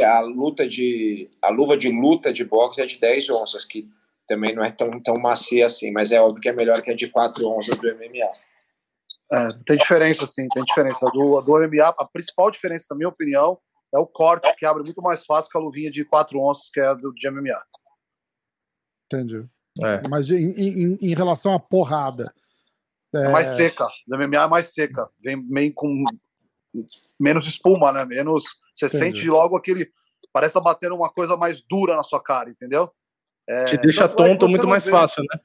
[0.00, 3.88] é a luta de a luva de luta de boxe é de 10 onças, que
[4.26, 6.96] também não é tão, tão macia assim, mas é óbvio que é melhor que a
[6.96, 8.32] de 4 onças do MMA.
[9.32, 11.06] É, tem diferença, sim, tem diferença.
[11.12, 13.58] Do, do MMA, a principal diferença, na minha opinião,
[13.94, 16.80] é o corte, que abre muito mais fácil que a luvinha de 4 onças, que
[16.80, 17.62] é a do de MMA.
[19.14, 19.46] Entendi.
[19.80, 20.06] É.
[20.08, 22.32] Mas em, em, em, relação à porrada.
[23.14, 23.26] É...
[23.26, 23.86] é mais seca.
[24.06, 25.08] Do MMA é mais seca.
[25.20, 26.04] Vem meio com
[27.18, 28.04] menos espuma, né?
[28.04, 28.44] Menos.
[28.74, 29.18] Você Entendi.
[29.18, 29.90] sente logo aquele.
[30.32, 32.90] Parece estar tá batendo uma coisa mais dura na sua cara, entendeu?
[33.48, 35.40] É, Te deixa tonto muito mais vê, fácil, né?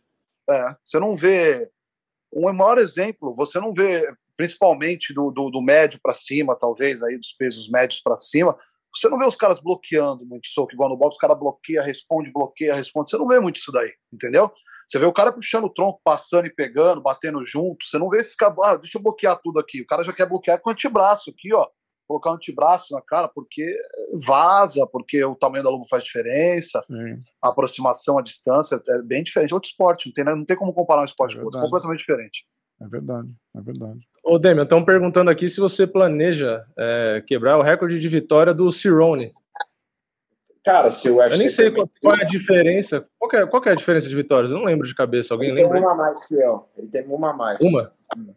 [0.50, 1.70] É, você não vê.
[2.32, 7.18] Um maior exemplo, você não vê, principalmente do, do, do médio para cima, talvez, aí
[7.18, 8.56] dos pesos médios para cima,
[8.94, 12.32] você não vê os caras bloqueando muito soco, igual no boxe, os caras bloqueia, responde,
[12.32, 13.10] bloqueia, responde.
[13.10, 14.52] Você não vê muito isso daí, entendeu?
[14.88, 17.86] Você vê o cara puxando o tronco, passando e pegando, batendo junto.
[17.86, 19.82] Você não vê esse cara, ah, deixa eu bloquear tudo aqui.
[19.82, 21.68] O cara já quer bloquear com o antebraço aqui, ó
[22.10, 23.64] colocar um antebraço na cara, porque
[24.26, 27.20] vaza, porque o tamanho da luva faz diferença, Sim.
[27.40, 29.54] a aproximação, a distância é bem diferente.
[29.54, 32.48] Outro esporte, não tem, não tem como comparar um esporte é com outro, completamente diferente.
[32.82, 34.00] É verdade, é verdade.
[34.30, 38.72] Ô, Demian, estão perguntando aqui se você planeja é, quebrar o recorde de vitória do
[38.72, 39.34] Cirone.
[40.64, 41.34] Cara, se o UFC.
[41.34, 43.08] Eu nem sei qual, qual, é a diferença.
[43.18, 44.52] Qual é, qual é a diferença de vitórias?
[44.52, 45.34] Eu não lembro de cabeça.
[45.34, 45.80] Alguém ele lembra?
[45.80, 46.68] Tem uma a mais que eu.
[46.78, 47.60] Ele tem uma a mais.
[47.60, 47.92] Uma?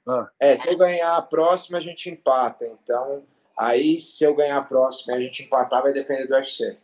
[0.09, 0.29] Ah.
[0.41, 2.65] É, se eu ganhar a próxima, a gente empata.
[2.65, 3.23] Então,
[3.59, 6.75] aí se eu ganhar a próxima e a gente empatar, vai depender do UFC.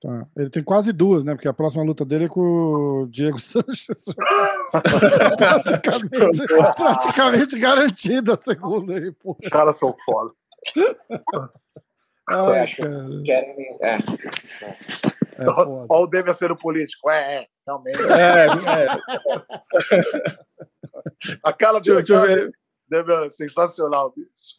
[0.00, 0.26] Tá.
[0.34, 1.34] Ele tem quase duas, né?
[1.34, 4.06] Porque a próxima luta dele é com o Diego Sanches.
[5.36, 9.36] praticamente, praticamente garantida a segunda aí, pô.
[9.42, 10.32] Os caras são foda.
[12.26, 13.08] Ai, cara.
[13.82, 13.96] É.
[15.38, 15.86] É foda.
[15.90, 17.10] Olha o Demian sendo político.
[17.10, 18.00] É, é, realmente.
[18.00, 18.86] É, é.
[21.42, 21.92] A cara de.
[22.88, 24.58] Demian é sensacional, bicho.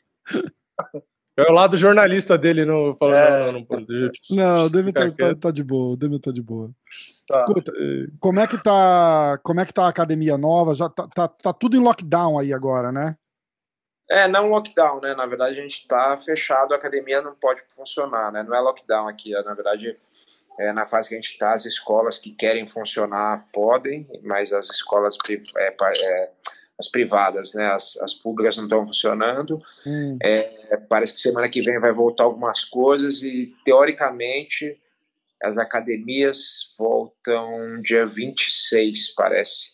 [1.37, 3.51] É o lado jornalista dele no, falando, É.
[3.51, 6.41] não, não, não, Não, o Demi tá, tá, tá de boa, o Demi tá de
[6.41, 6.69] boa.
[7.25, 7.37] Tá.
[7.37, 10.75] Escuta, eh, como é que tá, como é que tá a academia nova?
[10.75, 13.15] Já tá, tá, tá tudo em lockdown aí agora, né?
[14.09, 15.15] É, não lockdown, né?
[15.15, 18.43] Na verdade, a gente está fechado, a academia não pode funcionar, né?
[18.43, 19.97] Não é lockdown aqui, é, na verdade,
[20.59, 24.69] é, na fase que a gente está, as escolas que querem funcionar podem, mas as
[24.69, 26.29] escolas é, é,
[26.79, 27.67] as privadas, né?
[27.67, 29.61] As, as públicas não estão funcionando.
[29.85, 34.79] Hum, É, parece que semana que vem vai voltar algumas coisas e, teoricamente,
[35.41, 39.71] as academias voltam dia 26, parece.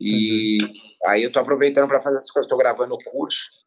[0.00, 0.58] E
[1.06, 3.60] aí eu tô aproveitando para fazer essas coisas, estou gravando o curso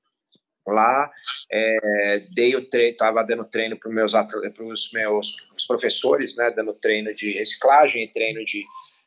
[0.65, 1.11] lá,
[1.51, 6.51] é, dei o treino, tava dando treino para meus para os meus os professores, né,
[6.51, 8.63] dando treino de reciclagem e treino de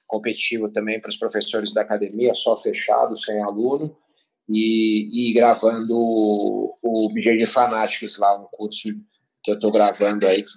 [0.06, 3.96] competitivo também para os professores da academia, só fechado, sem aluno,
[4.48, 8.88] e, e gravando o, o BJ de Fanatics lá, um curso
[9.42, 10.52] que eu estou gravando aí, que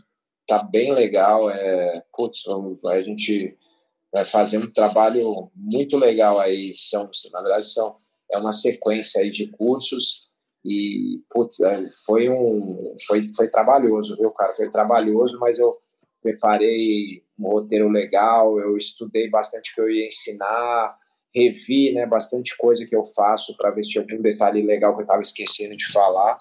[0.47, 3.57] tá bem legal, é, putz, vamos, a gente
[4.11, 7.97] vai fazer um trabalho muito legal aí, são, na verdade, são,
[8.31, 10.29] é uma sequência aí de cursos,
[10.63, 14.53] e putz, é, foi um foi, foi trabalhoso, viu, cara?
[14.53, 15.77] Foi trabalhoso, mas eu
[16.21, 20.97] preparei um roteiro legal, eu estudei bastante o que eu ia ensinar,
[21.33, 25.01] revi, né, bastante coisa que eu faço para ver se tinha algum detalhe legal que
[25.01, 26.37] eu estava esquecendo de falar.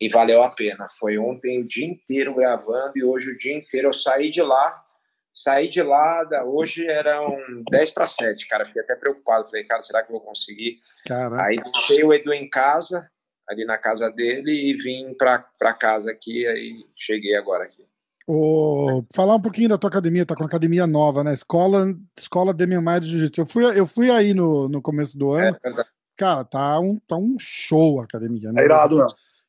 [0.00, 0.86] E valeu a pena.
[0.98, 4.84] Foi ontem o dia inteiro gravando e hoje o dia inteiro eu saí de lá
[5.32, 7.38] saí de lá, da- hoje eram
[7.70, 10.80] 10 para 7, cara, fiquei até preocupado, falei, cara, será que eu vou conseguir?
[11.06, 11.44] Caraca.
[11.44, 13.08] Aí deixei o Edu em casa,
[13.48, 17.86] ali na casa dele, e vim para casa aqui, aí cheguei agora aqui.
[18.30, 21.32] Ô, falar um pouquinho da tua academia, tá com uma academia nova, né?
[21.32, 23.40] Escola, escola Demian Maia de Jiu-Jitsu.
[23.40, 25.56] Eu fui, eu fui aí no, no começo do ano.
[25.56, 25.88] É, verdade.
[26.14, 28.60] Cara, tá um, tá um show a academia, né?
[28.60, 29.06] É irado, né?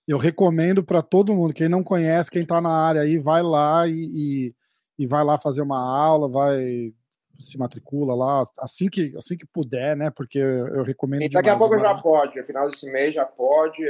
[0.07, 1.53] Eu recomendo para todo mundo.
[1.53, 4.55] Quem não conhece, quem tá na área aí, vai lá e, e,
[4.97, 6.93] e vai lá fazer uma aula, vai
[7.37, 10.09] se matricula lá assim que assim que puder, né?
[10.09, 13.25] Porque eu recomendo E daqui a demais pouco já pode, no final desse mês já
[13.25, 13.83] pode.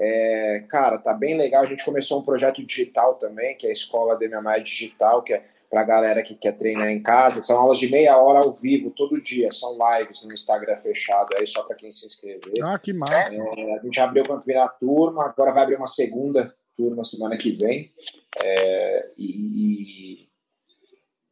[0.00, 1.62] É, cara, tá bem legal.
[1.62, 5.22] A gente começou um projeto digital também, que é a Escola de Minha Maia Digital,
[5.22, 7.42] que é pra galera que quer treinar em casa.
[7.42, 9.52] São aulas de meia hora ao vivo, todo dia.
[9.52, 12.62] São lives no Instagram fechado aí, só para quem se inscrever.
[12.62, 13.34] Ah, que massa.
[13.56, 17.36] É, a gente abriu para a primeira turma, agora vai abrir uma segunda turma semana
[17.36, 17.92] que vem.
[18.40, 20.28] É, e,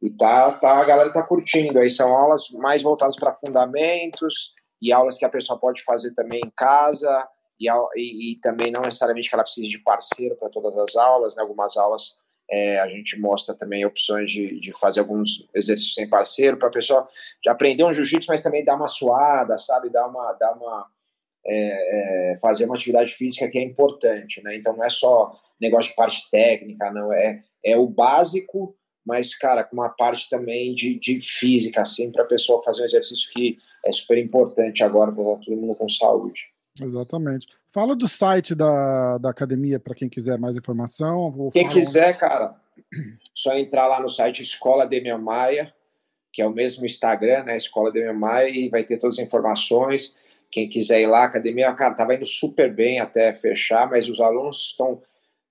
[0.01, 1.79] e tá, tá, a galera tá curtindo.
[1.79, 6.41] Aí são aulas mais voltadas para fundamentos e aulas que a pessoa pode fazer também
[6.43, 7.27] em casa.
[7.59, 11.35] E, e, e também não necessariamente que ela precise de parceiro para todas as aulas,
[11.35, 11.41] né?
[11.41, 12.17] Algumas aulas
[12.49, 16.71] é, a gente mostra também opções de, de fazer alguns exercícios sem parceiro para a
[16.71, 17.05] pessoa
[17.47, 19.89] aprender um jiu-jitsu, mas também dar uma suada, sabe?
[19.89, 20.87] Dar uma, dar uma
[21.45, 24.55] é, é, fazer uma atividade física que é importante, né?
[24.55, 28.75] Então não é só negócio de parte técnica, não é é o básico,
[29.05, 32.85] mas cara com uma parte também de, de física, assim, para a pessoa fazer um
[32.85, 36.45] exercício que é super importante agora para todo mundo com saúde.
[36.81, 37.47] Exatamente.
[37.73, 41.49] Fala do site da, da academia para quem quiser mais informação.
[41.51, 42.55] Quem quiser, cara,
[43.33, 45.73] só entrar lá no site Escola Demian Maia,
[46.31, 47.57] que é o mesmo Instagram, né?
[47.57, 50.15] Escola Demian Maia, e vai ter todas as informações.
[50.51, 54.19] Quem quiser ir lá, a academia, cara, tava indo super bem até fechar, mas os
[54.19, 55.01] alunos estão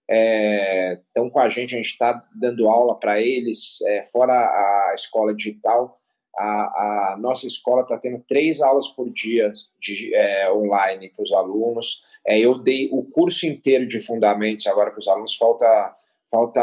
[0.08, 5.34] estão com a gente, a gente está dando aula para eles, é, fora a escola
[5.34, 6.00] digital,
[6.36, 9.50] a, a nossa escola está tendo três aulas por dia
[9.80, 12.04] de, é, online para os alunos.
[12.26, 15.96] É, eu dei o curso inteiro de fundamentos agora para os alunos, falta,
[16.30, 16.62] falta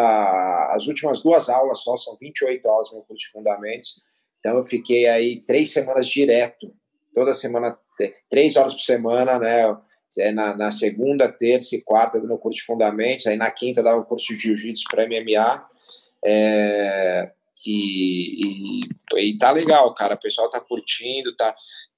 [0.71, 4.01] as últimas duas aulas só, são 28 aulas no curso de fundamentos.
[4.39, 6.71] Então eu fiquei aí três semanas direto,
[7.13, 7.77] toda semana,
[8.29, 9.75] três horas por semana, né?
[10.19, 13.99] É, na, na, segunda, terça e quarta dando curso de fundamentos, aí na quinta dava
[13.99, 15.67] o curso de jiu-jitsu para MMA.
[16.23, 17.31] É,
[17.65, 18.81] e,
[19.15, 20.15] e, e, tá legal, cara.
[20.15, 21.55] O pessoal tá curtindo, tá.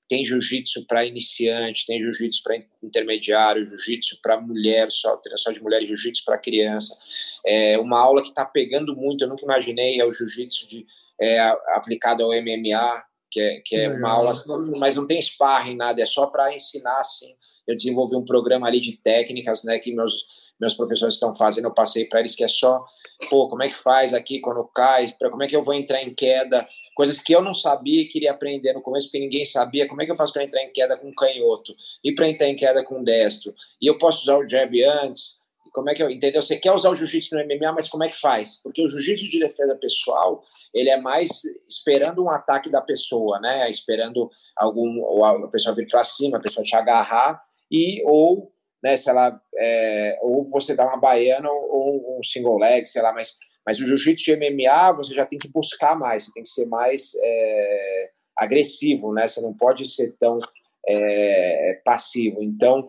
[0.07, 5.81] Tem jiu-jitsu para iniciante, tem jiu-jitsu para intermediário, jiu-jitsu para mulher, só treinação de mulher,
[5.81, 6.95] jiu-jitsu para criança.
[7.43, 10.85] É uma aula que tá pegando muito, eu nunca imaginei, é o jiu-jitsu de
[11.19, 11.39] é,
[11.73, 13.03] aplicado ao MMA,
[13.35, 14.33] que é, que é uma aula,
[14.79, 17.35] mas não tem sparring, nada, é só para ensinar, assim.
[17.67, 21.73] Eu desenvolvi um programa ali de técnicas, né, que meus, meus professores estão fazendo, eu
[21.73, 22.85] passei para eles, que é só,
[23.29, 26.01] pô, como é que faz aqui quando cai, pra, como é que eu vou entrar
[26.01, 29.85] em queda, coisas que eu não sabia e queria aprender no começo, porque ninguém sabia,
[29.85, 32.55] como é que eu faço para entrar em queda com canhoto, e para entrar em
[32.55, 35.43] queda com destro, e eu posso usar o jab antes,
[35.75, 36.41] como é que eu, entendeu?
[36.41, 38.61] Você quer usar o jiu-jitsu no MMA, mas como é que faz?
[38.63, 40.41] Porque o jiu-jitsu de defesa pessoal,
[40.73, 43.69] ele é mais esperando um ataque da pessoa, né?
[43.69, 48.95] Esperando algum ou a pessoa vir para cima, a pessoa te agarrar e ou, né,
[48.95, 53.35] se ela é, ou você dá uma baiana ou um single leg, sei lá, mas
[53.65, 56.67] mas o jiu-jitsu de MMA você já tem que buscar mais, você tem que ser
[56.67, 59.27] mais é, agressivo, né?
[59.27, 60.39] Você não pode ser tão
[60.87, 62.41] é, passivo.
[62.41, 62.87] Então,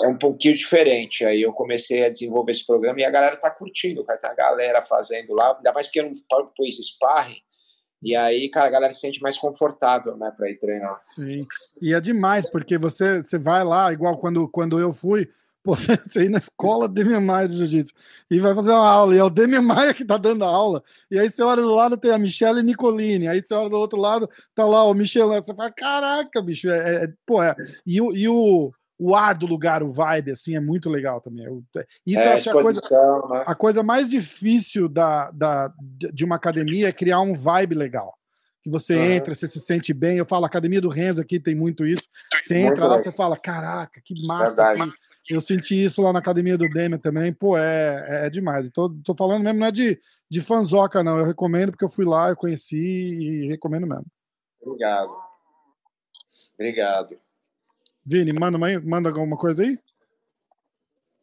[0.00, 1.24] é um pouquinho diferente.
[1.24, 4.18] Aí eu comecei a desenvolver esse programa e a galera tá curtindo, cara.
[4.18, 7.42] Tem a galera fazendo lá, ainda mais porque eu não pus sparring.
[8.02, 10.98] E aí, cara, a galera se sente mais confortável, né, para ir treinar.
[11.04, 11.46] Sim.
[11.80, 15.30] E é demais, porque você, você vai lá, igual quando, quando eu fui,
[15.62, 17.94] pô, você ir na escola Demian Maia do Jiu-Jitsu
[18.28, 20.82] e vai fazer uma aula, e é o Demian Maia que tá dando a aula,
[21.08, 24.00] e aí você olha do lado tem a Michelle Nicolini, aí você olha do outro
[24.00, 27.54] lado, tá lá o Michel, você fala, caraca, bicho, é, é pô, é.
[27.86, 31.44] E, e o, o ar do lugar, o vibe, assim, é muito legal também.
[32.06, 33.42] Isso é, eu acho a coisa, né?
[33.44, 35.72] a coisa mais difícil da, da,
[36.12, 38.16] de uma academia é criar um vibe legal.
[38.62, 39.10] Que você uhum.
[39.10, 40.18] entra, você se sente bem.
[40.18, 42.04] Eu falo, a academia do Renzo aqui tem muito isso.
[42.40, 44.72] Você muito entra lá, você fala, caraca, que massa.
[45.28, 47.32] Eu senti isso lá na academia do Demian também.
[47.32, 48.70] Pô, é, é, é demais.
[48.70, 50.00] Tô, tô falando mesmo, não é de,
[50.30, 51.18] de fanzoca, não.
[51.18, 54.06] Eu recomendo porque eu fui lá, eu conheci e recomendo mesmo.
[54.64, 55.10] Obrigado.
[56.54, 57.16] Obrigado.
[58.04, 59.78] Vini, manda, manda alguma coisa aí?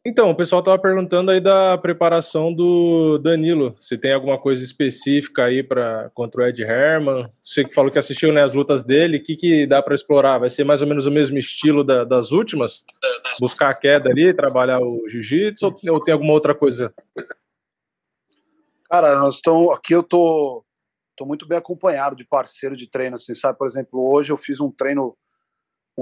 [0.04, 5.44] Então, o pessoal estava perguntando aí da preparação do Danilo, se tem alguma coisa específica
[5.44, 7.28] aí para contra o Ed Herman.
[7.44, 10.38] Você que falou que assistiu né, as lutas dele, o que, que dá para explorar?
[10.38, 12.82] Vai ser mais ou menos o mesmo estilo da, das últimas?
[13.38, 16.94] Buscar a queda ali, trabalhar o jiu-jitsu ou, ou, tem alguma outra coisa?
[18.88, 20.64] Cara, nós estamos aqui eu tô,
[21.14, 23.58] tô muito bem acompanhado de parceiro de treino, assim, sabe?
[23.58, 25.14] Por exemplo, hoje eu fiz um treino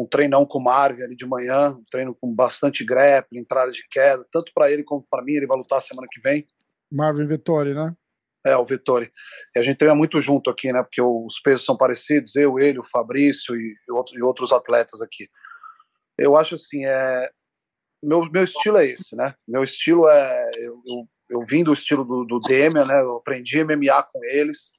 [0.02, 3.86] um treinão com o Marvin ali de manhã, um treino com bastante grappling, entrada de
[3.88, 6.46] queda, tanto para ele como para mim, ele vai lutar semana que vem.
[6.90, 7.94] Marvin Vettori, né?
[8.46, 9.10] É, o Vettori.
[9.54, 10.82] E a gente treina muito junto aqui, né?
[10.82, 13.74] Porque os pesos são parecidos, eu, ele, o Fabrício e,
[14.14, 15.28] e outros atletas aqui.
[16.16, 17.30] Eu acho assim, é
[18.02, 19.34] meu, meu estilo é esse, né?
[19.46, 23.00] Meu estilo é eu, eu, eu vim do estilo do, do Demian, né?
[23.00, 24.72] Eu aprendi MMA com eles.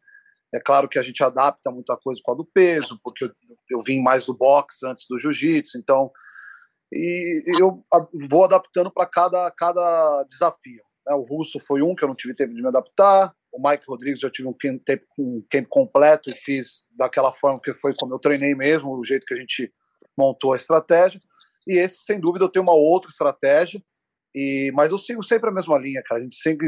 [0.54, 3.32] É claro que a gente adapta muita coisa com a do peso, porque eu,
[3.70, 6.12] eu vim mais do boxe antes do jiu-jitsu, então
[6.92, 7.84] e eu
[8.30, 10.82] vou adaptando para cada, cada desafio.
[11.06, 11.14] Né?
[11.14, 14.24] O russo foi um que eu não tive tempo de me adaptar, o Mike Rodrigues
[14.24, 14.82] eu tive um camp,
[15.18, 19.26] um camp completo e fiz daquela forma que foi como eu treinei mesmo, o jeito
[19.26, 19.72] que a gente
[20.18, 21.20] montou a estratégia.
[21.68, 23.82] E esse, sem dúvida, eu tenho uma outra estratégia,
[24.34, 26.22] e mas eu sigo sempre a mesma linha, cara.
[26.22, 26.68] A gente sempre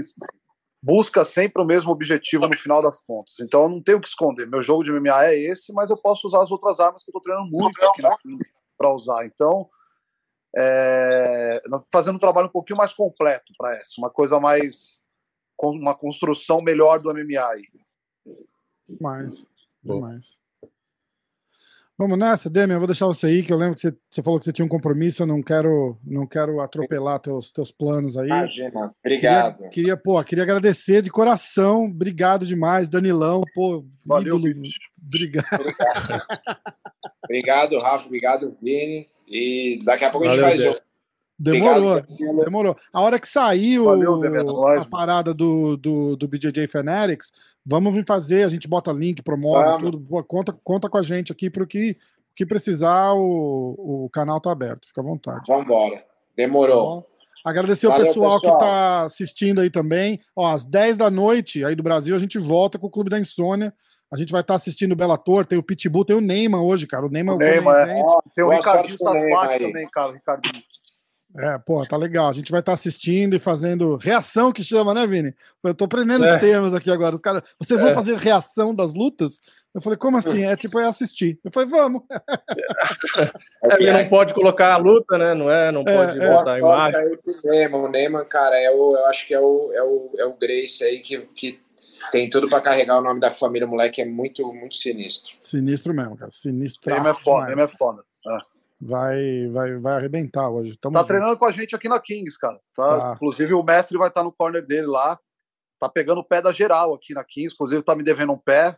[0.82, 3.40] busca sempre o mesmo objetivo no final das contas.
[3.40, 4.48] Então eu não tenho o que esconder.
[4.48, 7.18] Meu jogo de MMA é esse, mas eu posso usar as outras armas que eu
[7.18, 8.02] estou treinando muito aqui
[8.78, 9.26] para usar.
[9.26, 9.70] Então,
[10.56, 15.02] é, fazendo um trabalho um pouquinho mais completo para essa, uma coisa mais
[15.64, 17.68] uma construção melhor do MMA aí.
[19.00, 19.48] Mais,
[19.84, 20.41] mais.
[22.02, 24.40] Vamos nessa, Demian, eu vou deixar você aí, que eu lembro que você, você, falou
[24.40, 28.26] que você tinha um compromisso, eu não quero, não quero atropelar teus, teus planos aí.
[28.26, 29.58] Imagina, obrigado.
[29.58, 34.64] Queria, queria, pô, queria agradecer de coração, obrigado demais, Danilão, pô, Valeu, ídolo,
[35.00, 35.46] obrigado.
[35.54, 36.26] Obrigado.
[37.24, 40.91] obrigado, Rafa, obrigado, Vini, e daqui a pouco Valeu, a gente faz outro.
[41.42, 42.78] Demorou, Obrigado, demorou.
[42.94, 44.22] A hora que saiu Valeu,
[44.80, 47.32] a parada do, do, do BJJ Fanatics,
[47.66, 49.82] vamos vir fazer, a gente bota link, promove vamos.
[49.82, 50.00] tudo.
[50.02, 51.98] Pô, conta, conta com a gente aqui para o que,
[52.36, 55.42] que precisar, o, o canal tá aberto, fica à vontade.
[55.48, 56.06] Vamos embora.
[56.38, 57.02] Demorou.
[57.02, 60.20] Tá Agradecer Valeu, o pessoal, pessoal, que está assistindo aí também.
[60.36, 63.20] Ó, às 10 da noite aí do Brasil, a gente volta com o Clube da
[63.20, 63.74] Insônia.
[64.14, 66.86] A gente vai estar tá assistindo o Bellator, tem o Pitbull, tem o Neymar hoje,
[66.86, 67.06] cara.
[67.06, 68.04] O Neymar, o Neymar é.
[68.36, 70.10] Tem o Ricardinho Saspati também, cara.
[70.12, 70.64] O Ricardinho.
[71.38, 72.30] É, pô, tá legal.
[72.30, 75.34] A gente vai estar tá assistindo e fazendo reação que chama, né, Vini?
[75.64, 76.36] Eu tô aprendendo é.
[76.36, 77.16] os termos aqui agora.
[77.16, 77.94] Os caras, vocês vão é.
[77.94, 79.40] fazer reação das lutas?
[79.74, 80.44] Eu falei, como assim?
[80.44, 81.40] É tipo, é assistir.
[81.44, 82.04] Eu falei, vamos.
[83.64, 85.34] É porque não pode colocar a luta, né?
[85.36, 85.72] Não é?
[85.72, 87.00] Não é, pode é, botar a imagem.
[87.46, 90.34] É o Neymar, cara, é o, eu acho que é o, é o, é o
[90.34, 91.60] Grace aí que, que
[92.12, 93.68] tem tudo para carregar o nome da família.
[93.68, 95.36] O moleque é muito, muito sinistro.
[95.40, 96.32] Sinistro mesmo, cara.
[96.32, 96.92] Sinistro.
[96.92, 98.04] Neymar é foda, Neymar é foda.
[98.26, 98.42] Ah
[98.82, 100.76] vai, vai, vai arrebentar hoje.
[100.78, 101.08] Tamo tá junto.
[101.08, 102.60] treinando com a gente aqui na Kings, cara.
[102.76, 102.88] Tá?
[102.88, 103.14] tá?
[103.16, 105.20] Inclusive o mestre vai estar no corner dele lá.
[105.80, 107.54] Tá pegando o pé da geral aqui na Kings.
[107.54, 108.76] Inclusive tá me devendo um pé.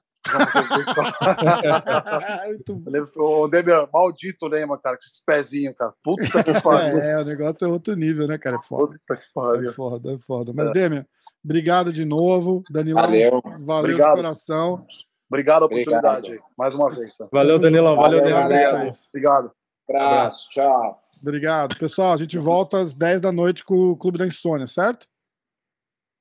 [3.17, 5.93] o Demian, maldito Lema, cara, com esses pezinhos, cara.
[6.03, 6.99] Puta que pariu.
[6.99, 8.57] É, o negócio é outro nível, né, cara?
[8.57, 8.93] É foda.
[8.93, 9.69] Puta que pariu.
[9.69, 10.53] É foda, é foda.
[10.53, 10.73] Mas, é.
[10.73, 11.05] Demian,
[11.43, 12.63] obrigado de novo.
[12.69, 13.41] Danilão, valeu.
[13.43, 14.11] Valeu obrigado.
[14.11, 14.85] de coração.
[15.29, 16.47] Obrigado a oportunidade obrigado.
[16.57, 17.17] mais uma vez.
[17.31, 17.95] Valeu, Danilão.
[17.95, 18.91] Valeu, valeu galera.
[19.09, 19.51] Obrigado.
[19.89, 20.49] Abraço.
[20.49, 21.01] Tchau.
[21.21, 21.77] Obrigado.
[21.77, 25.07] Pessoal, a gente volta às 10 da noite com o Clube da Insônia, certo?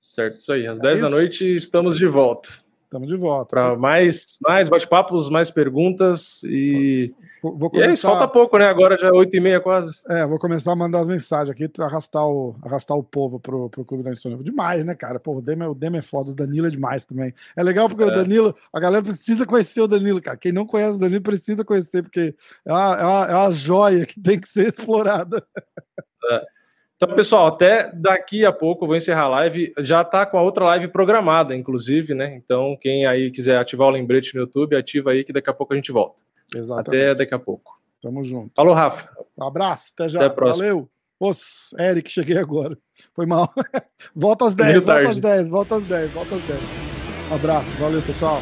[0.02, 0.66] Certo, isso aí.
[0.66, 1.02] Às é 10 isso?
[1.05, 2.48] da noite estamos de volta.
[2.93, 3.56] Estamos de volta.
[3.56, 7.10] Para mais, mais bate-papos, mais perguntas e.
[7.43, 7.86] Vou começar...
[7.86, 8.66] E é isso, falta pouco, né?
[8.66, 10.02] Agora já é 8 e meia quase.
[10.10, 13.82] É, vou começar a mandar as mensagens aqui, arrastar o, arrastar o povo pro, pro
[13.82, 14.36] Clube da Insônia.
[14.44, 15.19] Demais, né, cara?
[15.19, 17.32] Pô, o Demo, o Demo é foda, o Danilo é demais também.
[17.56, 18.06] É legal porque é.
[18.06, 20.36] o Danilo, a galera precisa conhecer o Danilo, cara.
[20.36, 24.05] Quem não conhece o Danilo precisa conhecer, porque é uma, é uma, é uma joia
[24.05, 25.43] que tem que ser explorada.
[26.31, 26.43] É.
[27.02, 29.72] Então, pessoal, até daqui a pouco eu vou encerrar a live.
[29.80, 32.32] Já está com a outra live programada, inclusive, né?
[32.36, 35.72] Então, quem aí quiser ativar o lembrete no YouTube, ativa aí que daqui a pouco
[35.72, 36.22] a gente volta.
[36.54, 37.02] Exatamente.
[37.02, 37.76] Até daqui a pouco.
[38.00, 38.52] Tamo junto.
[38.54, 39.10] Falou, Rafa.
[39.36, 40.24] Um abraço, até já.
[40.24, 40.88] Até Valeu.
[41.18, 42.78] Os Eric, cheguei agora.
[43.12, 43.52] Foi mal.
[44.14, 46.60] volta às 10, volta às 10, volta às 10, volta às 10.
[47.32, 48.40] Um abraço, valeu, pessoal.